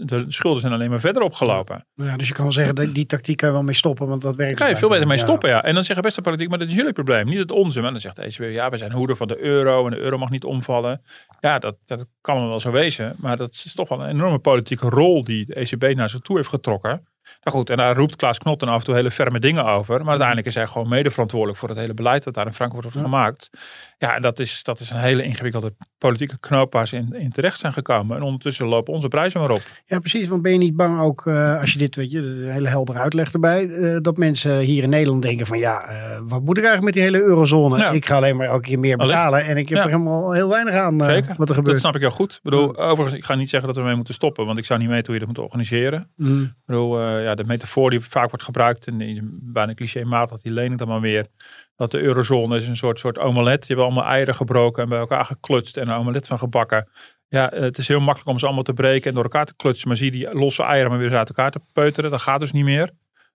De 0.07 0.25
schulden 0.27 0.61
zijn 0.61 0.73
alleen 0.73 0.89
maar 0.89 0.99
verder 0.99 1.21
opgelopen. 1.21 1.85
Ja, 1.93 2.17
dus 2.17 2.27
je 2.27 2.33
kan 2.33 2.43
wel 2.43 2.53
zeggen, 2.53 2.75
dat 2.75 2.93
die 2.93 3.05
tactiek 3.05 3.37
kan 3.37 3.47
je 3.47 3.53
wel 3.53 3.63
mee 3.63 3.75
stoppen, 3.75 4.07
want 4.07 4.21
dat 4.21 4.35
werkt. 4.35 4.59
Kan 4.59 4.69
je 4.69 4.75
veel 4.75 4.89
beter 4.89 5.07
mee 5.07 5.17
stoppen, 5.17 5.49
ja. 5.49 5.63
En 5.63 5.73
dan 5.73 5.83
zeggen 5.83 6.03
beste 6.03 6.21
politiek, 6.21 6.49
maar 6.49 6.59
dat 6.59 6.67
is 6.67 6.75
jullie 6.75 6.93
probleem, 6.93 7.25
niet 7.25 7.37
het 7.37 7.51
onze. 7.51 7.81
Maar 7.81 7.91
dan 7.91 8.01
zegt 8.01 8.15
de 8.15 8.21
ECB, 8.21 8.53
ja, 8.53 8.69
we 8.69 8.77
zijn 8.77 8.91
hoeder 8.91 9.15
van 9.15 9.27
de 9.27 9.39
euro 9.39 9.85
en 9.85 9.91
de 9.91 9.99
euro 9.99 10.17
mag 10.17 10.29
niet 10.29 10.43
omvallen. 10.43 11.01
Ja, 11.39 11.59
dat, 11.59 11.77
dat 11.85 12.05
kan 12.21 12.47
wel 12.47 12.59
zo 12.59 12.71
wezen. 12.71 13.15
Maar 13.17 13.37
dat 13.37 13.51
is 13.51 13.73
toch 13.73 13.89
wel 13.89 14.01
een 14.01 14.09
enorme 14.09 14.39
politieke 14.39 14.89
rol 14.89 15.23
die 15.23 15.45
de 15.45 15.53
ECB 15.53 15.95
naar 15.95 16.09
zich 16.09 16.19
toe 16.19 16.35
heeft 16.35 16.49
getrokken. 16.49 17.07
Nou 17.43 17.57
goed, 17.57 17.69
en 17.69 17.77
daar 17.77 17.95
roept 17.95 18.15
Klaas 18.15 18.39
dan 18.39 18.69
af 18.69 18.79
en 18.79 18.85
toe 18.85 18.95
hele 18.95 19.11
ferme 19.11 19.39
dingen 19.39 19.65
over. 19.65 19.99
Maar 19.99 20.07
uiteindelijk 20.07 20.47
is 20.47 20.55
hij 20.55 20.67
gewoon 20.67 20.89
mede 20.89 21.11
verantwoordelijk 21.11 21.59
voor 21.59 21.69
het 21.69 21.77
hele 21.77 21.93
beleid 21.93 22.23
dat 22.23 22.33
daar 22.33 22.45
in 22.45 22.53
Frankrijk 22.53 22.83
wordt 22.83 22.97
gemaakt. 23.05 23.49
Ja, 23.97 24.15
en 24.15 24.21
dat 24.21 24.39
is, 24.39 24.63
dat 24.63 24.79
is 24.79 24.89
een 24.89 24.99
hele 24.99 25.23
ingewikkelde 25.23 25.73
politieke 25.97 26.39
knoop 26.39 26.73
waar 26.73 26.87
ze 26.87 26.95
in, 26.95 27.13
in 27.13 27.31
terecht 27.31 27.59
zijn 27.59 27.73
gekomen. 27.73 28.17
En 28.17 28.23
ondertussen 28.23 28.65
lopen 28.65 28.93
onze 28.93 29.07
prijzen 29.07 29.39
maar 29.39 29.49
op. 29.49 29.61
Ja, 29.85 29.99
precies. 29.99 30.27
Want 30.27 30.41
ben 30.41 30.51
je 30.51 30.57
niet 30.57 30.75
bang 30.75 31.01
ook, 31.01 31.25
uh, 31.25 31.59
als 31.59 31.73
je 31.73 31.77
dit, 31.77 31.95
weet 31.95 32.11
je, 32.11 32.19
een 32.19 32.51
hele 32.51 32.67
heldere 32.67 32.99
uitleg 32.99 33.31
erbij, 33.31 33.65
uh, 33.65 33.97
dat 34.01 34.17
mensen 34.17 34.59
hier 34.59 34.83
in 34.83 34.89
Nederland 34.89 35.21
denken 35.21 35.47
van 35.47 35.57
ja, 35.57 35.89
uh, 35.89 36.19
wat 36.27 36.41
moet 36.41 36.57
ik 36.57 36.63
eigenlijk 36.63 36.83
met 36.83 36.93
die 36.93 37.03
hele 37.03 37.27
eurozone? 37.27 37.93
Ik 37.93 38.05
ga 38.05 38.15
alleen 38.15 38.35
maar 38.35 38.47
elke 38.47 38.67
keer 38.67 38.79
meer 38.79 38.97
betalen 38.97 39.45
en 39.45 39.57
ik 39.57 39.69
heb 39.69 39.77
er 39.77 39.85
helemaal 39.85 40.31
heel 40.31 40.49
weinig 40.49 40.75
aan 40.75 40.99
Zeker. 40.99 41.35
wat 41.37 41.49
er 41.49 41.55
gebeurt. 41.55 41.73
Dat 41.73 41.79
snap 41.79 41.95
ik 41.95 42.01
heel 42.01 42.09
goed. 42.09 42.33
Ik 42.33 42.39
bedoel, 42.43 42.77
overigens, 42.77 43.13
ik 43.13 43.25
ga 43.25 43.35
niet 43.35 43.49
zeggen 43.49 43.69
dat 43.73 43.77
we 43.77 43.85
mee 43.85 43.95
moeten 43.95 44.13
stoppen, 44.13 44.45
want 44.45 44.57
ik 44.57 44.65
zou 44.65 44.79
niet 44.79 44.89
weten 44.89 45.05
hoe 45.05 45.13
je 45.13 45.19
dat 45.19 45.29
moet 45.29 45.45
organiseren. 45.45 46.11
Mm. 46.15 46.41
Ik 46.43 46.53
bedoel, 46.65 47.12
ja, 47.21 47.35
de 47.35 47.43
metafoor 47.43 47.89
die 47.89 47.99
vaak 47.99 48.29
wordt 48.29 48.45
gebruikt, 48.45 48.87
en 48.87 49.29
bijna 49.41 49.73
clichématig, 49.73 50.41
die 50.41 50.51
leen 50.51 50.71
ik 50.71 50.77
dan 50.77 50.87
maar 50.87 51.01
weer 51.01 51.27
dat 51.75 51.91
de 51.91 52.01
eurozone 52.01 52.57
is 52.57 52.67
een 52.67 52.77
soort, 52.77 52.99
soort 52.99 53.17
omelet. 53.17 53.67
Je 53.67 53.73
hebt 53.73 53.85
allemaal 53.85 54.05
eieren 54.05 54.35
gebroken 54.35 54.83
en 54.83 54.89
bij 54.89 54.99
elkaar 54.99 55.25
geklutst 55.25 55.77
en 55.77 55.87
een 55.87 55.97
omelet 55.97 56.27
van 56.27 56.39
gebakken. 56.39 56.89
Ja, 57.27 57.51
het 57.53 57.77
is 57.77 57.87
heel 57.87 57.99
makkelijk 57.99 58.29
om 58.29 58.39
ze 58.39 58.45
allemaal 58.45 58.63
te 58.63 58.73
breken 58.73 59.09
en 59.09 59.13
door 59.13 59.23
elkaar 59.23 59.45
te 59.45 59.55
klutsen. 59.55 59.87
Maar 59.87 59.97
zie 59.97 60.11
die 60.11 60.33
losse 60.33 60.63
eieren 60.63 60.91
maar 60.91 60.99
weer 60.99 61.17
uit 61.17 61.27
elkaar 61.27 61.51
te 61.51 61.61
peuteren. 61.73 62.11
Dat 62.11 62.21
gaat 62.21 62.39
dus 62.39 62.51
niet 62.51 62.63
meer. 62.63 62.91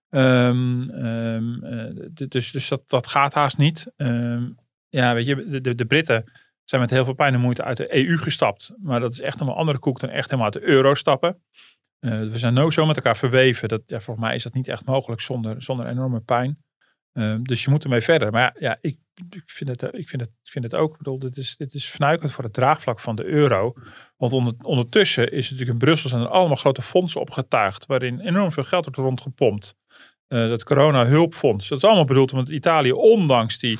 Um, 0.09 0.87
dus 2.13 2.51
dus 2.51 2.67
dat, 2.67 2.81
dat 2.87 3.07
gaat 3.07 3.33
haast 3.33 3.57
niet. 3.57 3.91
Um, 3.97 4.57
ja, 4.89 5.13
weet 5.13 5.25
je, 5.25 5.61
de, 5.61 5.75
de, 5.75 5.85
Britten 5.85 6.31
zijn 6.63 6.81
met 6.81 6.89
heel 6.89 7.05
veel 7.05 7.13
pijn 7.13 7.33
en 7.33 7.39
moeite 7.39 7.63
uit 7.63 7.77
de 7.77 7.95
EU 7.95 8.17
gestapt. 8.17 8.71
Maar 8.77 8.99
dat 8.99 9.11
is 9.11 9.21
echt 9.21 9.39
een 9.39 9.47
andere 9.47 9.79
koek 9.79 9.99
dan 9.99 10.09
echt 10.09 10.29
helemaal 10.29 10.51
uit 10.53 10.63
de 10.63 10.69
euro 10.69 10.93
stappen. 10.93 11.41
Uh, 11.99 12.19
we 12.31 12.37
zijn 12.37 12.53
nou 12.53 12.71
zo 12.71 12.85
met 12.85 12.95
elkaar 12.95 13.17
verweven. 13.17 13.67
Dat, 13.67 13.81
ja, 13.85 13.99
volgens 13.99 14.25
mij 14.25 14.35
is 14.35 14.43
dat 14.43 14.53
niet 14.53 14.67
echt 14.67 14.85
mogelijk 14.85 15.21
zonder, 15.21 15.61
zonder 15.61 15.87
enorme 15.87 16.19
pijn. 16.19 16.63
Ehm, 17.13 17.43
dus 17.43 17.63
je 17.63 17.69
moet 17.69 17.83
ermee 17.83 18.01
verder. 18.01 18.31
Maar 18.31 18.55
ja, 18.59 18.77
ik, 18.81 18.97
ik, 19.29 19.43
vind, 19.45 19.69
het, 19.69 19.93
ik, 19.93 20.09
vind, 20.09 20.21
het, 20.21 20.31
ik 20.43 20.51
vind 20.51 20.63
het 20.63 20.75
ook. 20.75 20.91
Ik 20.91 20.97
bedoel, 20.97 21.19
dit 21.19 21.37
is, 21.37 21.57
dit 21.57 21.73
is 21.73 21.85
fnuikend 21.85 22.31
voor 22.31 22.43
het 22.43 22.53
draagvlak 22.53 22.99
van 22.99 23.15
de 23.15 23.25
euro. 23.25 23.73
Want 24.17 24.33
onder, 24.33 24.53
ondertussen 24.61 25.31
is 25.31 25.43
natuurlijk 25.43 25.71
in 25.71 25.85
Brussel 25.85 26.09
zijn 26.09 26.21
er 26.21 26.27
allemaal 26.27 26.55
grote 26.55 26.81
fondsen 26.81 27.21
opgetuigd. 27.21 27.85
Waarin 27.85 28.19
enorm 28.19 28.51
veel 28.51 28.63
geld 28.63 28.85
wordt 28.85 28.99
rondgepompt. 28.99 29.75
Uh, 30.27 30.47
dat 30.47 30.63
corona-hulpfonds. 30.63 31.67
Dat 31.67 31.77
is 31.77 31.83
allemaal 31.83 32.05
bedoeld 32.05 32.31
omdat 32.31 32.49
Italië, 32.49 32.91
ondanks 32.91 33.59
die 33.59 33.79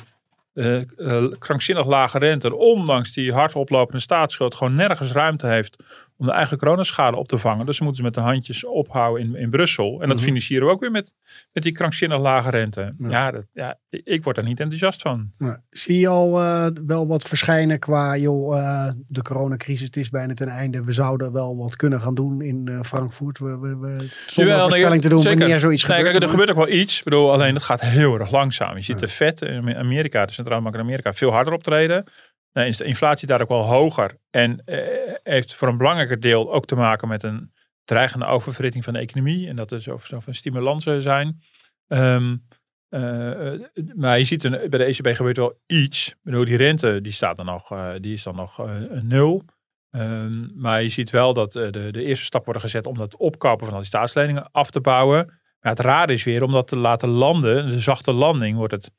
uh, 0.54 1.32
krankzinnig 1.38 1.86
lage 1.86 2.18
rente. 2.18 2.46
En 2.46 2.54
ondanks 2.54 3.12
die 3.12 3.32
hard 3.32 3.54
oplopende 3.54 4.00
staatsschuld, 4.00 4.54
gewoon 4.54 4.74
nergens 4.74 5.12
ruimte 5.12 5.46
heeft 5.46 5.76
om 6.20 6.26
de 6.26 6.32
eigen 6.32 6.58
coronaschade 6.58 7.16
op 7.16 7.28
te 7.28 7.38
vangen. 7.38 7.66
Dus 7.66 7.76
ze 7.76 7.84
moeten 7.84 8.02
ze 8.02 8.10
met 8.10 8.14
de 8.14 8.30
handjes 8.30 8.64
ophouden 8.64 9.26
in, 9.26 9.36
in 9.36 9.50
Brussel. 9.50 10.00
En 10.00 10.08
dat 10.08 10.16
mhm. 10.16 10.26
financieren 10.26 10.66
we 10.66 10.72
ook 10.72 10.80
weer 10.80 10.90
met, 10.90 11.14
met 11.52 11.62
die 11.62 11.72
krankzinnig 11.72 12.18
lage 12.18 12.50
rente. 12.50 12.94
Ja, 12.98 13.30
dat, 13.30 13.44
ja 13.52 13.78
ik 13.88 14.24
word 14.24 14.36
daar 14.36 14.44
niet 14.44 14.60
enthousiast 14.60 15.02
van. 15.02 15.32
Zie 15.70 15.98
je 15.98 16.08
al 16.08 16.42
uh, 16.42 16.66
wel 16.86 17.06
wat 17.06 17.22
verschijnen 17.22 17.78
qua, 17.78 18.16
joh, 18.16 18.56
uh, 18.56 18.90
de 19.08 19.22
coronacrisis 19.22 19.86
het 19.86 19.96
is 19.96 20.10
bijna 20.10 20.34
ten 20.34 20.48
einde. 20.48 20.84
We 20.84 20.92
zouden 20.92 21.32
wel 21.32 21.56
wat 21.56 21.76
kunnen 21.76 22.00
gaan 22.00 22.14
doen 22.14 22.42
in 22.42 22.66
uh, 22.70 22.80
Frankfurt. 22.82 23.38
We, 23.38 23.58
we, 23.58 23.76
we, 23.76 24.08
zonder 24.26 24.52
Jawel, 24.52 24.60
voorspelling 24.60 25.02
te 25.02 25.08
doen 25.08 25.22
zeker. 25.22 25.38
wanneer 25.38 25.60
zoiets 25.60 25.86
nee, 25.86 25.96
gebeurt. 25.96 26.12
Kijk, 26.12 26.24
er 26.24 26.30
gebeurt 26.30 26.50
ook 26.50 26.66
wel 26.66 26.76
iets. 26.76 26.98
Ik 26.98 27.04
bedoel, 27.04 27.32
alleen 27.32 27.54
dat 27.54 27.62
gaat 27.62 27.80
heel 27.80 28.18
erg 28.18 28.30
langzaam. 28.30 28.76
Je 28.76 28.82
ziet 28.82 28.98
de 28.98 29.08
vet 29.08 29.42
in 29.42 29.76
Amerika, 29.76 30.26
de 30.26 30.34
centrale 30.34 30.62
bank 30.62 30.74
in 30.74 30.80
Amerika, 30.80 31.12
veel 31.14 31.30
harder 31.30 31.52
optreden. 31.52 32.04
Dan 32.52 32.64
is 32.64 32.76
de 32.76 32.84
inflatie 32.84 33.26
daar 33.26 33.40
ook 33.40 33.48
wel 33.48 33.66
hoger. 33.66 34.18
En 34.30 34.62
eh, 34.64 35.14
heeft 35.22 35.54
voor 35.54 35.68
een 35.68 35.76
belangrijker 35.76 36.20
deel 36.20 36.52
ook 36.52 36.66
te 36.66 36.74
maken 36.74 37.08
met 37.08 37.22
een 37.22 37.52
dreigende 37.84 38.26
oververhitting 38.26 38.84
van 38.84 38.92
de 38.92 38.98
economie. 38.98 39.48
En 39.48 39.56
dat 39.56 39.70
er 39.70 39.82
zo, 39.82 39.98
zo 40.02 40.20
van 40.20 40.34
stimulansen 40.34 41.02
zijn. 41.02 41.40
Um, 41.88 42.46
uh, 42.90 43.60
maar 43.94 44.18
je 44.18 44.24
ziet 44.24 44.50
bij 44.50 44.78
de 44.78 44.84
ECB 44.84 45.06
gebeurt 45.16 45.36
wel 45.36 45.60
iets. 45.66 46.14
Ik 46.24 46.46
die 46.46 46.56
rente 46.56 47.00
die 47.00 47.12
staat 47.12 47.36
dan 47.36 47.46
nog, 47.46 47.72
uh, 47.72 47.92
die 48.00 48.12
is 48.12 48.22
dan 48.22 48.34
nog 48.34 48.66
nul. 49.02 49.42
Um, 49.90 50.52
maar 50.54 50.82
je 50.82 50.88
ziet 50.88 51.10
wel 51.10 51.34
dat 51.34 51.52
de, 51.52 51.70
de 51.70 52.04
eerste 52.04 52.24
stap 52.24 52.44
worden 52.44 52.62
gezet 52.62 52.86
om 52.86 52.96
dat 52.96 53.16
opkopen 53.16 53.64
van 53.64 53.74
al 53.74 53.80
die 53.80 53.88
staatsleningen 53.88 54.50
af 54.52 54.70
te 54.70 54.80
bouwen. 54.80 55.26
Maar 55.60 55.72
het 55.72 55.80
raar 55.80 56.10
is 56.10 56.24
weer 56.24 56.42
om 56.42 56.52
dat 56.52 56.68
te 56.68 56.76
laten 56.76 57.08
landen, 57.08 57.70
de 57.70 57.80
zachte 57.80 58.12
landing, 58.12 58.56
wordt 58.56 58.72
het 58.72 58.92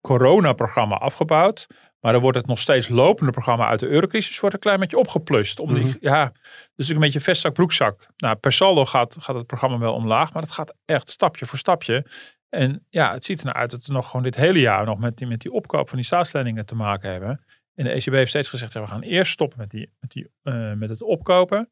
coronaprogramma 0.00 0.96
afgebouwd. 0.96 1.66
Maar 2.00 2.12
dan 2.12 2.20
wordt 2.20 2.36
het 2.36 2.46
nog 2.46 2.58
steeds 2.58 2.88
lopende 2.88 3.32
programma 3.32 3.68
uit 3.68 3.80
de 3.80 3.88
eurocrisis 3.88 4.40
wordt 4.40 4.54
een 4.54 4.60
klein 4.60 4.80
beetje 4.80 4.98
opgeplust. 4.98 5.58
Om 5.58 5.74
die, 5.74 5.84
mhm. 5.84 5.96
ja, 6.00 6.32
dus 6.74 6.88
een 6.88 6.98
beetje 6.98 7.20
vestzak 7.20 7.52
broekzak. 7.52 8.06
Nou, 8.16 8.36
per 8.36 8.52
saldo 8.52 8.84
gaat, 8.84 9.16
gaat 9.18 9.36
het 9.36 9.46
programma 9.46 9.78
wel 9.78 9.94
omlaag, 9.94 10.32
maar 10.32 10.42
het 10.42 10.52
gaat 10.52 10.74
echt 10.84 11.10
stapje 11.10 11.46
voor 11.46 11.58
stapje. 11.58 12.06
En 12.48 12.86
ja, 12.88 13.12
het 13.12 13.24
ziet 13.24 13.38
er 13.38 13.44
nou 13.44 13.56
uit 13.56 13.70
dat 13.70 13.86
we 13.86 13.92
nog 13.92 14.06
gewoon 14.06 14.22
dit 14.22 14.36
hele 14.36 14.60
jaar 14.60 14.84
nog 14.84 14.98
met 14.98 15.16
die, 15.16 15.26
met 15.26 15.40
die 15.40 15.52
opkoop 15.52 15.88
van 15.88 15.98
die 15.98 16.06
staatsleningen 16.06 16.66
te 16.66 16.74
maken 16.74 17.10
hebben. 17.10 17.44
En 17.74 17.84
de 17.84 17.90
ECB 17.90 18.12
heeft 18.12 18.30
steeds 18.30 18.48
gezegd, 18.48 18.72
we 18.72 18.86
gaan 18.86 19.02
eerst 19.02 19.32
stoppen 19.32 19.58
met, 19.58 19.70
die, 19.70 19.90
met, 20.00 20.10
die, 20.10 20.30
uh, 20.42 20.72
met 20.72 20.88
het 20.88 21.02
opkopen. 21.02 21.70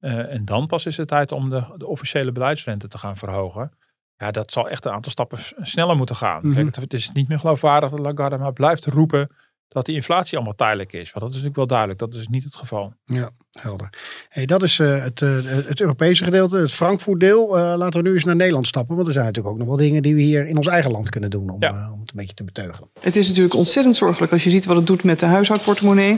Uh, 0.00 0.32
en 0.32 0.44
dan 0.44 0.66
pas 0.66 0.86
is 0.86 0.96
het 0.96 1.08
tijd 1.08 1.32
om 1.32 1.50
de, 1.50 1.64
de 1.76 1.86
officiële 1.86 2.32
beleidsrente 2.32 2.88
te 2.88 2.98
gaan 2.98 3.16
verhogen. 3.16 3.72
Ja, 4.16 4.30
dat 4.30 4.52
zal 4.52 4.68
echt 4.68 4.84
een 4.84 4.92
aantal 4.92 5.10
stappen 5.10 5.38
sneller 5.60 5.96
moeten 5.96 6.16
gaan. 6.16 6.40
Mm 6.46 6.54
Kijk, 6.54 6.76
het 6.76 6.94
is 6.94 7.12
niet 7.12 7.28
meer 7.28 7.38
geloofwaardig 7.38 7.90
dat 7.90 7.98
Lagarde 7.98 8.38
maar 8.38 8.52
blijft 8.52 8.84
roepen 8.84 9.30
dat 9.72 9.86
die 9.86 9.94
inflatie 9.94 10.36
allemaal 10.36 10.54
tijdelijk 10.56 10.92
is. 10.92 11.12
Want 11.12 11.24
dat 11.24 11.28
is 11.28 11.42
natuurlijk 11.42 11.56
wel 11.56 11.66
duidelijk. 11.66 11.98
Dat 11.98 12.14
is 12.14 12.28
niet 12.28 12.44
het 12.44 12.54
geval. 12.54 12.92
Ja, 13.04 13.30
helder. 13.60 13.90
Hey, 14.28 14.46
dat 14.46 14.62
is 14.62 14.78
uh, 14.78 15.02
het, 15.02 15.20
uh, 15.20 15.38
het 15.44 15.80
Europese 15.80 16.24
gedeelte, 16.24 16.56
het 16.56 16.72
Frankfurt 16.72 17.20
deel. 17.20 17.58
Uh, 17.58 17.74
laten 17.76 18.02
we 18.02 18.08
nu 18.08 18.14
eens 18.14 18.24
naar 18.24 18.36
Nederland 18.36 18.66
stappen. 18.66 18.94
Want 18.94 19.06
er 19.06 19.12
zijn 19.12 19.24
natuurlijk 19.24 19.54
ook 19.54 19.60
nog 19.60 19.68
wel 19.68 19.76
dingen 19.76 20.02
die 20.02 20.14
we 20.14 20.20
hier 20.20 20.46
in 20.46 20.56
ons 20.56 20.66
eigen 20.66 20.90
land 20.90 21.08
kunnen 21.08 21.30
doen. 21.30 21.50
Om, 21.50 21.56
ja. 21.60 21.90
om 21.92 22.00
het 22.00 22.10
een 22.10 22.16
beetje 22.16 22.34
te 22.34 22.44
beteugelen. 22.44 22.88
Het 23.00 23.16
is 23.16 23.28
natuurlijk 23.28 23.54
ontzettend 23.54 23.96
zorgelijk 23.96 24.32
als 24.32 24.44
je 24.44 24.50
ziet 24.50 24.64
wat 24.64 24.76
het 24.76 24.86
doet 24.86 25.04
met 25.04 25.20
de 25.20 25.26
huishoudportemonnee. 25.26 26.16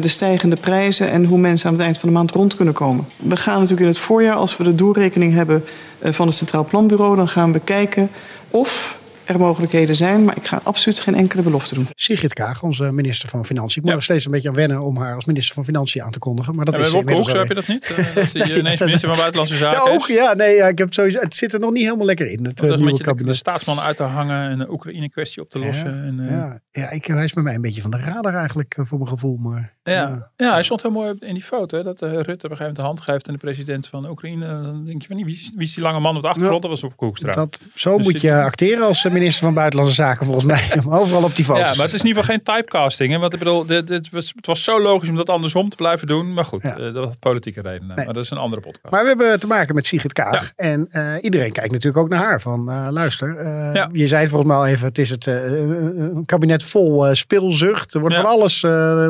de 0.00 0.08
stijgende 0.08 0.56
prijzen 0.56 1.10
en 1.10 1.24
hoe 1.24 1.38
mensen 1.38 1.68
aan 1.68 1.74
het 1.74 1.82
eind 1.82 1.98
van 1.98 2.08
de 2.08 2.14
maand 2.14 2.30
rond 2.30 2.56
kunnen 2.56 2.74
komen. 2.74 3.04
We 3.22 3.36
gaan 3.36 3.54
natuurlijk 3.54 3.80
in 3.80 3.86
het 3.86 3.98
voorjaar, 3.98 4.34
als 4.34 4.56
we 4.56 4.64
de 4.64 4.74
doorrekening 4.74 5.32
hebben 5.32 5.64
van 6.00 6.26
het 6.26 6.36
Centraal 6.36 6.64
Planbureau. 6.64 7.16
Dan 7.16 7.28
gaan 7.28 7.52
we 7.52 7.60
kijken 7.60 8.10
of 8.50 8.98
er 9.26 9.38
mogelijkheden 9.38 9.96
zijn, 9.96 10.24
maar 10.24 10.36
ik 10.36 10.46
ga 10.46 10.60
absoluut 10.62 11.00
geen 11.00 11.14
enkele 11.14 11.42
belofte 11.42 11.74
doen. 11.74 11.86
Sigrid 11.94 12.32
Kaag, 12.32 12.62
onze 12.62 12.92
minister 12.92 13.28
van 13.28 13.46
Financiën. 13.46 13.76
Ik 13.76 13.82
moet 13.82 13.88
ja. 13.88 13.94
nog 13.94 14.04
steeds 14.04 14.24
een 14.24 14.30
beetje 14.30 14.48
aan 14.48 14.54
wennen 14.54 14.82
om 14.82 14.96
haar 14.96 15.14
als 15.14 15.24
minister 15.24 15.54
van 15.54 15.64
Financiën 15.64 16.02
aan 16.02 16.10
te 16.10 16.18
kondigen. 16.18 16.54
Maar 16.54 16.64
dat 16.64 16.76
ja, 16.76 16.80
is 16.80 16.92
Wopke 16.92 17.12
Hoekstra 17.12 17.38
heb 17.38 17.48
je 17.48 17.54
dat 17.54 17.66
niet? 17.66 17.90
Uh, 17.90 18.14
dat 18.14 18.32
je 18.32 18.58
ineens 18.58 18.80
minister 18.90 19.08
van 19.08 19.16
Buitenlandse 19.16 19.56
Zaken 19.56 19.90
ja, 19.90 19.96
ook, 19.96 20.06
ja, 20.06 20.34
nee, 20.34 20.54
ja, 20.54 20.66
ik 20.66 20.78
heb 20.78 20.94
sowieso, 20.94 21.20
het 21.20 21.34
zit 21.34 21.52
er 21.52 21.60
nog 21.60 21.72
niet 21.72 21.84
helemaal 21.84 22.06
lekker 22.06 22.26
in. 22.26 22.44
Het, 22.44 22.62
uh, 22.62 22.76
nieuwe 22.76 22.98
kabinet. 22.98 23.18
De, 23.18 23.24
de, 23.24 23.34
staatsman 23.34 23.80
uit 23.80 23.96
te 23.96 24.02
hangen 24.02 24.50
en 24.50 24.58
de 24.58 24.70
Oekraïne-kwestie 24.70 25.42
op 25.42 25.50
te 25.50 25.58
lossen. 25.58 25.96
Ja, 25.96 26.02
en, 26.02 26.18
uh, 26.20 26.30
ja. 26.30 26.60
ja 26.70 26.90
ik, 26.90 27.04
hij 27.04 27.24
is 27.24 27.32
bij 27.32 27.42
mij 27.42 27.54
een 27.54 27.60
beetje 27.60 27.80
van 27.80 27.90
de 27.90 27.98
radar 27.98 28.34
eigenlijk, 28.34 28.76
voor 28.80 28.98
mijn 28.98 29.10
gevoel. 29.10 29.36
Maar, 29.36 29.74
ja. 29.82 30.30
Ja. 30.36 30.52
hij 30.52 30.62
stond 30.62 30.82
heel 30.82 30.90
mooi 30.90 31.16
in 31.18 31.34
die 31.34 31.42
foto. 31.42 31.76
Hè, 31.76 31.82
dat 31.82 32.00
Rutte 32.00 32.12
op 32.12 32.22
een 32.22 32.32
gegeven 32.32 32.56
moment 32.58 32.76
de 32.76 32.82
hand 32.82 33.00
geeft 33.00 33.28
aan 33.28 33.34
de 33.34 33.40
president 33.40 33.86
van 33.86 34.08
Oekraïne. 34.08 34.46
Dan 34.46 34.84
denk 34.84 35.02
je 35.02 35.08
van, 35.08 35.16
wie 35.16 35.34
is, 35.34 35.52
wie 35.54 35.66
is 35.66 35.74
die 35.74 35.82
lange 35.82 36.00
man 36.00 36.16
op 36.16 36.22
de 36.22 36.28
achtergrond? 36.28 36.62
Dat 36.62 36.70
was 36.70 36.82
op 36.82 36.92
Hoekstra. 36.96 37.30
Dat, 37.30 37.60
zo 37.74 37.96
dus 37.96 38.06
moet 38.06 38.20
je 38.20 38.42
acteren 38.42 38.86
als 38.86 39.00
minister 39.14 39.44
van 39.44 39.54
Buitenlandse 39.54 39.94
Zaken 39.94 40.26
volgens 40.26 40.44
mij. 40.44 40.82
Overal 41.00 41.22
op 41.22 41.36
die 41.36 41.44
foto's. 41.44 41.62
Ja, 41.62 41.74
maar 41.76 41.86
het 41.86 41.94
is 41.94 42.00
in 42.00 42.06
ieder 42.06 42.22
geval 42.22 42.36
geen 42.36 42.54
typecasting. 42.54 43.12
Hè? 43.12 43.18
Want 43.18 43.32
ik 43.32 43.38
bedoel, 43.38 43.66
dit, 43.66 43.86
dit 43.86 44.10
was, 44.10 44.32
het 44.36 44.46
was 44.46 44.64
zo 44.64 44.80
logisch 44.80 45.08
om 45.08 45.16
dat 45.16 45.28
andersom 45.28 45.68
te 45.68 45.76
blijven 45.76 46.06
doen. 46.06 46.32
Maar 46.32 46.44
goed, 46.44 46.62
ja. 46.62 46.78
uh, 46.78 46.94
dat 46.94 47.06
was 47.06 47.14
politieke 47.18 47.60
redenen. 47.60 47.96
Nee. 47.96 48.04
Maar 48.04 48.14
dat 48.14 48.24
is 48.24 48.30
een 48.30 48.38
andere 48.38 48.62
podcast. 48.62 48.90
Maar 48.90 49.02
we 49.02 49.08
hebben 49.08 49.40
te 49.40 49.46
maken 49.46 49.74
met 49.74 49.86
Sigrid 49.86 50.12
Kaag. 50.12 50.52
Ja. 50.56 50.64
En 50.64 50.88
uh, 50.92 51.14
iedereen 51.20 51.52
kijkt 51.52 51.72
natuurlijk 51.72 52.02
ook 52.02 52.08
naar 52.08 52.22
haar. 52.22 52.40
Van 52.40 52.70
uh, 52.70 52.86
luister, 52.90 53.44
ja. 53.74 53.88
je 53.92 54.08
zei 54.08 54.20
het 54.20 54.30
volgens 54.30 54.50
mij 54.50 54.60
al 54.60 54.66
even. 54.66 54.86
Het 54.86 54.98
is 54.98 55.10
het 55.10 55.26
een 55.26 56.22
kabinet 56.26 56.62
vol 56.62 57.14
speelzucht. 57.14 57.94
Er 57.94 58.00
wordt 58.00 58.14
van 58.14 58.26
alles 58.26 58.60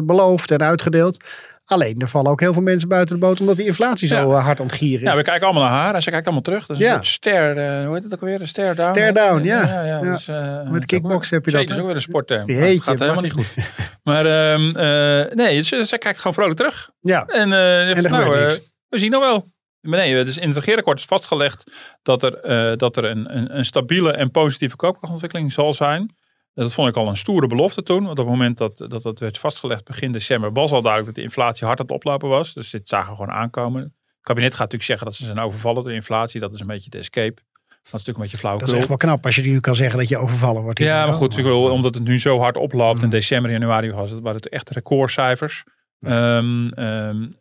beloofd 0.05 0.51
en 0.51 0.63
uitgedeeld. 0.63 1.25
Alleen, 1.67 1.99
er 1.99 2.09
vallen 2.09 2.31
ook 2.31 2.41
heel 2.41 2.53
veel 2.53 2.63
mensen 2.63 2.89
buiten 2.89 3.15
de 3.15 3.27
boot 3.27 3.41
omdat 3.41 3.57
die 3.57 3.67
inflatie 3.67 4.09
zo 4.09 4.31
ja. 4.31 4.39
hard 4.39 4.61
aan 4.61 4.67
het 4.67 4.75
gieren 4.75 5.07
is. 5.07 5.13
Ja, 5.13 5.17
we 5.17 5.23
kijken 5.23 5.47
allemaal 5.47 5.63
naar 5.63 5.73
haar 5.73 5.95
en 5.95 6.03
ze 6.03 6.11
kijkt 6.11 6.25
allemaal 6.25 6.43
terug. 6.43 6.67
Dus 6.67 6.79
ja. 6.79 7.03
ster, 7.03 7.57
uh, 7.57 7.87
hoe 7.87 7.95
heet 7.95 8.05
het 8.05 8.15
ook 8.15 8.21
weer? 8.21 8.47
Ster 8.49 8.77
down. 8.77 8.91
Ster 8.91 9.13
down, 9.13 9.43
ja. 9.43 9.63
ja, 9.63 9.85
ja, 9.85 10.01
Dus, 10.01 10.29
uh, 10.29 10.71
Met 10.71 10.87
kickbox 10.87 11.31
heb 11.31 11.45
je 11.45 11.51
dat. 11.51 11.61
Dat 11.61 11.71
is 11.71 11.83
ook 11.83 11.87
weer 11.87 11.95
een 11.95 12.03
sportterm. 12.03 12.51
Het 12.51 12.83
gaat 12.83 12.99
helemaal 12.99 13.23
niet 13.23 13.33
goed. 13.33 13.55
maar 14.03 14.53
um, 14.53 14.67
uh, 14.67 15.35
nee, 15.35 15.63
ze, 15.63 15.87
ze, 15.87 15.99
kijkt 15.99 16.19
gewoon 16.19 16.35
vrolijk 16.35 16.57
terug. 16.57 16.91
Ja. 17.01 17.25
En, 17.25 17.53
en 17.53 18.03
nou, 18.03 18.31
we 18.89 18.99
zien 18.99 19.11
nog 19.11 19.23
wel. 19.23 19.53
Maar 19.81 19.99
nee, 19.99 20.25
dus 20.25 20.39
in 20.39 20.49
het 20.49 20.57
regeerakkoord 20.57 20.99
is 20.99 21.05
vastgelegd 21.05 21.73
dat 22.03 22.23
er, 22.23 22.79
dat 22.79 22.97
er 22.97 23.05
een, 23.05 23.37
een, 23.37 23.59
een 23.59 23.65
stabiele 23.65 24.13
en 24.13 24.31
positieve 24.31 24.77
koopkrachtontwikkeling 24.77 25.53
zal 25.53 25.75
zijn. 25.75 26.17
Dat 26.55 26.75
vond 26.75 26.89
ik 26.89 26.97
al 26.97 27.09
een 27.09 27.17
stoere 27.17 27.47
belofte 27.47 27.83
toen. 27.83 28.05
Want 28.05 28.19
op 28.19 28.25
het 28.25 28.35
moment 28.35 28.59
dat 28.59 28.77
dat, 28.77 29.03
dat 29.03 29.19
werd 29.19 29.39
vastgelegd 29.39 29.85
begin 29.85 30.13
december 30.13 30.53
was 30.53 30.73
al 30.73 30.83
duidelijk 30.83 31.07
dat 31.07 31.25
de 31.25 31.31
inflatie 31.31 31.67
hard 31.67 31.79
aan 31.81 31.87
het 31.87 31.95
oplopen 31.95 32.29
was. 32.29 32.55
Dus 32.55 32.71
dit 32.71 32.89
zagen 32.89 33.11
we 33.11 33.17
gewoon 33.17 33.35
aankomen. 33.35 33.83
Het 33.83 33.93
kabinet 34.23 34.51
gaat 34.51 34.59
natuurlijk 34.59 34.89
zeggen 34.89 35.07
dat 35.07 35.17
ze 35.17 35.25
zijn 35.25 35.39
overvallen 35.39 35.83
door 35.83 35.91
de 35.91 35.99
inflatie. 35.99 36.41
Dat 36.41 36.55
is 36.55 36.61
een 36.61 36.67
beetje 36.67 36.91
de 36.91 36.99
escape. 36.99 37.43
Dat 37.69 37.77
is 37.85 37.91
natuurlijk 37.93 38.17
een 38.17 38.23
beetje 38.23 38.39
flauw. 38.39 38.59
Dat 38.59 38.69
is 38.69 38.75
echt 38.75 38.89
wel 38.89 38.97
knap 38.97 39.25
als 39.25 39.35
je 39.35 39.43
nu 39.43 39.61
kan 39.61 39.75
zeggen 39.75 39.99
dat 39.99 40.09
je 40.09 40.19
overvallen 40.19 40.63
wordt. 40.63 40.79
Ja, 40.79 41.05
maar 41.05 41.15
goed, 41.15 41.43
maar... 41.43 41.53
omdat 41.53 41.95
het 41.95 42.05
nu 42.05 42.21
zo 42.21 42.39
hard 42.39 42.57
oploopt. 42.57 43.03
In 43.03 43.11
december, 43.11 43.51
januari 43.51 43.93
was 43.93 44.11
het, 44.11 44.21
waren 44.21 44.41
het 44.41 44.49
echt 44.49 44.71
recordcijfers. 44.71 45.65
Um, 46.07 46.79
um, 46.79 47.37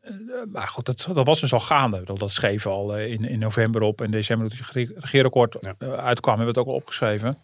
maar 0.52 0.68
goed, 0.68 0.86
dat, 0.86 1.10
dat 1.14 1.26
was 1.26 1.40
dus 1.40 1.54
al 1.54 1.60
gaande. 1.60 2.02
Dat, 2.06 2.20
dat 2.20 2.32
schreef 2.32 2.66
al 2.66 2.98
in, 2.98 3.30
in 3.30 3.40
november 3.40 3.82
op. 3.82 4.02
En 4.02 4.12
december, 4.12 4.50
toen 4.50 4.60
het 4.60 4.92
regeerakkoord 5.00 5.58
ja. 5.60 5.88
uitkwam, 5.96 6.38
hebben 6.38 6.54
we 6.54 6.60
het 6.60 6.68
ook 6.68 6.74
al 6.74 6.80
opgeschreven. 6.80 7.38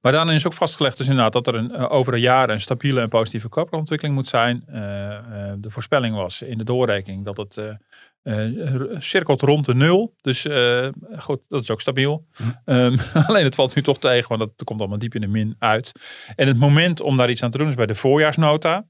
Maar 0.00 0.12
daarin 0.12 0.34
is 0.34 0.46
ook 0.46 0.52
vastgelegd 0.52 0.96
dus 0.96 1.06
inderdaad 1.06 1.32
dat 1.32 1.46
er 1.46 1.54
een, 1.54 1.76
over 1.76 2.14
een 2.14 2.20
jaar 2.20 2.50
een 2.50 2.60
stabiele 2.60 3.00
en 3.00 3.08
positieve 3.08 3.48
koopkrachtontwikkeling 3.48 4.16
moet 4.16 4.28
zijn. 4.28 4.64
Uh, 4.68 4.76
uh, 4.78 5.52
de 5.56 5.70
voorspelling 5.70 6.16
was 6.16 6.42
in 6.42 6.58
de 6.58 6.64
doorrekening 6.64 7.24
dat 7.24 7.36
het 7.36 7.56
uh, 7.56 8.94
cirkelt 8.98 9.40
rond 9.40 9.66
de 9.66 9.74
nul. 9.74 10.14
Dus 10.20 10.46
goed, 11.18 11.40
dat 11.48 11.62
is 11.62 11.70
ook 11.70 11.80
stabiel. 11.80 12.26
Hm. 12.32 12.72
Um, 12.72 12.98
alleen 13.26 13.44
het 13.44 13.54
valt 13.54 13.74
nu 13.74 13.82
toch 13.82 13.98
tegen, 13.98 14.28
want 14.28 14.40
dat 14.40 14.66
komt 14.66 14.80
allemaal 14.80 14.98
diep 14.98 15.14
in 15.14 15.20
de 15.20 15.26
min 15.26 15.56
uit. 15.58 15.92
En 16.36 16.46
het 16.46 16.58
moment 16.58 17.00
om 17.00 17.16
daar 17.16 17.30
iets 17.30 17.42
aan 17.42 17.50
te 17.50 17.58
doen 17.58 17.68
is 17.68 17.74
bij 17.74 17.86
de 17.86 17.94
voorjaarsnota. 17.94 18.84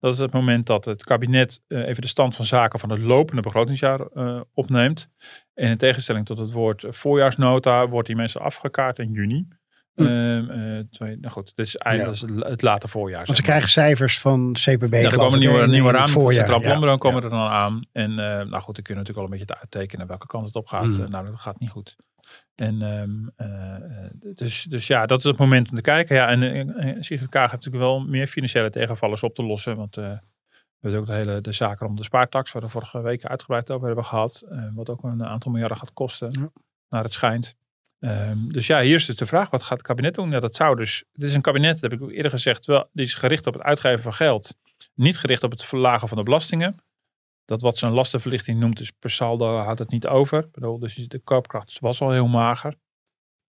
Dat 0.00 0.12
is 0.12 0.18
het 0.18 0.32
moment 0.32 0.66
dat 0.66 0.84
het 0.84 1.04
kabinet 1.04 1.60
uh, 1.68 1.88
even 1.88 2.02
de 2.02 2.08
stand 2.08 2.36
van 2.36 2.44
zaken 2.44 2.78
van 2.78 2.90
het 2.90 3.00
lopende 3.00 3.42
begrotingsjaar 3.42 4.00
uh, 4.14 4.40
opneemt. 4.54 5.08
En 5.54 5.70
in 5.70 5.76
tegenstelling 5.76 6.26
tot 6.26 6.38
het 6.38 6.52
woord 6.52 6.84
voorjaarsnota 6.88 7.88
wordt 7.88 8.06
die 8.06 8.16
mensen 8.16 8.40
afgekaart 8.40 8.98
in 8.98 9.12
juni. 9.12 9.48
Hm. 9.94 10.02
Uh, 10.02 10.80
twee, 10.90 11.16
nou 11.16 11.32
goed, 11.32 11.52
dit 11.54 11.66
is 11.66 11.76
eigenlijk 11.76 12.18
ja. 12.18 12.26
het, 12.26 12.44
het 12.44 12.62
late 12.62 12.88
voorjaar. 12.88 13.24
Want 13.24 13.36
ze 13.36 13.42
krijgen 13.42 13.68
cijfers 13.68 14.20
van 14.20 14.52
CPB. 14.52 14.92
Ja, 14.92 15.10
er 15.10 15.16
komen 15.16 15.38
nieuwe, 15.38 15.62
in, 15.62 15.70
nieuwe 15.70 15.90
ramen. 15.90 16.08
Centraal 16.08 16.60
Planbureau 16.60 16.90
ja. 16.90 16.96
komen 16.96 17.22
er 17.22 17.30
dan 17.30 17.48
aan. 17.48 17.86
En 17.92 18.14
nou 18.14 18.60
goed, 18.60 18.74
dan 18.74 18.84
kun 18.84 18.94
je 18.94 19.00
natuurlijk 19.00 19.18
al 19.18 19.24
een 19.24 19.38
beetje 19.38 19.58
uittekenen 19.58 20.06
welke 20.06 20.26
kant 20.26 20.46
het 20.46 20.54
op 20.54 20.66
gaat. 20.66 20.84
Mm. 20.84 21.10
nou, 21.10 21.26
dat 21.26 21.40
gaat 21.40 21.60
niet 21.60 21.70
goed. 21.70 21.96
En 22.54 22.82
um, 22.82 23.30
uh, 23.36 23.76
dus, 24.34 24.62
dus 24.62 24.86
ja, 24.86 25.06
dat 25.06 25.18
is 25.18 25.24
het 25.24 25.36
moment 25.36 25.70
om 25.70 25.76
te 25.76 25.82
kijken. 25.82 26.16
Ja, 26.16 26.28
en 26.28 26.42
uh, 26.42 26.96
Sigrid 27.00 27.28
Kaag 27.28 27.50
heeft 27.50 27.64
natuurlijk 27.64 27.92
wel 27.92 28.00
meer 28.00 28.26
financiële 28.26 28.70
tegenvallers 28.70 29.22
op 29.22 29.34
te 29.34 29.42
lossen. 29.42 29.76
Want 29.76 29.96
uh, 29.96 30.04
we 30.48 30.58
hebben 30.80 31.00
ook 31.00 31.06
de 31.06 31.12
hele 31.12 31.40
de 31.40 31.52
zaken 31.52 31.86
om 31.86 31.96
de 31.96 32.04
spaartax, 32.04 32.52
waar 32.52 32.62
we 32.62 32.68
vorige 32.68 33.00
week 33.00 33.24
uitgebreid 33.24 33.70
over 33.70 33.86
hebben 33.86 34.04
gehad. 34.04 34.44
wat 34.74 34.90
ook 34.90 35.02
een 35.02 35.24
aantal 35.24 35.50
miljarden 35.50 35.78
gaat 35.78 35.92
kosten, 35.92 36.28
ja. 36.40 36.50
naar 36.88 37.02
het 37.02 37.12
schijnt. 37.12 37.56
Um, 38.00 38.52
dus 38.52 38.66
ja, 38.66 38.80
hier 38.80 38.94
is 38.94 39.06
dus 39.06 39.16
de 39.16 39.26
vraag, 39.26 39.50
wat 39.50 39.62
gaat 39.62 39.78
het 39.78 39.86
kabinet 39.86 40.14
doen? 40.14 40.30
Ja, 40.30 40.40
dat 40.40 40.56
zou 40.56 40.76
dus, 40.76 41.04
dit 41.12 41.28
is 41.28 41.34
een 41.34 41.40
kabinet, 41.40 41.72
dat 41.72 41.90
heb 41.90 41.92
ik 41.92 42.02
ook 42.02 42.10
eerder 42.10 42.30
gezegd, 42.30 42.66
wel, 42.66 42.88
die 42.92 43.04
is 43.04 43.14
gericht 43.14 43.46
op 43.46 43.54
het 43.54 43.62
uitgeven 43.62 44.02
van 44.02 44.14
geld. 44.14 44.56
Niet 44.94 45.18
gericht 45.18 45.42
op 45.42 45.50
het 45.50 45.64
verlagen 45.64 46.08
van 46.08 46.16
de 46.16 46.22
belastingen 46.22 46.76
dat 47.48 47.60
wat 47.60 47.78
zo'n 47.78 47.92
lastenverlichting 47.92 48.60
noemt, 48.60 48.80
is 48.80 48.90
per 48.90 49.10
saldo 49.10 49.56
houdt 49.56 49.78
het 49.78 49.90
niet 49.90 50.06
over. 50.06 50.48
Bedoel, 50.52 50.78
dus 50.78 50.94
de 50.94 51.18
koopkracht 51.18 51.78
was 51.78 52.00
al 52.00 52.10
heel 52.10 52.26
mager. 52.26 52.74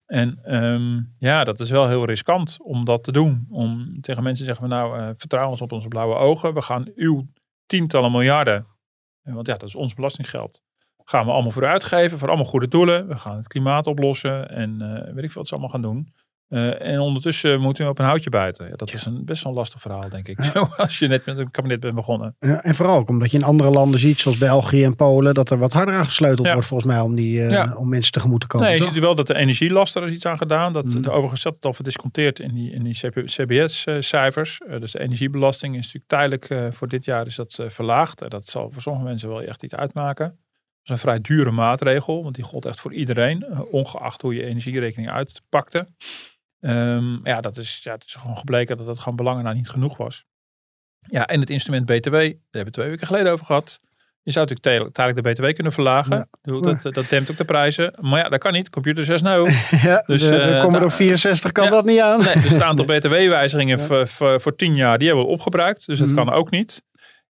En 0.05 0.55
um, 0.55 1.15
ja, 1.17 1.43
dat 1.43 1.59
is 1.59 1.69
wel 1.69 1.87
heel 1.87 2.05
riskant 2.05 2.57
om 2.61 2.85
dat 2.85 3.03
te 3.03 3.11
doen. 3.11 3.47
Om 3.49 4.01
tegen 4.01 4.23
mensen 4.23 4.45
te 4.45 4.51
zeggen, 4.51 4.69
nou, 4.69 4.99
uh, 4.99 5.09
vertrouw 5.17 5.49
ons 5.49 5.61
op 5.61 5.71
onze 5.71 5.87
blauwe 5.87 6.15
ogen. 6.15 6.53
We 6.53 6.61
gaan 6.61 6.91
uw 6.95 7.27
tientallen 7.65 8.11
miljarden, 8.11 8.67
want 9.21 9.47
ja, 9.47 9.57
dat 9.57 9.67
is 9.67 9.75
ons 9.75 9.93
belastinggeld, 9.93 10.61
gaan 11.03 11.25
we 11.25 11.31
allemaal 11.31 11.51
voor 11.51 11.67
uitgeven, 11.67 12.17
voor 12.17 12.27
allemaal 12.27 12.45
goede 12.45 12.67
doelen. 12.67 13.07
We 13.07 13.17
gaan 13.17 13.37
het 13.37 13.47
klimaat 13.47 13.87
oplossen 13.87 14.49
en 14.49 14.81
uh, 14.81 15.13
weet 15.13 15.23
ik 15.23 15.31
veel 15.31 15.41
wat 15.41 15.47
ze 15.47 15.53
allemaal 15.53 15.69
gaan 15.69 15.81
doen. 15.81 16.13
Uh, 16.49 16.81
en 16.81 16.99
ondertussen 16.99 17.61
moet 17.61 17.79
u 17.79 17.85
op 17.85 17.99
een 17.99 18.05
houtje 18.05 18.29
buiten. 18.29 18.67
Ja, 18.69 18.75
dat 18.75 18.89
ja. 18.89 18.95
is 18.95 19.05
een 19.05 19.25
best 19.25 19.43
wel 19.43 19.51
een 19.51 19.57
lastig 19.57 19.81
verhaal, 19.81 20.09
denk 20.09 20.27
ik. 20.27 20.43
Ja. 20.43 20.61
Als 20.77 20.99
je 20.99 21.07
net 21.07 21.25
met 21.25 21.37
een 21.37 21.51
kabinet 21.51 21.79
bent 21.79 21.95
begonnen. 21.95 22.35
Ja, 22.39 22.63
en 22.63 22.75
vooral 22.75 22.97
ook 22.97 23.09
omdat 23.09 23.31
je 23.31 23.37
in 23.37 23.43
andere 23.43 23.69
landen 23.69 23.99
ziet, 23.99 24.19
zoals 24.19 24.37
België 24.37 24.83
en 24.83 24.95
Polen, 24.95 25.33
dat 25.33 25.49
er 25.49 25.57
wat 25.57 25.73
harder 25.73 25.95
aan 25.95 26.05
gesleuteld 26.05 26.51
wordt 26.51 26.67
volgens 26.67 26.91
mij 26.91 27.01
om, 27.01 27.15
die, 27.15 27.39
uh, 27.39 27.73
om 27.77 27.89
mensen 27.89 28.11
tegemoet 28.11 28.41
te 28.41 28.47
komen. 28.47 28.67
Nee, 28.67 28.77
je 28.77 28.83
ziet 28.83 28.99
wel 28.99 29.15
dat 29.15 29.27
de 29.27 29.35
energielasten 29.35 30.01
er 30.01 30.07
is 30.07 30.13
iets 30.13 30.25
aan 30.25 30.37
gedaan. 30.37 30.73
Dat 30.73 30.85
mm. 30.85 31.01
de 31.01 31.11
overigens 31.11 31.41
zat 31.41 31.55
het 31.55 31.65
al 31.65 31.73
verdisconteerd 31.73 32.39
in 32.39 32.53
die, 32.53 32.71
in 32.71 32.83
die 32.83 32.97
CBS-cijfers. 33.25 34.61
Uh, 34.69 34.79
dus 34.79 34.91
de 34.91 34.99
energiebelasting 34.99 35.77
is 35.77 35.93
natuurlijk 35.93 36.07
tijdelijk 36.07 36.75
voor 36.75 36.87
dit 36.87 37.05
jaar 37.05 37.27
is 37.27 37.35
dat 37.35 37.63
verlaagd. 37.67 38.29
dat 38.29 38.47
zal 38.47 38.69
voor 38.71 38.81
sommige 38.81 39.05
mensen 39.05 39.29
wel 39.29 39.41
echt 39.41 39.63
iets 39.63 39.75
uitmaken. 39.75 40.25
Dat 40.25 40.37
is 40.83 40.89
een 40.89 41.09
vrij 41.09 41.21
dure 41.21 41.51
maatregel, 41.51 42.23
want 42.23 42.35
die 42.35 42.43
gold 42.43 42.65
echt 42.65 42.79
voor 42.79 42.93
iedereen, 42.93 43.45
ongeacht 43.71 44.21
hoe 44.21 44.35
je 44.35 44.45
energierekening 44.45 45.09
uitpakte. 45.09 45.87
Um, 46.59 47.19
ja, 47.23 47.41
dat 47.41 47.57
is, 47.57 47.79
ja, 47.83 47.93
het 47.93 48.03
is 48.05 48.13
gewoon 48.13 48.37
gebleken 48.37 48.77
dat 48.77 48.87
het 48.87 48.99
gewoon 48.99 49.15
belangen 49.15 49.43
nou 49.43 49.55
niet 49.55 49.69
genoeg 49.69 49.97
was. 49.97 50.25
Ja, 50.99 51.27
en 51.27 51.39
het 51.39 51.49
instrument 51.49 51.85
BTW, 51.85 52.11
daar 52.11 52.21
hebben 52.21 52.65
we 52.65 52.71
twee 52.71 52.89
weken 52.89 53.07
geleden 53.07 53.31
over 53.31 53.45
gehad. 53.45 53.79
Je 54.23 54.31
zou 54.31 54.47
natuurlijk 54.47 54.93
tijdelijk 54.93 55.27
de 55.27 55.33
BTW 55.33 55.53
kunnen 55.55 55.73
verlagen. 55.73 56.27
Ja. 56.41 56.59
Dat, 56.59 56.93
dat 56.93 57.09
dempt 57.09 57.31
ook 57.31 57.37
de 57.37 57.45
prijzen. 57.45 57.93
Maar 57.99 58.19
ja, 58.19 58.29
dat 58.29 58.39
kan 58.39 58.53
niet. 58.53 58.69
Computer 58.69 59.05
6 59.05 59.21
nou. 59.21 59.51
ja, 59.81 60.03
dus, 60.05 60.21
de, 60.21 60.29
de 60.29 60.35
uh, 60.35 60.61
Commodore 60.61 60.91
64 60.91 61.51
kan 61.51 61.63
ja, 61.63 61.69
dat 61.69 61.85
niet 61.85 61.99
aan. 61.99 62.23
Nee, 62.23 62.33
dus 62.33 62.49
het 62.51 62.61
aantal 62.61 62.85
BTW-wijzigingen 62.97 63.77
ja. 63.77 64.07
voor, 64.07 64.41
voor 64.41 64.55
10 64.55 64.75
jaar, 64.75 64.97
die 64.97 65.07
hebben 65.07 65.25
we 65.25 65.31
opgebruikt. 65.31 65.85
Dus 65.85 65.99
dat 65.99 66.07
mm. 66.07 66.15
kan 66.15 66.29
ook 66.29 66.51
niet. 66.51 66.83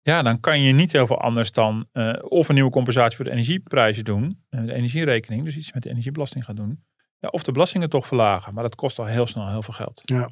Ja, 0.01 0.21
dan 0.21 0.39
kan 0.39 0.61
je 0.61 0.73
niet 0.73 0.91
heel 0.91 1.07
veel 1.07 1.21
anders 1.21 1.51
dan 1.51 1.87
uh, 1.93 2.13
of 2.19 2.47
een 2.47 2.55
nieuwe 2.55 2.71
compensatie 2.71 3.15
voor 3.15 3.25
de 3.25 3.31
energieprijzen 3.31 4.03
doen. 4.03 4.43
Uh, 4.49 4.65
de 4.65 4.73
energierekening, 4.73 5.43
dus 5.43 5.57
iets 5.57 5.73
met 5.73 5.83
de 5.83 5.89
energiebelasting 5.89 6.45
gaan 6.45 6.55
doen. 6.55 6.83
Ja, 7.19 7.30
of 7.30 7.43
de 7.43 7.51
belastingen 7.51 7.89
toch 7.89 8.08
verlagen. 8.08 8.53
Maar 8.53 8.63
dat 8.63 8.75
kost 8.75 8.99
al 8.99 9.06
heel 9.06 9.27
snel 9.27 9.49
heel 9.49 9.63
veel 9.63 9.73
geld. 9.73 10.01
Ja. 10.06 10.30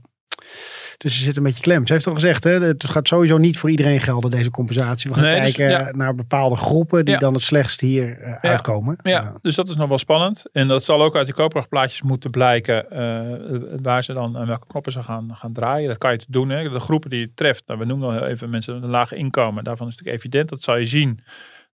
Dus 0.98 1.17
ze 1.17 1.24
zit 1.24 1.38
een 1.38 1.43
beetje 1.43 1.62
klem. 1.62 1.88
Ze 1.88 1.93
heeft 1.93 2.08
al 2.08 2.13
gezegd, 2.13 2.43
hè, 2.43 2.62
het 2.62 2.86
gaat 2.86 3.08
sowieso 3.08 3.38
niet 3.38 3.58
voor 3.58 3.69
iedereen 3.69 4.00
gelden, 4.00 4.30
deze 4.30 4.52
compensatie. 4.52 5.10
We 5.10 5.15
gaan 5.15 5.26
nee, 5.26 5.41
dus- 5.41 5.56
kijken 5.56 5.78
dus, 5.78 5.88
ja. 5.88 5.91
naar 5.98 6.15
bepaalde 6.15 6.56
groepen 6.56 7.06
die 7.06 7.13
ja. 7.13 7.19
dan 7.19 7.34
het 7.34 7.43
slechtst 7.43 7.82
hier 7.82 8.19
uh, 8.19 8.28
ja. 8.28 8.41
uitkomen. 8.41 8.98
Ja. 9.04 9.34
dus 9.41 9.56
dat 9.56 9.69
is 9.69 9.76
nog 9.76 9.88
wel 9.88 9.98
spannend. 9.98 10.45
En 10.52 10.67
dat 10.67 10.84
zal 10.84 11.04
ook 11.04 11.15
uit 11.15 11.26
die 11.26 11.36
koopkrachtplaatjes 11.36 12.02
moeten 12.02 12.32
blijken 12.32 12.86
uh, 12.91 13.80
waar 13.82 14.04
ze 14.04 14.13
dan 14.13 14.38
aan 14.38 14.48
welke 14.48 14.67
knoppen 14.67 14.91
ze 14.91 15.04
gaan, 15.04 15.36
gaan 15.36 15.54
draaien. 15.54 15.88
Dat 15.88 15.98
kan 15.98 16.12
je 16.12 16.17
te 16.17 16.26
doen. 16.28 16.50
Hè. 16.50 16.69
De 16.69 16.80
groepen 16.80 17.10
die 17.10 17.19
je 17.19 17.32
treft, 17.36 17.63
nou, 17.67 17.80
we 17.80 17.86
noemen 17.86 18.10
al 18.10 18.28
even 18.28 18.50
mensen 18.50 18.74
met 18.74 18.84
een 18.84 18.89
laag 18.89 19.13
inkomen. 19.13 19.63
Daarvan 19.63 19.88
is 19.88 19.95
het 19.95 20.06
natuurlijk 20.06 20.26
evident. 20.26 20.50
Dat 20.50 20.63
zal 20.63 20.78
je 20.78 20.86
zien 20.86 21.19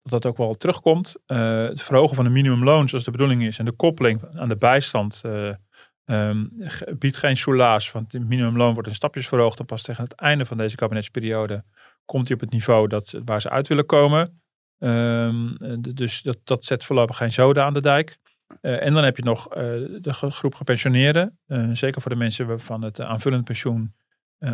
dat 0.09 0.25
ook 0.25 0.37
wel 0.37 0.53
terugkomt. 0.53 1.15
Uh, 1.27 1.63
het 1.63 1.81
verhogen 1.81 2.15
van 2.15 2.25
de 2.25 2.31
minimumloon, 2.31 2.89
zoals 2.89 3.05
de 3.05 3.11
bedoeling 3.11 3.43
is, 3.43 3.59
en 3.59 3.65
de 3.65 3.71
koppeling 3.71 4.21
aan 4.35 4.49
de 4.49 4.55
bijstand 4.55 5.21
uh, 5.25 5.53
um, 6.05 6.51
biedt 6.97 7.17
geen 7.17 7.37
soelaas. 7.37 7.91
Want 7.91 8.11
het 8.11 8.27
minimumloon 8.27 8.73
wordt 8.73 8.87
in 8.87 8.95
stapjes 8.95 9.27
verhoogd. 9.27 9.59
En 9.59 9.65
pas 9.65 9.81
tegen 9.81 10.03
het 10.03 10.13
einde 10.13 10.45
van 10.45 10.57
deze 10.57 10.75
kabinetsperiode 10.75 11.63
komt 12.05 12.25
hij 12.27 12.35
op 12.35 12.41
het 12.41 12.51
niveau 12.51 12.87
dat, 12.87 13.19
waar 13.25 13.41
ze 13.41 13.49
uit 13.49 13.67
willen 13.67 13.85
komen. 13.85 14.41
Um, 14.79 15.55
dus 15.93 16.21
dat, 16.21 16.37
dat 16.43 16.65
zet 16.65 16.85
voorlopig 16.85 17.17
geen 17.17 17.33
zoden 17.33 17.63
aan 17.63 17.73
de 17.73 17.81
dijk. 17.81 18.17
en 18.61 18.93
dan 18.93 19.03
heb 19.03 19.17
je 19.17 19.23
nog 19.23 19.47
de 19.47 20.13
groep 20.13 20.55
gepensioneerden. 20.55 21.39
zeker 21.73 22.01
voor 22.01 22.11
de 22.11 22.17
mensen 22.17 22.47
waarvan 22.47 22.81
het 22.81 23.01
aanvullend 23.01 23.43
pensioen 23.43 23.93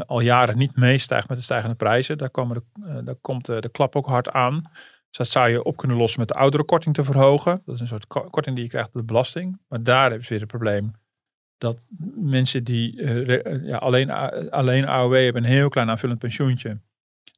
al 0.06 0.20
jaren 0.20 0.58
niet 0.58 0.76
meestijgt 0.76 1.30
met 1.30 1.38
de 1.38 1.44
stijgende 1.44 1.76
prijzen. 1.76 2.18
Daar, 2.18 2.30
komen 2.30 2.64
de, 2.74 3.04
daar 3.04 3.16
komt 3.16 3.46
de 3.46 3.70
klap 3.72 3.96
ook 3.96 4.08
hard 4.08 4.30
aan. 4.30 4.72
Dus 5.18 5.28
dat 5.28 5.42
zou 5.42 5.50
je 5.50 5.64
op 5.64 5.78
kunnen 5.78 5.98
lossen 5.98 6.20
met 6.20 6.28
de 6.28 6.34
oudere 6.34 6.64
korting 6.64 6.96
te 6.96 7.04
verhogen. 7.04 7.62
Dat 7.66 7.76
is 7.76 7.82
een 7.82 7.88
soort 7.88 8.08
korting 8.08 8.56
die 8.56 8.64
je 8.64 8.70
krijgt 8.70 8.88
op 8.88 8.94
de 8.94 9.04
belasting. 9.04 9.60
Maar 9.68 9.84
daar 9.84 10.12
heb 10.12 10.22
je 10.22 10.30
weer 10.30 10.40
het 10.40 10.48
probleem 10.48 10.92
dat 11.58 11.88
mensen 12.16 12.64
die 12.64 13.04
ja, 13.64 13.78
alleen, 13.78 14.10
alleen 14.50 14.86
AOW 14.86 15.14
hebben, 15.14 15.44
een 15.44 15.50
heel 15.50 15.70
klein 15.70 15.90
aanvullend 15.90 16.20
pensioentje 16.20 16.80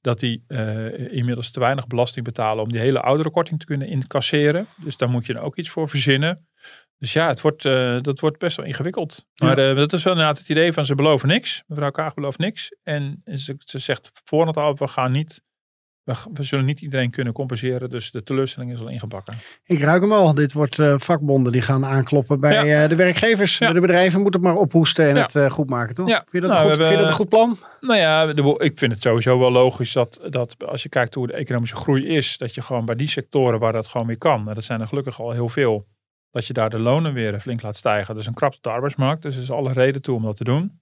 dat 0.02 0.20
die 0.20 0.44
uh, 0.48 1.14
inmiddels 1.14 1.52
te 1.52 1.60
weinig 1.60 1.88
belasting 1.88 2.26
betalen 2.26 2.64
om 2.64 2.72
die 2.72 2.82
hele 2.82 3.02
oudere 3.02 3.32
korting 3.32 3.60
te 3.60 3.66
kunnen 3.66 3.88
incasseren. 3.88 4.66
Dus 4.76 4.98
daar 4.98 5.10
moet 5.10 5.26
je 5.26 5.34
dan 5.34 5.44
ook 5.44 5.58
iets 5.58 5.70
voor 5.70 5.90
verzinnen. 5.90 6.48
Dus 6.98 7.14
ja, 7.14 7.28
het 7.28 7.42
wordt, 7.42 7.66
uh, 7.66 8.02
dat 8.02 8.20
wordt 8.20 8.38
best 8.38 8.58
wel 8.58 8.66
ingewikkeld. 8.66 9.26
Maar 9.42 9.56
dat 9.56 9.94
is 9.94 10.04
wel 10.04 10.14
inderdaad 10.14 10.38
het 10.38 10.50
idee 10.50 10.74
van 10.74 10.86
ze 10.86 10.96
beloven 10.96 11.28
niks. 11.28 11.64
Mevrouw 11.68 11.92
Kaag 11.92 12.14
belooft 12.14 12.38
niks. 12.38 12.76
En 12.84 13.22
ze, 13.26 13.56
ze 13.58 13.80
zegt 13.80 14.12
voor 14.24 14.48
het 14.48 14.58
al, 14.58 14.76
we 14.76 14.88
gaan 14.88 15.12
niet 15.12 15.42
we, 16.34 16.44
zullen 16.44 16.66
niet 16.66 16.82
iedereen 16.82 17.10
kunnen 17.10 17.34
compenseren, 17.34 17.90
dus 17.90 18.12
de 18.12 18.24
teleurstelling 18.24 18.74
is 18.74 18.80
al 18.80 18.88
ingebakken. 18.88 19.38
Ik 19.66 19.82
ruik 19.82 20.02
hem 20.02 20.12
al. 20.12 20.34
Dit 20.34 20.54
wordt 20.54 20.78
uh, 20.78 20.96
vakbonden 20.98 21.52
die 21.52 21.62
gaan 21.62 21.86
aankloppen 21.86 22.40
bij 22.40 22.84
uh, 22.84 22.90
de 22.90 22.96
werkgevers. 22.96 23.58
De 23.58 23.80
bedrijven 23.80 24.22
moeten 24.22 24.42
het 24.42 24.50
maar 24.50 24.60
ophoesten 24.60 25.10
en 25.10 25.16
het 25.16 25.36
uh, 25.36 25.50
goed 25.50 25.70
maken, 25.70 25.96
toch? 25.96 26.08
Vind, 26.08 26.26
je 26.32 26.40
dat 26.40 26.50
nou, 26.50 26.68
goed, 26.68 26.78
vind, 26.78 26.90
je 26.90 26.98
dat 26.98 27.08
een 27.08 27.14
goed 27.14 27.30
plan? 27.30 27.58
Nou 27.80 28.00
ja, 28.00 28.34
de, 28.34 28.56
ik 28.58 28.80
vind 28.80 28.92
het 28.92 29.02
sowieso 29.02 29.40
wel 29.40 29.52
logisch 29.52 29.94
dat, 29.94 30.20
dat 30.30 30.56
als 30.66 30.84
je 30.84 30.90
kijkt 30.90 31.14
hoe 31.14 31.28
de 31.28 31.34
economische 31.34 31.76
groei 31.76 32.08
is, 32.08 32.38
dat 32.38 32.56
je 32.56 32.62
gewoon 32.62 32.86
bij 32.86 32.96
die 32.96 33.10
sectoren 33.10 33.60
waar 33.60 33.74
dat 33.74 33.88
gewoon 33.88 34.08
weer 34.08 34.18
kan, 34.18 34.50
en 34.50 34.56
dat 34.56 34.64
zijn 34.64 34.82
er 34.82 34.88
gelukkig 34.88 35.22
al 35.22 35.32
heel 35.32 35.50
veel, 35.50 35.88
dat 36.32 36.46
je 36.46 36.54
daar 36.54 36.70
de 36.70 36.80
lonen 36.80 37.14
weer 37.14 37.40
flink 37.40 37.62
laat 37.62 37.78
stijgen. 37.78 38.16
Dus 38.16 38.28
een 38.28 38.34
krap 38.34 38.54
op 38.54 38.64
de 38.64 38.70
arbeidsmarkt. 38.70 39.22
Dus 39.22 39.36
er 39.36 39.42
is 39.42 39.52
alle 39.52 39.74
reden 39.74 40.02
toe 40.02 40.16
om 40.16 40.24
dat 40.24 40.38
te 40.38 40.44
doen. 40.44 40.82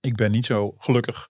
Ik 0.00 0.16
ben 0.16 0.30
niet 0.30 0.46
zo 0.46 0.74
gelukkig 0.78 1.28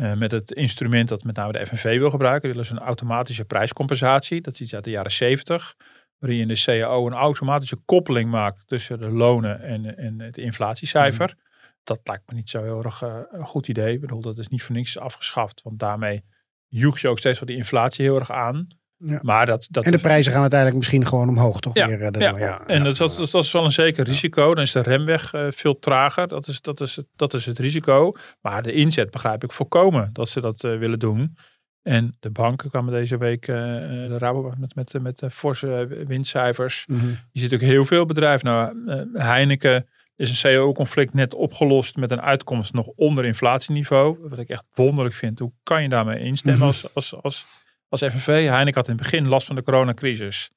uh, 0.00 0.14
met 0.14 0.30
het 0.30 0.52
instrument 0.52 1.08
dat 1.08 1.24
met 1.24 1.36
name 1.36 1.52
de 1.52 1.66
FNV 1.66 1.98
wil 1.98 2.10
gebruiken. 2.10 2.54
Dat 2.54 2.64
is 2.64 2.70
een 2.70 2.78
automatische 2.78 3.44
prijscompensatie. 3.44 4.40
Dat 4.40 4.54
is 4.54 4.60
iets 4.60 4.74
uit 4.74 4.84
de 4.84 4.90
jaren 4.90 5.12
70. 5.12 5.76
Waarin 6.18 6.38
je 6.38 6.44
in 6.44 6.54
de 6.54 6.62
CAO 6.64 7.06
een 7.06 7.12
automatische 7.12 7.76
koppeling 7.76 8.30
maakt 8.30 8.66
tussen 8.66 8.98
de 8.98 9.10
lonen 9.10 9.62
en, 9.62 9.96
en 9.96 10.20
het 10.20 10.38
inflatiecijfer. 10.38 11.34
Mm. 11.36 11.48
Dat 11.84 12.00
lijkt 12.04 12.30
me 12.30 12.34
niet 12.34 12.50
zo 12.50 12.62
heel 12.62 12.84
erg 12.84 13.02
uh, 13.02 13.16
een 13.30 13.46
goed 13.46 13.68
idee. 13.68 13.94
Ik 13.94 14.00
bedoel, 14.00 14.20
dat 14.20 14.38
is 14.38 14.48
niet 14.48 14.62
voor 14.62 14.74
niks 14.74 14.98
afgeschaft. 14.98 15.62
Want 15.62 15.78
daarmee 15.78 16.24
joeg 16.66 16.98
je 16.98 17.08
ook 17.08 17.18
steeds 17.18 17.38
wel 17.38 17.48
die 17.48 17.56
inflatie 17.56 18.04
heel 18.04 18.18
erg 18.18 18.30
aan. 18.30 18.66
Ja. 19.04 19.18
Maar 19.22 19.46
dat, 19.46 19.66
dat 19.70 19.84
en 19.84 19.92
de 19.92 19.98
prijzen 19.98 20.32
gaan 20.32 20.40
uiteindelijk 20.40 20.80
misschien 20.80 21.06
gewoon 21.06 21.28
omhoog, 21.28 21.60
toch? 21.60 21.74
Ja, 21.74 21.86
weer, 21.86 22.16
uh, 22.16 22.20
ja. 22.20 22.38
ja. 22.38 22.66
en 22.66 22.84
dat, 22.84 22.96
dat, 22.96 23.16
dat, 23.16 23.44
is 23.44 23.52
wel 23.52 23.64
een 23.64 23.72
zeker 23.72 24.04
risico. 24.04 24.54
Dan 24.54 24.64
is 24.64 24.72
de 24.72 24.82
remweg 24.82 25.34
uh, 25.34 25.46
veel 25.50 25.78
trager. 25.78 26.28
Dat 26.28 26.48
is, 26.48 26.60
dat, 26.60 26.80
is, 26.80 26.98
dat 27.16 27.34
is 27.34 27.46
het 27.46 27.58
risico. 27.58 28.12
Maar 28.40 28.62
de 28.62 28.72
inzet 28.72 29.10
begrijp 29.10 29.44
ik 29.44 29.52
volkomen 29.52 30.10
dat 30.12 30.28
ze 30.28 30.40
dat 30.40 30.64
uh, 30.64 30.78
willen 30.78 30.98
doen. 30.98 31.36
En 31.82 32.16
de 32.20 32.30
banken 32.30 32.70
kwamen 32.70 32.92
deze 32.92 33.16
week, 33.16 33.46
de 33.46 34.18
Rabobank 34.18 34.58
met, 34.58 34.74
met, 34.74 35.02
met 35.02 35.32
forse 35.32 36.04
winstcijfers. 36.06 36.84
Mm 36.86 36.98
-hmm. 36.98 37.16
Je 37.32 37.40
ziet 37.40 37.54
ook 37.54 37.60
heel 37.60 37.84
veel 37.84 38.06
bedrijven. 38.06 38.46
Nou, 38.46 39.08
Heineken 39.12 39.86
is 40.16 40.42
een 40.42 40.56
CO-conflict 40.56 41.14
net 41.14 41.34
opgelost 41.34 41.96
met 41.96 42.10
een 42.10 42.20
uitkomst 42.20 42.72
nog 42.72 42.86
onder 42.86 43.24
inflatieniveau. 43.24 44.28
Wat 44.28 44.38
ik 44.38 44.48
echt 44.48 44.64
wonderlijk 44.74 45.14
vind. 45.14 45.38
Hoe 45.38 45.52
kan 45.62 45.82
je 45.82 45.88
daarmee 45.88 46.24
instemmen 46.24 46.66
mm 46.66 46.72
-hmm. 46.72 46.90
als, 46.94 47.12
als, 47.12 47.22
als 47.22 47.46
als 47.90 48.00
FNV. 48.00 48.26
Heineken 48.26 48.74
had 48.74 48.88
in 48.88 48.94
het 48.94 49.02
begin 49.02 49.28
last 49.28 49.46
van 49.46 49.56
de 49.56 49.62
coronacrisis. 49.62 50.50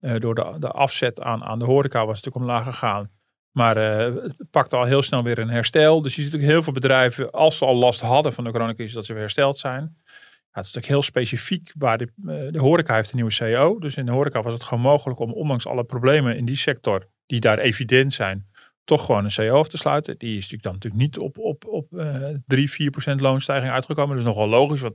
Uh, 0.00 0.18
door 0.18 0.34
de, 0.34 0.56
de 0.58 0.68
afzet 0.68 1.20
aan, 1.20 1.44
aan 1.44 1.58
de 1.58 1.64
horeca 1.64 2.06
was 2.06 2.16
het 2.16 2.24
natuurlijk 2.24 2.52
omlaag 2.52 2.74
gegaan. 2.74 3.10
Maar 3.52 3.76
uh, 3.76 4.22
het 4.22 4.50
pakte 4.50 4.76
al 4.76 4.84
heel 4.84 5.02
snel 5.02 5.22
weer 5.22 5.38
een 5.38 5.48
herstel. 5.48 6.02
Dus 6.02 6.16
je 6.16 6.22
ziet 6.22 6.34
ook 6.34 6.40
heel 6.40 6.62
veel 6.62 6.72
bedrijven, 6.72 7.30
als 7.30 7.58
ze 7.58 7.64
al 7.64 7.74
last 7.74 8.00
hadden 8.00 8.32
van 8.32 8.44
de 8.44 8.50
coronacrisis, 8.50 8.94
dat 8.94 9.04
ze 9.04 9.12
weer 9.12 9.22
hersteld 9.22 9.58
zijn. 9.58 9.82
Ja, 9.82 10.64
het 10.64 10.66
is 10.66 10.74
natuurlijk 10.74 10.86
heel 10.86 11.02
specifiek 11.02 11.72
waar 11.76 11.98
de, 11.98 12.08
uh, 12.24 12.52
de 12.52 12.58
horeca 12.58 12.94
heeft 12.94 13.10
een 13.10 13.16
nieuwe 13.16 13.32
CEO. 13.32 13.78
Dus 13.78 13.96
in 13.96 14.06
de 14.06 14.12
horeca 14.12 14.42
was 14.42 14.52
het 14.52 14.62
gewoon 14.62 14.82
mogelijk 14.82 15.20
om 15.20 15.32
ondanks 15.32 15.66
alle 15.66 15.84
problemen 15.84 16.36
in 16.36 16.44
die 16.44 16.56
sector, 16.56 17.06
die 17.26 17.40
daar 17.40 17.58
evident 17.58 18.12
zijn, 18.12 18.46
toch 18.84 19.04
gewoon 19.04 19.24
een 19.24 19.30
CEO 19.30 19.58
af 19.58 19.68
te 19.68 19.76
sluiten. 19.76 20.18
Die 20.18 20.36
is 20.36 20.50
natuurlijk 20.50 20.62
dan 20.62 20.72
natuurlijk 20.72 21.02
niet 21.02 21.18
op, 21.18 21.38
op, 21.38 21.64
op 21.66 21.92
uh, 21.92 22.26
3, 22.46 22.70
4 22.70 22.90
procent 22.90 23.20
loonstijging 23.20 23.72
uitgekomen. 23.72 24.16
Dat 24.16 24.24
is 24.24 24.30
nogal 24.30 24.48
logisch, 24.48 24.80
want 24.80 24.94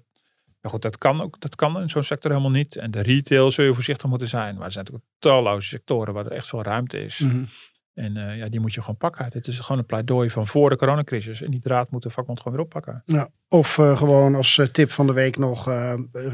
maar 0.64 0.72
goed, 0.72 0.82
dat 0.82 0.98
kan, 0.98 1.22
ook, 1.22 1.40
dat 1.40 1.56
kan 1.56 1.82
in 1.82 1.90
zo'n 1.90 2.04
sector 2.04 2.32
helemaal 2.32 2.52
niet. 2.52 2.76
En 2.76 2.92
de 2.92 3.02
retail 3.02 3.52
zul 3.52 3.66
je 3.66 3.74
voorzichtig 3.74 4.10
moeten 4.10 4.28
zijn. 4.28 4.56
Maar 4.56 4.66
er 4.66 4.72
zijn 4.72 4.86
natuurlijk 4.86 5.12
talloze 5.20 5.68
sectoren 5.68 6.14
waar 6.14 6.26
er 6.26 6.32
echt 6.32 6.48
veel 6.48 6.64
ruimte 6.64 7.04
is. 7.04 7.20
Mm 7.20 7.48
en 7.94 8.18
uh, 8.18 8.38
ja, 8.38 8.50
die 8.50 8.60
moet 8.60 8.74
je 8.74 8.80
gewoon 8.80 8.98
pakken. 8.98 9.30
Dit 9.30 9.48
is 9.48 9.60
gewoon 9.60 9.78
een 9.78 9.86
pleidooi 9.86 10.30
van 10.30 10.48
voor 10.48 10.70
de 10.70 10.76
coronacrisis. 10.76 11.42
En 11.42 11.52
die 11.52 11.60
draad 11.60 11.92
moet 11.92 12.04
de 12.04 12.10
vakbond 12.10 12.38
gewoon 12.38 12.58
weer 12.58 12.66
oppakken. 12.66 13.04
Ja, 13.06 13.28
of 13.48 13.78
uh, 13.78 13.98
gewoon 13.98 14.36
als 14.36 14.58
uh, 14.58 14.68
tip 14.68 14.92
van 14.92 15.08
de 15.08 15.14
week 15.14 15.38
nog, 15.38 15.72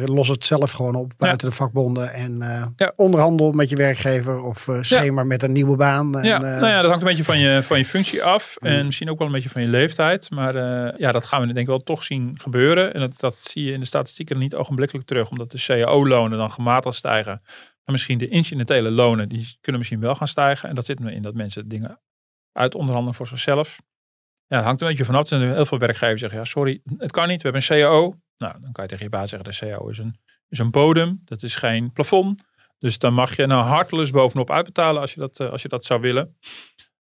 los 0.05 0.27
het 0.27 0.45
zelf 0.45 0.71
gewoon 0.71 0.95
op 0.95 1.13
buiten 1.17 1.47
ja. 1.47 1.53
de 1.53 1.61
vakbonden. 1.61 2.13
En 2.13 2.35
ja. 2.75 2.93
onderhandel 2.95 3.51
met 3.51 3.69
je 3.69 3.75
werkgever 3.75 4.41
of 4.41 4.67
schema 4.81 5.23
met 5.23 5.43
een 5.43 5.51
nieuwe 5.51 5.75
baan. 5.75 6.19
En, 6.19 6.23
ja, 6.23 6.37
nou 6.37 6.67
ja, 6.67 6.81
dat 6.81 6.89
hangt 6.89 7.01
een 7.01 7.09
beetje 7.09 7.23
van 7.23 7.39
je, 7.39 7.63
van 7.63 7.77
je 7.77 7.85
functie 7.85 8.23
af. 8.23 8.57
En 8.59 8.85
misschien 8.85 9.09
ook 9.09 9.17
wel 9.17 9.27
een 9.27 9.33
beetje 9.33 9.49
van 9.49 9.61
je 9.61 9.69
leeftijd. 9.69 10.29
Maar 10.29 10.55
ja, 10.99 11.11
dat 11.11 11.25
gaan 11.25 11.41
we 11.41 11.47
denk 11.47 11.59
ik 11.59 11.67
wel 11.67 11.83
toch 11.83 12.03
zien 12.03 12.37
gebeuren. 12.41 12.93
En 12.93 12.99
dat, 12.99 13.13
dat 13.17 13.35
zie 13.41 13.63
je 13.63 13.71
in 13.71 13.79
de 13.79 13.85
statistieken 13.85 14.37
niet 14.37 14.55
ogenblikkelijk 14.55 15.07
terug. 15.07 15.29
Omdat 15.29 15.51
de 15.51 15.57
cao-lonen 15.57 16.37
dan 16.37 16.51
gematigd 16.51 16.95
stijgen 16.95 17.41
misschien 17.91 18.17
de 18.17 18.27
incidentele 18.27 18.91
lonen, 18.91 19.29
die 19.29 19.57
kunnen 19.61 19.79
misschien 19.79 20.01
wel 20.01 20.15
gaan 20.15 20.27
stijgen. 20.27 20.69
En 20.69 20.75
dat 20.75 20.85
zit 20.85 20.99
me 20.99 21.11
in 21.11 21.21
dat 21.21 21.33
mensen 21.33 21.67
dingen 21.67 21.99
uit 22.51 22.75
onderhandelen 22.75 23.15
voor 23.15 23.27
zichzelf. 23.27 23.79
Ja, 24.47 24.55
het 24.55 24.65
hangt 24.65 24.81
een 24.81 24.87
beetje 24.87 25.05
vanaf. 25.05 25.21
Er 25.21 25.27
zijn 25.27 25.53
heel 25.53 25.65
veel 25.65 25.77
werkgevers 25.77 26.21
zeggen, 26.21 26.39
ja 26.39 26.45
sorry, 26.45 26.81
het 26.97 27.11
kan 27.11 27.27
niet. 27.27 27.41
We 27.41 27.49
hebben 27.49 27.61
een 27.69 27.83
CAO. 27.83 28.15
Nou, 28.37 28.61
dan 28.61 28.71
kan 28.71 28.83
je 28.83 28.89
tegen 28.89 29.03
je 29.03 29.09
baas 29.09 29.29
zeggen, 29.29 29.51
de 29.51 29.57
CAO 29.57 29.89
is 29.89 29.97
een, 29.97 30.19
is 30.47 30.59
een 30.59 30.71
bodem. 30.71 31.21
Dat 31.25 31.43
is 31.43 31.55
geen 31.55 31.91
plafond. 31.91 32.43
Dus 32.77 32.97
dan 32.97 33.13
mag 33.13 33.35
je 33.35 33.45
nou 33.45 33.63
hartelus 33.63 34.09
bovenop 34.09 34.51
uitbetalen 34.51 35.01
als 35.01 35.13
je 35.13 35.19
dat, 35.19 35.39
eh, 35.39 35.49
als 35.49 35.61
je 35.61 35.67
dat 35.67 35.85
zou 35.85 36.01
willen. 36.01 36.37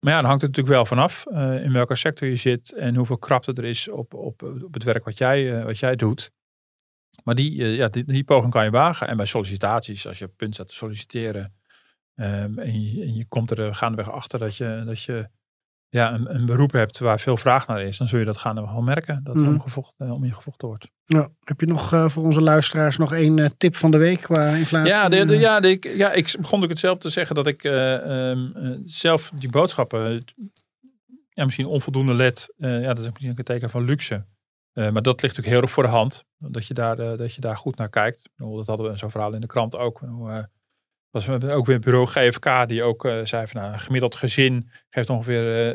Maar 0.01 0.12
ja, 0.12 0.20
dan 0.20 0.30
hangt 0.30 0.43
het 0.43 0.57
natuurlijk 0.57 0.76
wel 0.76 0.87
vanaf 0.87 1.24
uh, 1.28 1.64
in 1.64 1.72
welke 1.72 1.95
sector 1.95 2.28
je 2.28 2.37
zit 2.37 2.72
en 2.72 2.95
hoeveel 2.95 3.18
krapte 3.18 3.53
er 3.53 3.64
is 3.64 3.89
op, 3.89 4.14
op, 4.14 4.43
op 4.43 4.74
het 4.74 4.82
werk 4.82 5.05
wat 5.05 5.18
jij, 5.18 5.59
uh, 5.59 5.64
wat 5.64 5.78
jij 5.78 5.97
doet. 5.97 6.30
Maar 7.25 7.35
die, 7.35 7.55
uh, 7.55 7.77
ja, 7.77 7.89
die, 7.89 8.05
die, 8.05 8.25
poging 8.25 8.53
kan 8.53 8.64
je 8.64 8.71
wagen. 8.71 9.09
En 9.09 9.17
bij 9.17 9.27
sollicitaties, 9.27 10.07
als 10.07 10.19
je 10.19 10.25
op 10.25 10.37
punt 10.37 10.55
staat 10.55 10.69
te 10.69 10.75
solliciteren. 10.75 11.55
Um, 12.14 12.59
en, 12.59 12.83
je, 12.83 13.03
en, 13.03 13.14
je, 13.14 13.25
komt 13.29 13.51
er 13.51 13.75
gaandeweg 13.75 14.11
achter 14.11 14.39
dat 14.39 14.57
je, 14.57 14.83
dat 14.87 15.03
je 15.03 15.29
ja, 15.89 16.14
een, 16.14 16.35
een, 16.35 16.47
beroep 16.47 16.73
hebt 16.73 16.99
waar 16.99 17.21
veel 17.21 17.37
vraag 17.37 17.67
naar 17.67 17.83
is. 17.83 17.99
Dan 17.99 18.09
zul 18.09 18.19
je 18.19 18.25
dat 18.25 18.37
gaandeweg 18.37 18.73
wel 18.73 18.83
merken. 18.83 19.21
Dat 19.25 19.35
mm. 19.35 19.62
om, 19.97 20.11
om 20.11 20.25
je 20.25 20.35
gevochten 20.35 20.69
wordt. 20.69 20.89
Ja, 21.05 21.29
heb 21.45 21.61
je 21.61 21.67
nog 21.67 21.93
uh, 21.93 22.09
voor 22.09 22.25
onze 22.25 22.41
luisteraars 22.41 22.97
nog 22.97 23.12
één 23.12 23.39
uh, 23.39 23.47
tip 23.57 23.77
van 23.77 23.91
de 23.91 23.97
week 23.97 24.21
qua 24.21 24.49
inflatie? 24.49 24.89
Ja, 24.89 25.09
de, 25.09 25.25
de, 25.25 25.37
ja, 25.39 25.61
de, 25.61 25.71
ik, 25.71 25.85
ja, 25.85 26.12
ik 26.12 26.37
begon 26.39 26.62
ook 26.62 26.69
hetzelfde 26.69 27.01
te 27.01 27.11
zeggen 27.11 27.35
dat 27.35 27.47
ik 27.47 27.64
um, 27.64 28.53
zelf 28.85 29.31
die 29.35 29.51
boodschappen 29.51 30.25
ja, 31.31 31.45
misschien 31.45 31.67
onvoldoende 31.67 32.14
let. 32.14 32.55
ja, 32.57 32.81
dat 32.81 32.99
is 32.99 33.05
misschien 33.05 33.35
een 33.37 33.45
teken 33.45 33.71
van 33.71 33.85
luxe. 33.85 34.25
Maar 34.73 35.03
dat 35.03 35.23
ligt 35.23 35.37
natuurlijk 35.37 35.47
heel 35.47 35.61
erg 35.61 35.71
voor 35.71 35.83
de 35.83 35.89
hand. 35.89 36.25
Dat 36.39 36.66
je 36.66 36.74
daar, 36.74 37.01
uh, 37.01 37.18
dat 37.18 37.34
je 37.34 37.41
daar 37.41 37.57
goed 37.57 37.76
naar 37.76 37.89
kijkt. 37.89 38.30
Dat 38.37 38.66
hadden 38.66 38.91
we 38.91 38.99
zo'n 38.99 39.11
verhaal 39.11 39.34
in 39.34 39.41
de 39.41 39.47
krant 39.47 39.76
ook. 39.76 40.01
Uh, 40.01 40.39
was 41.11 41.28
ook 41.28 41.66
weer 41.66 41.78
bureau 41.78 42.07
GFK 42.07 42.68
die 42.68 42.82
ook 42.82 43.09
zei 43.24 43.47
van 43.47 43.61
nou, 43.61 43.72
een 43.72 43.80
gemiddeld 43.80 44.14
gezin 44.14 44.70
geeft 44.91 45.11
ongeveer 45.11 45.74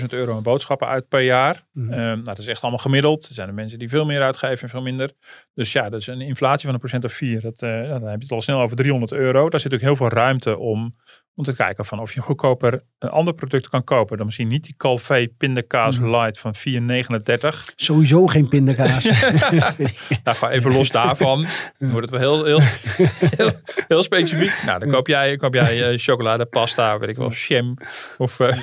7.500 0.00 0.06
euro 0.08 0.36
aan 0.36 0.42
boodschappen 0.42 0.88
uit 0.88 1.08
per 1.08 1.20
jaar. 1.20 1.66
Mm 1.72 1.88
-hmm. 1.88 1.96
nou, 1.96 2.22
dat 2.22 2.38
is 2.38 2.46
echt 2.46 2.62
allemaal 2.62 2.80
gemiddeld. 2.80 3.28
Er 3.28 3.34
zijn 3.34 3.48
er 3.48 3.54
mensen 3.54 3.78
die 3.78 3.88
veel 3.88 4.04
meer 4.04 4.22
uitgeven 4.22 4.62
en 4.62 4.68
veel 4.68 4.82
minder. 4.82 5.12
Dus 5.54 5.72
ja, 5.72 5.88
dat 5.88 6.00
is 6.00 6.06
een 6.06 6.20
inflatie 6.20 6.64
van 6.64 6.74
een 6.74 6.80
procent 6.80 7.04
of 7.04 7.12
4. 7.12 7.40
Dat, 7.40 7.58
dan 7.58 8.02
heb 8.02 8.16
je 8.16 8.22
het 8.22 8.30
al 8.30 8.42
snel 8.42 8.60
over 8.60 8.76
300 8.76 9.12
euro. 9.12 9.48
Daar 9.50 9.60
zit 9.60 9.74
ook 9.74 9.80
heel 9.80 9.96
veel 9.96 10.08
ruimte 10.08 10.58
om 10.58 10.94
om 11.36 11.44
te 11.44 11.54
kijken 11.54 11.84
van 11.84 12.00
of 12.00 12.14
je 12.14 12.20
goedkoper 12.20 12.82
een 12.98 13.08
ander 13.08 13.34
product 13.34 13.68
kan 13.68 13.84
kopen. 13.84 14.16
Dan 14.16 14.26
misschien 14.26 14.48
niet 14.48 14.64
die 14.64 14.74
Calvé 14.76 15.28
pindakaas 15.38 15.98
mm. 15.98 16.10
light 16.10 16.38
van 16.38 16.54
4,39. 16.54 17.74
Sowieso 17.76 18.26
geen 18.26 18.48
pindakaas. 18.48 19.04
nou, 20.24 20.48
even 20.48 20.72
los 20.72 20.90
daarvan. 20.90 21.46
Dan 21.78 21.90
wordt 21.90 22.10
het 22.10 22.20
wel 22.20 22.44
heel, 22.44 22.44
heel, 22.44 23.50
heel, 23.88 24.02
specifiek. 24.02 24.62
Nou, 24.66 24.78
dan 24.78 24.90
koop 24.90 25.06
jij, 25.06 25.36
koop 25.36 25.54
jij 25.54 25.92
uh, 25.92 25.98
chocoladepasta, 25.98 26.98
weet 26.98 27.08
ik 27.08 27.16
wel, 27.16 27.32
jam 27.32 27.76
of, 28.18 28.40
uh, 28.40 28.48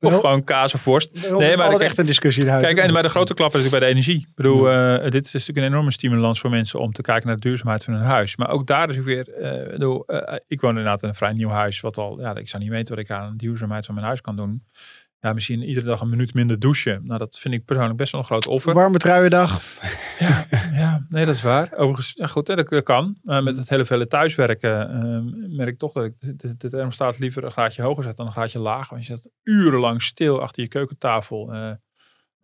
of 0.00 0.14
gewoon 0.14 0.44
kaas 0.44 0.74
of 0.74 0.84
worst. 0.84 1.30
Nee, 1.30 1.56
maar 1.56 1.70
dat 1.70 1.80
echt 1.80 1.98
een 1.98 2.06
discussie. 2.06 2.44
Kijk, 2.44 2.78
en 2.78 2.92
maar 2.92 3.02
de 3.02 3.08
grote 3.08 3.34
klap 3.34 3.54
is 3.54 3.62
natuurlijk 3.62 3.80
bij 3.80 3.88
de 3.88 3.94
energie. 3.94 4.26
Ik 4.28 4.34
bedoel, 4.34 4.62
dit 5.10 5.24
is 5.24 5.32
natuurlijk 5.32 5.58
een 5.58 5.64
enorme 5.66 5.92
stimulans 5.92 6.40
voor 6.40 6.50
mensen 6.50 6.80
om 6.80 6.92
te 6.92 7.02
kijken 7.02 7.26
naar 7.26 7.36
de 7.36 7.48
duurzaamheid 7.48 7.84
van 7.84 7.94
hun 7.94 8.02
huis. 8.02 8.36
Maar 8.36 8.48
ook 8.48 8.66
daar 8.66 8.90
is 8.90 8.98
weer, 8.98 9.24
bedoel, 9.70 10.04
ik 10.46 10.60
woon 10.60 10.70
inderdaad 10.70 11.02
in 11.02 11.08
een 11.08 11.14
vrij 11.14 11.32
nieuw 11.32 11.48
huis, 11.48 11.80
wat 11.80 11.98
al, 11.98 12.20
ja, 12.20 12.36
ik 12.36 12.48
zou 12.48 12.62
niet 12.62 12.72
weten 12.72 12.94
wat 12.94 13.04
ik 13.04 13.10
aan 13.10 13.30
de 13.30 13.46
duurzaamheid 13.46 13.86
van 13.86 13.94
mijn 13.94 14.06
huis 14.06 14.20
kan 14.20 14.36
doen. 14.36 14.62
Ja, 15.20 15.32
misschien 15.32 15.62
iedere 15.62 15.86
dag 15.86 16.00
een 16.00 16.08
minuut 16.08 16.34
minder 16.34 16.58
douchen. 16.58 17.06
Nou, 17.06 17.18
dat 17.18 17.38
vind 17.38 17.54
ik 17.54 17.64
persoonlijk 17.64 17.96
best 17.96 18.12
wel 18.12 18.20
een 18.20 18.26
groot 18.26 18.46
offer. 18.46 18.74
Warme 18.74 18.98
truiendag. 18.98 19.60
Ja, 20.18 20.46
ja. 20.72 21.06
nee, 21.08 21.24
dat 21.24 21.34
is 21.34 21.42
waar. 21.42 21.72
Overigens, 21.72 22.12
ja, 22.14 22.26
goed, 22.26 22.46
dat, 22.46 22.82
kan. 22.82 23.16
Uh, 23.24 23.42
met 23.42 23.56
het 23.56 23.68
hele 23.68 23.84
vele 23.84 24.06
thuiswerken 24.06 24.90
uh, 24.90 25.56
merk 25.56 25.68
ik 25.68 25.78
toch 25.78 25.92
dat 25.92 26.04
ik 26.04 26.14
de, 26.20 26.56
de, 26.56 26.68
thermostaat 26.68 27.18
liever 27.18 27.44
een 27.44 27.50
graadje 27.50 27.82
hoger 27.82 28.04
zet 28.04 28.16
dan 28.16 28.26
een 28.26 28.32
graadje 28.32 28.58
lager. 28.58 28.94
Want 28.94 29.06
je 29.06 29.12
zit 29.14 29.30
urenlang 29.42 30.02
stil 30.02 30.40
achter 30.40 30.62
je 30.62 30.68
keukentafel. 30.68 31.54
Uh, 31.54 31.70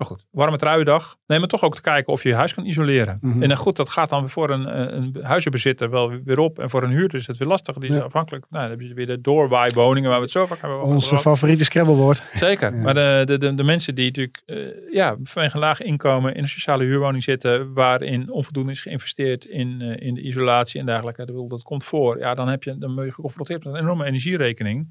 maar 0.03 0.11
goed, 0.11 0.27
warme 0.31 0.57
truiendag. 0.57 1.17
Neem 1.27 1.39
maar 1.41 1.49
toch 1.49 1.63
ook 1.63 1.75
te 1.75 1.81
kijken 1.81 2.13
of 2.13 2.23
je 2.23 2.29
je 2.29 2.35
huis 2.35 2.55
kan 2.55 2.67
isoleren. 2.67 3.19
Mhm. 3.21 3.43
En 3.43 3.49
dan 3.49 3.57
goed, 3.57 3.77
dat 3.77 3.89
gaat 3.89 4.09
dan 4.09 4.31
voor 4.31 4.51
een, 4.51 4.67
eh, 4.69 4.97
een 4.97 5.17
huizenbezitter 5.23 5.91
wel 5.91 6.09
weer 6.25 6.39
op. 6.39 6.59
En 6.59 6.71
voor 6.71 6.83
een 6.83 6.91
huurder 6.91 7.19
is 7.19 7.27
het 7.27 7.37
weer 7.37 7.49
lastig. 7.49 7.77
Die 7.77 7.91
is 7.91 8.01
afhankelijk. 8.01 8.47
Nou, 8.51 8.69
dan 8.69 8.79
heb 8.79 8.89
je 8.89 8.95
weer 8.95 9.07
de 9.07 9.21
doorwaaiwoningen 9.21 10.09
waar 10.09 10.19
we 10.19 10.25
het 10.25 10.33
zo 10.33 10.47
vaak 10.47 10.61
hebben 10.61 10.83
Onze 10.83 11.19
favoriete 11.19 11.65
scrabblewoord. 11.65 12.23
Zeker. 12.35 12.73
Maar 12.75 12.95
de, 12.95 13.23
de, 13.25 13.39
de, 13.39 13.55
de, 13.55 13.63
mensen 13.63 13.95
die 13.95 14.07
natuurlijk 14.07 14.43
uh, 14.47 14.93
ja, 14.93 15.17
vanwege 15.23 15.55
een 15.55 15.61
laag 15.61 15.83
inkomen 15.83 16.35
in 16.35 16.43
een 16.43 16.49
sociale 16.49 16.85
huurwoning 16.85 17.23
zitten. 17.23 17.73
Waarin 17.73 18.31
onvoldoende 18.31 18.73
is 18.73 18.83
geïnvesteerd 18.83 19.45
in, 19.45 19.81
uh, 19.83 19.97
in 19.99 20.15
de 20.15 20.21
isolatie 20.21 20.81
en 20.81 20.87
dergelijke. 20.87 21.25
Dat, 21.25 21.51
dat 21.51 21.63
komt 21.63 21.85
voor. 21.85 22.19
Ja, 22.19 22.35
dan, 22.35 22.49
heb 22.49 22.63
je, 22.63 22.79
dan 22.79 22.95
ben 22.95 23.05
je 23.05 23.13
geconfronteerd 23.13 23.65
met 23.65 23.75
een 23.75 23.81
enorme 23.81 24.05
energierekening 24.05 24.91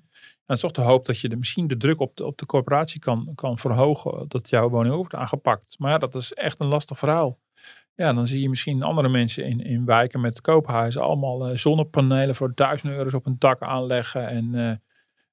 is 0.55 0.61
toch 0.61 0.71
de 0.71 0.81
hoop 0.81 1.05
dat 1.05 1.19
je 1.19 1.29
de, 1.29 1.35
misschien 1.35 1.67
de 1.67 1.77
druk 1.77 1.99
op 1.99 2.15
de, 2.15 2.25
op 2.25 2.37
de 2.37 2.45
corporatie 2.45 2.99
kan, 2.99 3.31
kan 3.35 3.57
verhogen. 3.57 4.25
Dat 4.27 4.49
jouw 4.49 4.69
woning 4.69 4.95
wordt 4.95 5.13
aangepakt. 5.13 5.75
Maar 5.79 5.91
ja, 5.91 5.97
dat 5.97 6.15
is 6.15 6.33
echt 6.33 6.59
een 6.59 6.67
lastig 6.67 6.97
verhaal. 6.97 7.39
Ja, 7.95 8.13
dan 8.13 8.27
zie 8.27 8.41
je 8.41 8.49
misschien 8.49 8.83
andere 8.83 9.09
mensen 9.09 9.45
in, 9.45 9.59
in 9.59 9.85
wijken 9.85 10.21
met 10.21 10.41
koophuizen 10.41 11.01
allemaal 11.01 11.49
uh, 11.49 11.57
zonnepanelen 11.57 12.35
voor 12.35 12.51
duizend 12.55 12.93
euro's 12.93 13.13
op 13.13 13.25
een 13.25 13.35
dak 13.39 13.61
aanleggen. 13.61 14.27
En 14.27 14.53
uh, 14.53 14.71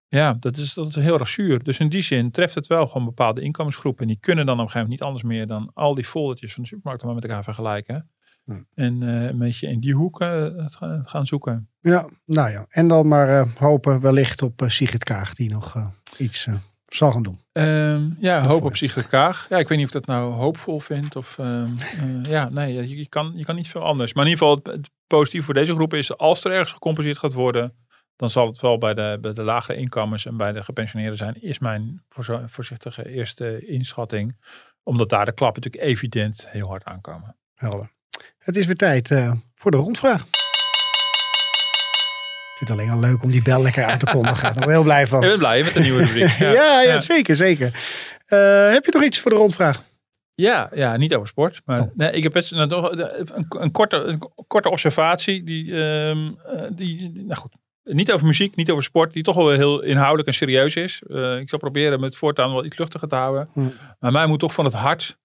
ja, 0.09 0.37
dat 0.41 0.57
is, 0.57 0.75
dat 0.75 0.87
is 0.87 0.95
heel 0.95 1.19
erg 1.19 1.29
zuur. 1.29 1.62
Dus 1.62 1.79
in 1.79 1.89
die 1.89 2.03
zin 2.03 2.31
treft 2.31 2.55
het 2.55 2.66
wel 2.66 2.87
gewoon 2.87 3.05
bepaalde 3.05 3.41
inkomensgroepen. 3.41 4.03
En 4.03 4.09
die 4.09 4.21
kunnen 4.21 4.47
dan 4.47 4.55
op 4.55 4.64
een 4.64 4.71
gegeven 4.71 4.89
moment 4.89 5.01
niet 5.01 5.09
anders 5.09 5.37
meer 5.37 5.47
dan 5.47 5.71
al 5.75 5.95
die 5.95 6.05
foldertjes 6.05 6.55
van 6.55 6.62
de 6.62 6.69
supermarkt 6.69 7.05
maar 7.05 7.14
met 7.14 7.25
elkaar 7.25 7.45
vergelijken. 7.45 8.11
Hm. 8.49 8.63
En 8.75 9.03
uh, 9.03 9.25
een 9.25 9.39
beetje 9.39 9.69
in 9.69 9.81
die 9.81 9.95
hoeken 9.95 10.55
uh, 10.83 10.99
gaan 11.05 11.27
zoeken. 11.27 11.69
Ja, 11.81 12.09
nou 12.25 12.51
ja. 12.51 12.67
En 12.69 12.89
dan 12.89 13.09
maar 13.09 13.29
uh, 13.29 13.55
hopen 13.57 14.01
wellicht 14.01 14.43
op 14.43 14.63
Sigrid 14.67 15.05
Kaag 15.05 15.35
die 15.35 15.51
nog 15.51 15.93
iets 16.19 16.49
zal 16.87 17.13
gaan 17.13 17.23
doen. 17.23 17.41
Um, 17.53 18.17
ja, 18.21 18.47
hoop 18.47 18.65
op 18.65 18.77
Sigrid 18.77 19.07
Kaag. 19.07 19.47
Ja, 19.49 19.59
ik 19.59 19.69
weet 19.69 19.79
niet 19.79 19.87
of 19.87 19.93
dat 19.93 20.07
nou 20.07 20.33
hoopvol 20.33 20.81
vindt. 20.81 21.17
Of, 21.17 21.39
um, 21.39 21.75
ja, 22.23 22.49
nee, 22.49 22.75
je, 22.75 22.97
je, 22.97 23.09
kan, 23.09 23.33
je 23.35 23.45
kan 23.45 23.55
niet 23.55 23.69
veel 23.69 23.83
anders. 23.85 24.13
Maar 24.13 24.25
in 24.25 24.31
ieder 24.31 24.47
geval, 24.47 24.61
het, 24.63 24.77
het 24.77 24.91
positief 25.07 25.45
voor 25.45 25.55
deze 25.55 25.75
groep 25.75 25.95
is 25.95 26.17
als 26.17 26.45
er 26.45 26.53
ergens 26.53 26.73
gecompenseerd 26.73 27.19
gaat 27.19 27.33
worden, 27.33 27.75
dan 28.17 28.31
zal 28.31 28.47
het 28.47 28.61
wel 28.61 28.79
bij 28.79 28.95
de, 28.95 29.19
bij 29.21 29.33
de 29.33 29.43
lagere 29.43 29.79
inkomens 29.79 30.27
en 30.27 30.37
bij 30.37 30.53
de 30.53 30.63
gepensioneerden 30.63 31.19
zijn, 31.19 31.43
is 31.43 31.59
mijn 31.59 32.03
voorzichtige 32.47 33.09
eerste 33.09 33.67
inschatting. 33.67 34.37
Omdat 34.83 35.09
daar 35.09 35.25
de 35.25 35.33
klappen 35.33 35.63
natuurlijk 35.63 35.91
evident 35.91 36.49
heel 36.51 36.69
hard 36.69 36.85
aankomen. 36.85 37.37
Helder. 37.55 37.97
Het 38.39 38.57
is 38.57 38.66
weer 38.66 38.76
tijd 38.76 39.11
uh, 39.11 39.32
voor 39.55 39.70
de 39.70 39.76
rondvraag. 39.76 40.20
Ik 42.51 42.66
vind 42.66 42.70
het 42.70 42.78
alleen 42.78 42.91
al 42.91 43.01
leuk 43.01 43.22
om 43.22 43.30
die 43.30 43.43
bel 43.43 43.62
lekker 43.62 43.84
aan 43.84 43.99
te 43.99 44.07
kondigen. 44.07 44.55
Daar 44.55 44.64
ben 44.64 44.70
heel 44.70 44.82
blij 44.82 45.07
van. 45.07 45.22
Ik 45.22 45.28
ben 45.28 45.39
blij 45.39 45.62
met 45.62 45.74
de 45.74 45.80
nieuwe 45.80 46.05
rubriek. 46.05 46.30
Ja, 46.39 46.51
ja, 46.53 46.82
ja, 46.82 47.01
zeker, 47.01 47.36
zeker. 47.36 47.66
Uh, 48.28 48.72
heb 48.72 48.84
je 48.84 48.91
nog 48.93 49.03
iets 49.03 49.18
voor 49.18 49.30
de 49.30 49.36
rondvraag? 49.36 49.84
Ja, 50.34 50.70
ja 50.74 50.97
niet 50.97 51.14
over 51.14 51.28
sport. 51.28 51.62
Maar 51.64 51.80
oh. 51.80 51.91
nee, 51.95 52.11
ik 52.11 52.22
heb 52.22 52.32
best, 52.32 52.51
nou, 52.51 52.68
toch, 52.68 52.91
een, 52.91 53.47
een, 53.49 53.70
korte, 53.70 53.97
een 53.97 54.22
korte 54.47 54.70
observatie. 54.70 55.45
Die, 55.45 55.64
uh, 55.64 56.32
die, 56.70 57.12
nou 57.14 57.41
goed, 57.41 57.53
niet 57.82 58.12
over 58.12 58.26
muziek, 58.26 58.57
niet 58.57 58.70
over 58.70 58.84
sport, 58.84 59.12
die 59.12 59.22
toch 59.22 59.36
wel 59.36 59.51
heel 59.51 59.82
inhoudelijk 59.82 60.28
en 60.28 60.34
serieus 60.34 60.76
is. 60.76 61.03
Uh, 61.07 61.39
ik 61.39 61.49
zal 61.49 61.59
proberen 61.59 62.01
met 62.01 62.16
voortaan 62.16 62.53
wel 62.53 62.64
iets 62.64 62.78
luchtiger 62.78 63.09
te 63.09 63.14
houden. 63.14 63.49
Hm. 63.53 63.68
Maar 63.99 64.12
mij 64.12 64.26
moet 64.26 64.41
toch 64.41 64.55
van 64.55 64.64
het 64.64 64.74
hart 64.74 65.18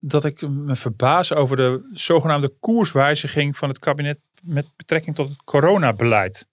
dat 0.00 0.24
ik 0.24 0.48
me 0.48 0.76
verbaas 0.76 1.32
over 1.32 1.56
de 1.56 1.90
zogenaamde 1.92 2.52
koerswijziging 2.60 3.56
van 3.56 3.68
het 3.68 3.78
kabinet 3.78 4.18
met 4.42 4.66
betrekking 4.76 5.16
tot 5.16 5.28
het 5.28 5.42
coronabeleid. 5.44 6.48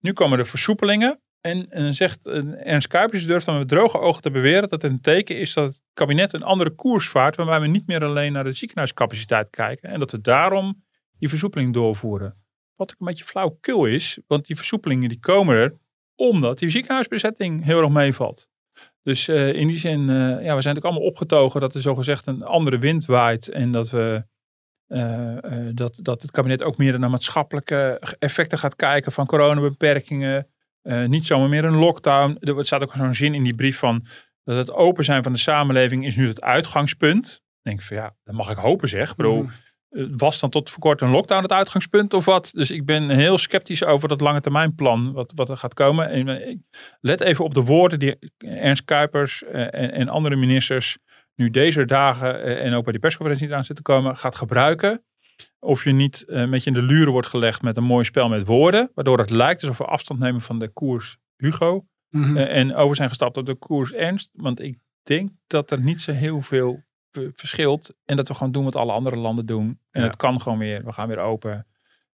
Nu 0.00 0.12
komen 0.12 0.38
er 0.38 0.46
versoepelingen 0.46 1.20
en, 1.40 1.70
en 1.70 1.94
zegt 1.94 2.26
Ernst 2.26 2.88
Kuipers 2.88 3.26
durft 3.26 3.46
dan 3.46 3.58
met 3.58 3.68
droge 3.68 3.98
ogen 3.98 4.22
te 4.22 4.30
beweren 4.30 4.60
dat 4.60 4.70
het 4.70 4.84
een 4.84 5.00
teken 5.00 5.38
is 5.38 5.54
dat 5.54 5.66
het 5.66 5.80
kabinet 5.92 6.32
een 6.32 6.42
andere 6.42 6.70
koers 6.70 7.08
vaart 7.08 7.36
waarbij 7.36 7.60
we 7.60 7.66
niet 7.66 7.86
meer 7.86 8.04
alleen 8.04 8.32
naar 8.32 8.44
de 8.44 8.52
ziekenhuiscapaciteit 8.52 9.50
kijken 9.50 9.90
en 9.90 9.98
dat 9.98 10.10
we 10.10 10.20
daarom 10.20 10.84
die 11.18 11.28
versoepeling 11.28 11.74
doorvoeren. 11.74 12.36
Wat 12.76 12.90
een 12.90 13.06
beetje 13.06 13.24
flauwkul 13.24 13.86
is, 13.86 14.18
want 14.26 14.46
die 14.46 14.56
versoepelingen 14.56 15.08
die 15.08 15.20
komen 15.20 15.56
er 15.56 15.78
omdat 16.14 16.58
die 16.58 16.70
ziekenhuisbezetting 16.70 17.64
heel 17.64 17.80
erg 17.80 17.88
meevalt. 17.88 18.49
Dus 19.02 19.28
uh, 19.28 19.52
in 19.52 19.66
die 19.66 19.78
zin, 19.78 20.00
uh, 20.00 20.16
ja, 20.16 20.34
we 20.36 20.40
zijn 20.40 20.54
natuurlijk 20.54 20.84
allemaal 20.84 21.08
opgetogen 21.08 21.60
dat 21.60 21.74
er 21.74 21.80
zogezegd 21.80 22.26
een 22.26 22.42
andere 22.42 22.78
wind 22.78 23.04
waait. 23.04 23.48
En 23.48 23.72
dat, 23.72 23.90
we, 23.90 24.24
uh, 24.88 25.68
dat, 25.74 25.98
dat 26.02 26.22
het 26.22 26.30
kabinet 26.30 26.62
ook 26.62 26.76
meer 26.76 26.98
naar 26.98 27.10
maatschappelijke 27.10 28.00
effecten 28.18 28.58
gaat 28.58 28.76
kijken 28.76 29.12
van 29.12 29.26
coronabeperkingen. 29.26 30.46
niet 31.06 31.26
zomaar 31.26 31.48
meer 31.48 31.64
een 31.64 31.76
lockdown. 31.76 32.36
Er 32.40 32.66
staat 32.66 32.82
ook 32.82 32.94
zo'n 32.94 33.14
zin 33.14 33.34
in 33.34 33.44
die 33.44 33.54
brief 33.54 33.78
van 33.78 34.06
dat 34.44 34.56
het 34.56 34.72
open 34.72 35.04
zijn 35.04 35.22
van 35.22 35.32
de 35.32 35.38
samenleving 35.38 36.06
is 36.06 36.16
nu 36.16 36.28
het 36.28 36.40
uitgangspunt. 36.40 37.24
Dan 37.24 37.40
denk 37.62 37.80
ik 37.80 37.86
van 37.86 37.96
ja, 37.96 38.16
dat 38.24 38.34
mag 38.34 38.50
ik 38.50 38.56
hopen 38.56 38.88
zeg. 38.88 39.10
Ik 39.10 39.16
bedoel, 39.16 39.42
mm. 39.42 39.52
Eh, 39.90 40.04
was 40.16 40.40
dan 40.40 40.50
tot 40.50 40.70
voor 40.70 40.80
kort 40.80 41.00
een 41.00 41.10
lockdown 41.10 41.42
het 41.42 41.52
uitgangspunt 41.52 42.14
of 42.14 42.24
wat? 42.24 42.50
Dus 42.54 42.70
ik 42.70 42.84
ben 42.84 43.08
heel 43.08 43.38
sceptisch 43.38 43.84
over 43.84 44.08
dat 44.08 44.20
lange 44.20 44.40
termijn 44.40 44.74
plan 44.74 45.12
wat, 45.12 45.32
wat 45.34 45.48
er 45.48 45.56
gaat 45.56 45.74
komen. 45.74 46.10
En 46.10 46.28
eh, 46.28 46.56
let 47.00 47.20
even 47.20 47.44
op 47.44 47.54
de 47.54 47.60
woorden 47.60 47.98
die 47.98 48.16
Ernst 48.38 48.84
Kuipers 48.84 49.44
eh, 49.44 49.60
en, 49.60 49.92
en 49.92 50.08
andere 50.08 50.36
ministers 50.36 50.98
nu 51.34 51.50
deze 51.50 51.84
dagen 51.84 52.58
en 52.60 52.74
ook 52.74 52.82
bij 52.82 52.92
die 52.92 53.00
persconferentie 53.00 53.46
niet 53.46 53.56
aan 53.56 53.64
zitten 53.64 53.84
komen, 53.84 54.16
gaat 54.16 54.36
gebruiken. 54.36 55.04
Of 55.58 55.84
je 55.84 55.92
niet 55.92 56.24
met 56.26 56.64
je 56.64 56.70
in 56.70 56.76
de 56.76 56.82
luren 56.82 57.12
wordt 57.12 57.26
gelegd 57.26 57.62
met 57.62 57.76
een 57.76 57.84
mooi 57.84 58.04
spel 58.04 58.28
met 58.28 58.46
woorden, 58.46 58.90
waardoor 58.94 59.18
het 59.18 59.30
lijkt 59.30 59.62
alsof 59.62 59.78
we 59.78 59.84
afstand 59.84 60.20
nemen 60.20 60.40
van 60.40 60.58
de 60.58 60.68
koers 60.68 61.16
Hugo. 61.36 61.84
Mhm. 62.10 62.36
en 62.36 62.74
over 62.74 62.96
zijn 62.96 63.08
gestapt 63.08 63.36
op 63.36 63.46
de 63.46 63.54
koers 63.54 63.92
Ernst. 63.92 64.30
Want 64.32 64.60
ik 64.60 64.78
denk 65.02 65.30
dat 65.46 65.70
er 65.70 65.80
niet 65.80 66.00
zo 66.02 66.12
heel 66.12 66.42
veel 66.42 66.82
verschilt. 67.34 67.94
En 68.04 68.16
dat 68.16 68.28
we 68.28 68.34
gewoon 68.34 68.52
doen 68.52 68.64
wat 68.64 68.76
alle 68.76 68.92
andere 68.92 69.16
landen 69.16 69.46
doen. 69.46 69.78
En 69.90 70.02
het 70.02 70.16
kan 70.16 70.40
gewoon 70.40 70.58
weer. 70.58 70.84
We 70.84 70.92
gaan 70.92 71.08
weer 71.08 71.18
open. 71.18 71.66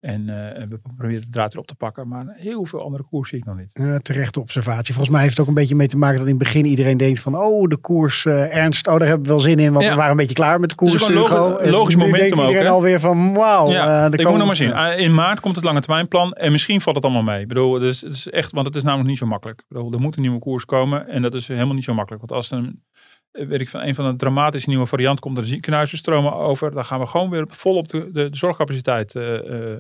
En 0.01 0.21
uh, 0.21 0.67
we 0.67 0.79
proberen 0.95 1.21
de 1.21 1.29
draad 1.29 1.53
erop 1.53 1.67
te 1.67 1.75
pakken. 1.75 2.07
Maar 2.07 2.25
heel 2.37 2.65
veel 2.65 2.81
andere 2.81 3.03
koers 3.03 3.29
zie 3.29 3.37
ik 3.37 3.45
nog 3.45 3.57
niet. 3.57 3.69
Uh, 3.73 3.95
terechte 3.95 4.39
observatie. 4.39 4.93
Volgens 4.93 5.09
mij 5.09 5.21
heeft 5.21 5.31
het 5.31 5.41
ook 5.41 5.47
een 5.47 5.59
beetje 5.61 5.75
mee 5.75 5.87
te 5.87 5.97
maken 5.97 6.17
dat 6.17 6.27
in 6.27 6.33
het 6.33 6.43
begin 6.43 6.65
iedereen 6.65 6.97
denkt 6.97 7.19
van... 7.19 7.37
oh, 7.37 7.67
de 7.67 7.77
koers 7.77 8.25
uh, 8.25 8.55
ernst. 8.55 8.87
Oh, 8.87 8.97
daar 8.97 9.07
hebben 9.07 9.25
we 9.25 9.31
wel 9.31 9.39
zin 9.39 9.59
in. 9.59 9.73
Want 9.73 9.85
we 9.85 9.95
waren 9.95 10.11
een 10.11 10.17
beetje 10.17 10.33
klaar 10.33 10.59
met 10.59 10.69
de 10.69 10.75
koers. 10.75 10.93
Het 10.93 11.01
is 11.01 11.07
een 11.07 11.13
logisch, 11.13 11.69
logisch 11.69 11.95
momentum 11.95 12.39
ook. 12.39 12.47
iedereen 12.47 12.71
alweer 12.71 12.99
van 12.99 13.33
wauw. 13.33 13.69
Ja, 13.69 14.11
ik 14.11 14.27
moet 14.27 14.37
nog 14.37 14.45
maar 14.45 14.55
zien. 14.55 14.75
In 14.97 15.13
maart 15.13 15.39
komt 15.39 15.55
het 15.55 15.65
lange 15.65 15.81
termijn 15.81 16.07
plan. 16.07 16.33
En 16.33 16.51
misschien 16.51 16.81
valt 16.81 16.95
het 16.95 17.05
allemaal 17.05 17.23
mee. 17.23 17.41
Ik 17.41 17.47
bedoel, 17.47 17.79
dus, 17.79 18.01
het 18.01 18.13
is 18.13 18.29
echt, 18.29 18.51
want 18.51 18.65
het 18.65 18.75
is 18.75 18.83
namelijk 18.83 19.09
niet 19.09 19.17
zo 19.17 19.25
makkelijk. 19.25 19.59
Ik 19.59 19.65
bedoel, 19.67 19.91
er 19.91 19.99
moet 19.99 20.15
een 20.15 20.21
nieuwe 20.21 20.39
koers 20.39 20.65
komen. 20.65 21.07
En 21.07 21.21
dat 21.21 21.33
is 21.33 21.47
helemaal 21.47 21.75
niet 21.75 21.83
zo 21.83 21.93
makkelijk. 21.93 22.21
Want 22.27 22.41
als 22.41 22.51
een 22.51 22.65
eh, 22.65 23.01
weet 23.31 23.61
ik 23.61 23.69
van 23.69 23.81
een 23.81 23.95
van 23.95 24.11
de 24.11 24.15
dramatische 24.15 24.69
nieuwe 24.69 24.85
variant 24.85 25.19
komt 25.19 25.37
er 25.37 25.43
de 25.43 25.49
ziekenhuisstromen 25.49 26.33
over. 26.33 26.71
Dan 26.71 26.85
gaan 26.85 26.99
we 26.99 27.05
gewoon 27.05 27.29
weer 27.29 27.45
vol 27.47 27.75
op 27.75 27.87
de, 27.87 28.09
de, 28.11 28.27
zorgcapaciteit 28.31 29.13
uh, 29.13 29.23
uh, 29.23 29.75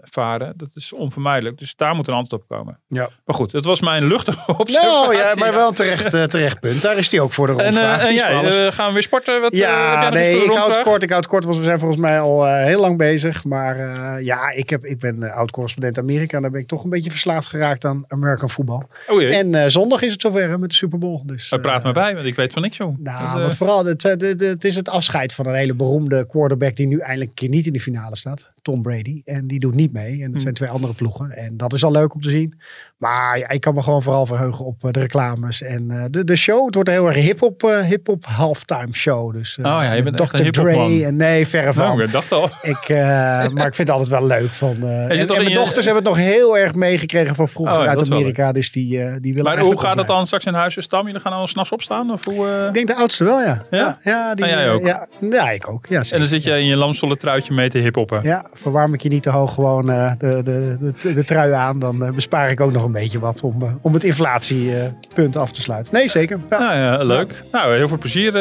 varen. 0.00 0.52
Dat 0.56 0.68
is 0.74 0.92
onvermijdelijk. 0.92 1.58
Dus 1.58 1.76
daar 1.76 1.94
moet 1.94 2.08
een 2.08 2.14
antwoord 2.14 2.42
op 2.42 2.48
komen. 2.48 2.80
Ja. 2.88 3.08
Maar 3.24 3.36
goed, 3.36 3.52
het 3.52 3.64
was 3.64 3.80
mijn 3.80 4.06
luchtige 4.06 4.38
observatie. 4.58 4.90
Nou 4.90 5.16
ja, 5.16 5.34
maar 5.34 5.52
wel 5.52 5.72
terecht, 5.72 6.30
terecht 6.30 6.60
punt. 6.60 6.82
Daar 6.82 6.96
is 6.96 7.08
die 7.08 7.20
ook 7.20 7.32
voor 7.32 7.46
de 7.46 7.52
rondvraag. 7.52 8.00
En, 8.00 8.06
en 8.06 8.14
jij, 8.14 8.72
gaan 8.72 8.86
we 8.86 8.92
weer 8.92 9.02
sporten? 9.02 9.40
Wat, 9.40 9.56
ja, 9.56 10.10
nee, 10.10 10.44
ik 10.44 10.50
houd 10.50 10.82
kort. 10.82 11.02
Ik 11.02 11.10
houd 11.10 11.26
kort, 11.26 11.44
want 11.44 11.56
we 11.56 11.62
zijn 11.62 11.78
volgens 11.78 12.00
mij 12.00 12.20
al 12.20 12.46
heel 12.46 12.80
lang 12.80 12.98
bezig. 12.98 13.44
Maar 13.44 13.76
ja, 14.22 14.50
ik, 14.50 14.70
heb, 14.70 14.84
ik 14.84 14.98
ben 14.98 15.32
oud-correspondent 15.32 15.98
Amerika. 15.98 16.36
En 16.36 16.42
daar 16.42 16.50
ben 16.50 16.60
ik 16.60 16.68
toch 16.68 16.84
een 16.84 16.90
beetje 16.90 17.10
verslaafd 17.10 17.48
geraakt 17.48 17.84
aan 17.84 18.04
American 18.08 18.50
voetbal. 18.50 18.88
Oh, 19.08 19.22
en 19.22 19.70
zondag 19.70 20.02
is 20.02 20.12
het 20.12 20.20
zover 20.20 20.58
met 20.58 20.68
de 20.68 20.76
Super 20.76 20.98
Bowl. 20.98 21.22
Dus, 21.24 21.54
praat 21.60 21.82
maar 21.82 21.92
bij, 21.92 22.14
want 22.14 22.26
ik 22.26 22.34
weet 22.34 22.52
van 22.52 22.62
niks 22.62 22.80
Nou, 22.98 23.40
want 23.40 23.56
vooral, 23.56 23.84
het, 23.84 24.02
het, 24.02 24.40
het, 24.40 24.64
is 24.64 24.76
het 24.76 24.88
afscheid 24.88 25.32
van 25.32 25.46
een 25.46 25.54
hele 25.54 25.74
beroemde 25.74 26.26
quarterback 26.26 26.76
die 26.76 26.86
nu 26.86 26.98
eindelijk 26.98 27.28
een 27.30 27.36
keer 27.36 27.48
niet 27.48 27.66
in 27.66 27.72
de 27.72 27.80
finale 27.80 28.16
staat. 28.16 28.52
Tom 28.62 28.82
Brady. 28.82 29.22
En 29.24 29.46
die 29.46 29.60
doet 29.60 29.74
niet 29.74 29.92
mee. 29.92 30.12
En 30.12 30.18
dat 30.18 30.30
hmm. 30.30 30.40
zijn 30.40 30.54
twee 30.54 30.68
andere 30.68 30.94
ploegen. 30.94 31.30
En 31.36 31.56
dat 31.56 31.72
is 31.72 31.84
al 31.84 31.90
leuk 31.90 32.14
om 32.14 32.20
te 32.20 32.30
zien. 32.30 32.60
Maar 32.96 33.38
ja, 33.38 33.48
ik 33.48 33.60
kan 33.60 33.74
me 33.74 33.82
gewoon 33.82 34.02
vooral 34.02 34.26
verheugen 34.26 34.64
op 34.64 34.84
eh, 34.84 34.90
de 34.90 35.00
reclames 35.00 35.62
en 35.62 35.90
uh, 35.90 36.04
de, 36.10 36.24
de 36.24 36.36
show. 36.36 36.64
Het 36.64 36.74
wordt 36.74 36.88
een 36.88 36.94
heel 36.94 37.06
erg 37.06 37.16
hip-hop 37.16 37.62
uh, 37.62 37.80
hip 37.80 38.06
-hop 38.06 38.24
halftime 38.24 38.92
show. 38.92 39.32
Dus, 39.32 39.56
uh, 39.56 39.66
oh 39.66 39.72
ja, 39.72 39.92
je 39.92 40.02
bent 40.02 40.16
Dr. 40.16 40.22
echt 40.22 40.52
Dre. 40.52 41.04
En 41.04 41.16
nee, 41.16 41.46
verre 41.46 41.72
van. 41.72 41.84
Nou, 41.84 42.02
ik 42.02 42.12
dacht 42.12 42.32
al. 42.32 42.50
Ik, 42.62 42.88
maar 43.54 43.66
ik 43.66 43.74
vind 43.74 43.88
het 43.88 43.90
altijd 43.90 44.08
wel 44.08 44.26
leuk. 44.26 44.48
Van, 44.48 44.76
en, 44.82 45.10
en 45.10 45.26
mijn 45.26 45.48
je... 45.48 45.54
dochters 45.54 45.84
hebben 45.84 46.04
het 46.04 46.12
nog 46.12 46.22
heel 46.22 46.58
erg 46.58 46.74
meegekregen 46.74 47.34
van 47.34 47.48
vroeger 47.48 47.78
oh, 47.78 47.86
uit 47.86 48.10
Amerika. 48.10 48.52
Dus 48.52 48.72
die, 48.72 49.20
die 49.20 49.34
willen 49.34 49.54
Maar 49.54 49.64
hoe 49.64 49.80
gaat 49.80 49.98
het 49.98 50.06
dan 50.06 50.26
straks 50.26 50.44
in 50.44 50.54
huis 50.54 50.76
stam? 50.82 51.06
Jullie 51.06 51.20
gaan 51.20 51.32
al 51.32 51.46
s'nachts 51.46 51.72
opstaan? 51.72 52.10
Of 52.10 52.24
hoe, 52.24 52.64
Ik 52.66 52.74
denk 52.74 52.83
de 52.86 52.94
oudste 52.94 53.24
wel, 53.24 53.40
ja. 53.40 53.58
Ja, 53.70 53.98
ja, 54.02 54.34
die, 54.34 54.44
en 54.44 54.50
jij 54.50 54.70
ook? 54.70 54.86
Ja, 54.86 55.06
ja, 55.30 55.50
ik 55.50 55.68
ook. 55.68 55.86
Ja, 55.88 56.02
en 56.10 56.18
dan 56.18 56.28
zit 56.28 56.42
je 56.42 56.58
in 56.58 56.66
je 56.66 56.76
lamstolle 56.76 57.16
truitje 57.16 57.54
mee 57.54 57.70
te 57.70 57.78
hiphoppen. 57.78 58.22
Ja, 58.22 58.44
verwarm 58.52 58.94
ik 58.94 59.02
je 59.02 59.08
niet 59.08 59.22
te 59.22 59.30
hoog 59.30 59.54
gewoon 59.54 59.86
de, 59.86 60.14
de, 60.18 60.42
de, 60.42 61.14
de, 61.14 61.24
trui 61.24 61.52
aan. 61.52 61.78
Dan 61.78 62.12
bespaar 62.14 62.50
ik 62.50 62.60
ook 62.60 62.72
nog 62.72 62.84
een 62.84 62.92
weet 62.92 63.12
je 63.12 63.18
wat 63.18 63.40
om, 63.40 63.78
om 63.82 63.94
het 63.94 64.04
inflatiepunt 64.04 65.36
af 65.36 65.52
te 65.52 65.60
sluiten. 65.60 65.94
Nee, 65.94 66.08
zeker. 66.08 66.40
Ja. 66.50 66.58
Nou 66.58 66.76
ja, 66.76 67.04
leuk. 67.04 67.42
Nou, 67.52 67.76
heel 67.76 67.88
veel 67.88 67.98
plezier 67.98 68.32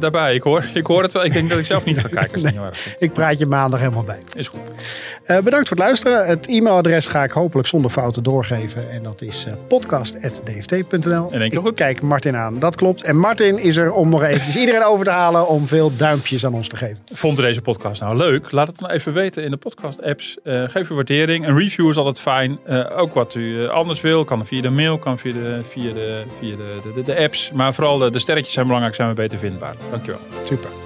daarbij. 0.00 0.34
Ik 0.34 0.42
hoor, 0.42 0.64
ik 0.74 0.86
hoor 0.86 1.02
het 1.02 1.12
wel. 1.12 1.24
Ik 1.24 1.32
denk 1.32 1.48
dat 1.48 1.58
ik 1.58 1.66
zelf 1.66 1.84
niet 1.84 1.98
ga 1.98 2.08
kijken. 2.20 2.42
nee, 2.42 2.54
ik 2.98 3.12
praat 3.12 3.38
je 3.38 3.46
maandag 3.46 3.80
helemaal 3.80 4.04
bij. 4.04 4.18
Is 4.34 4.48
goed. 4.48 4.60
bedankt 5.26 5.68
voor 5.68 5.76
het 5.76 5.86
luisteren. 5.86 6.26
Het 6.26 6.46
e-mailadres 6.46 7.06
ga 7.06 7.24
ik 7.24 7.30
hopelijk 7.30 7.68
zonder 7.68 7.90
fouten 7.90 8.22
doorgeven. 8.22 8.90
En 8.90 9.02
dat 9.02 9.22
is 9.22 9.46
podcast.dft.nl. 9.68 11.30
En 11.30 11.38
denk 11.38 11.52
ik 11.52 11.60
kijk 11.74 12.02
Martin 12.02 12.36
aan. 12.36 12.58
Dat 12.58 12.76
klopt. 12.76 13.02
En 13.02 13.16
Martin 13.16 13.58
is 13.58 13.76
er 13.76 13.91
om 13.94 14.08
nog 14.08 14.22
even 14.22 14.60
iedereen 14.60 14.84
over 14.84 15.04
te 15.04 15.10
halen 15.10 15.48
om 15.48 15.66
veel 15.66 15.96
duimpjes 15.96 16.46
aan 16.46 16.54
ons 16.54 16.68
te 16.68 16.76
geven. 16.76 16.98
Vond 17.14 17.36
deze 17.36 17.62
podcast 17.62 18.00
nou 18.00 18.16
leuk? 18.16 18.52
Laat 18.52 18.66
het 18.66 18.80
maar 18.80 18.90
even 18.90 19.14
weten 19.14 19.44
in 19.44 19.50
de 19.50 19.56
podcast-apps. 19.56 20.38
Uh, 20.44 20.64
geef 20.66 20.90
uw 20.90 20.94
waardering. 20.94 21.46
Een 21.46 21.58
review 21.58 21.88
is 21.88 21.96
altijd 21.96 22.20
fijn. 22.20 22.58
Uh, 22.68 22.84
ook 22.96 23.14
wat 23.14 23.34
u 23.34 23.64
eh, 23.64 23.70
anders 23.70 24.00
wil, 24.00 24.24
kan 24.24 24.46
via 24.46 24.62
de 24.62 24.70
mail, 24.70 24.98
kan 24.98 25.18
via 25.18 25.32
de, 25.32 25.60
via 25.68 25.92
de, 25.92 26.24
via 26.38 26.56
de, 26.56 26.76
de, 26.82 26.92
de, 26.94 27.02
de 27.02 27.18
apps. 27.18 27.50
Maar 27.52 27.74
vooral 27.74 27.98
de, 27.98 28.10
de 28.10 28.18
sterretjes 28.18 28.54
zijn 28.54 28.66
belangrijk, 28.66 28.96
zijn 28.96 29.08
we 29.08 29.14
beter 29.14 29.38
vindbaar. 29.38 29.74
Dankjewel. 29.90 30.20
Super. 30.44 30.81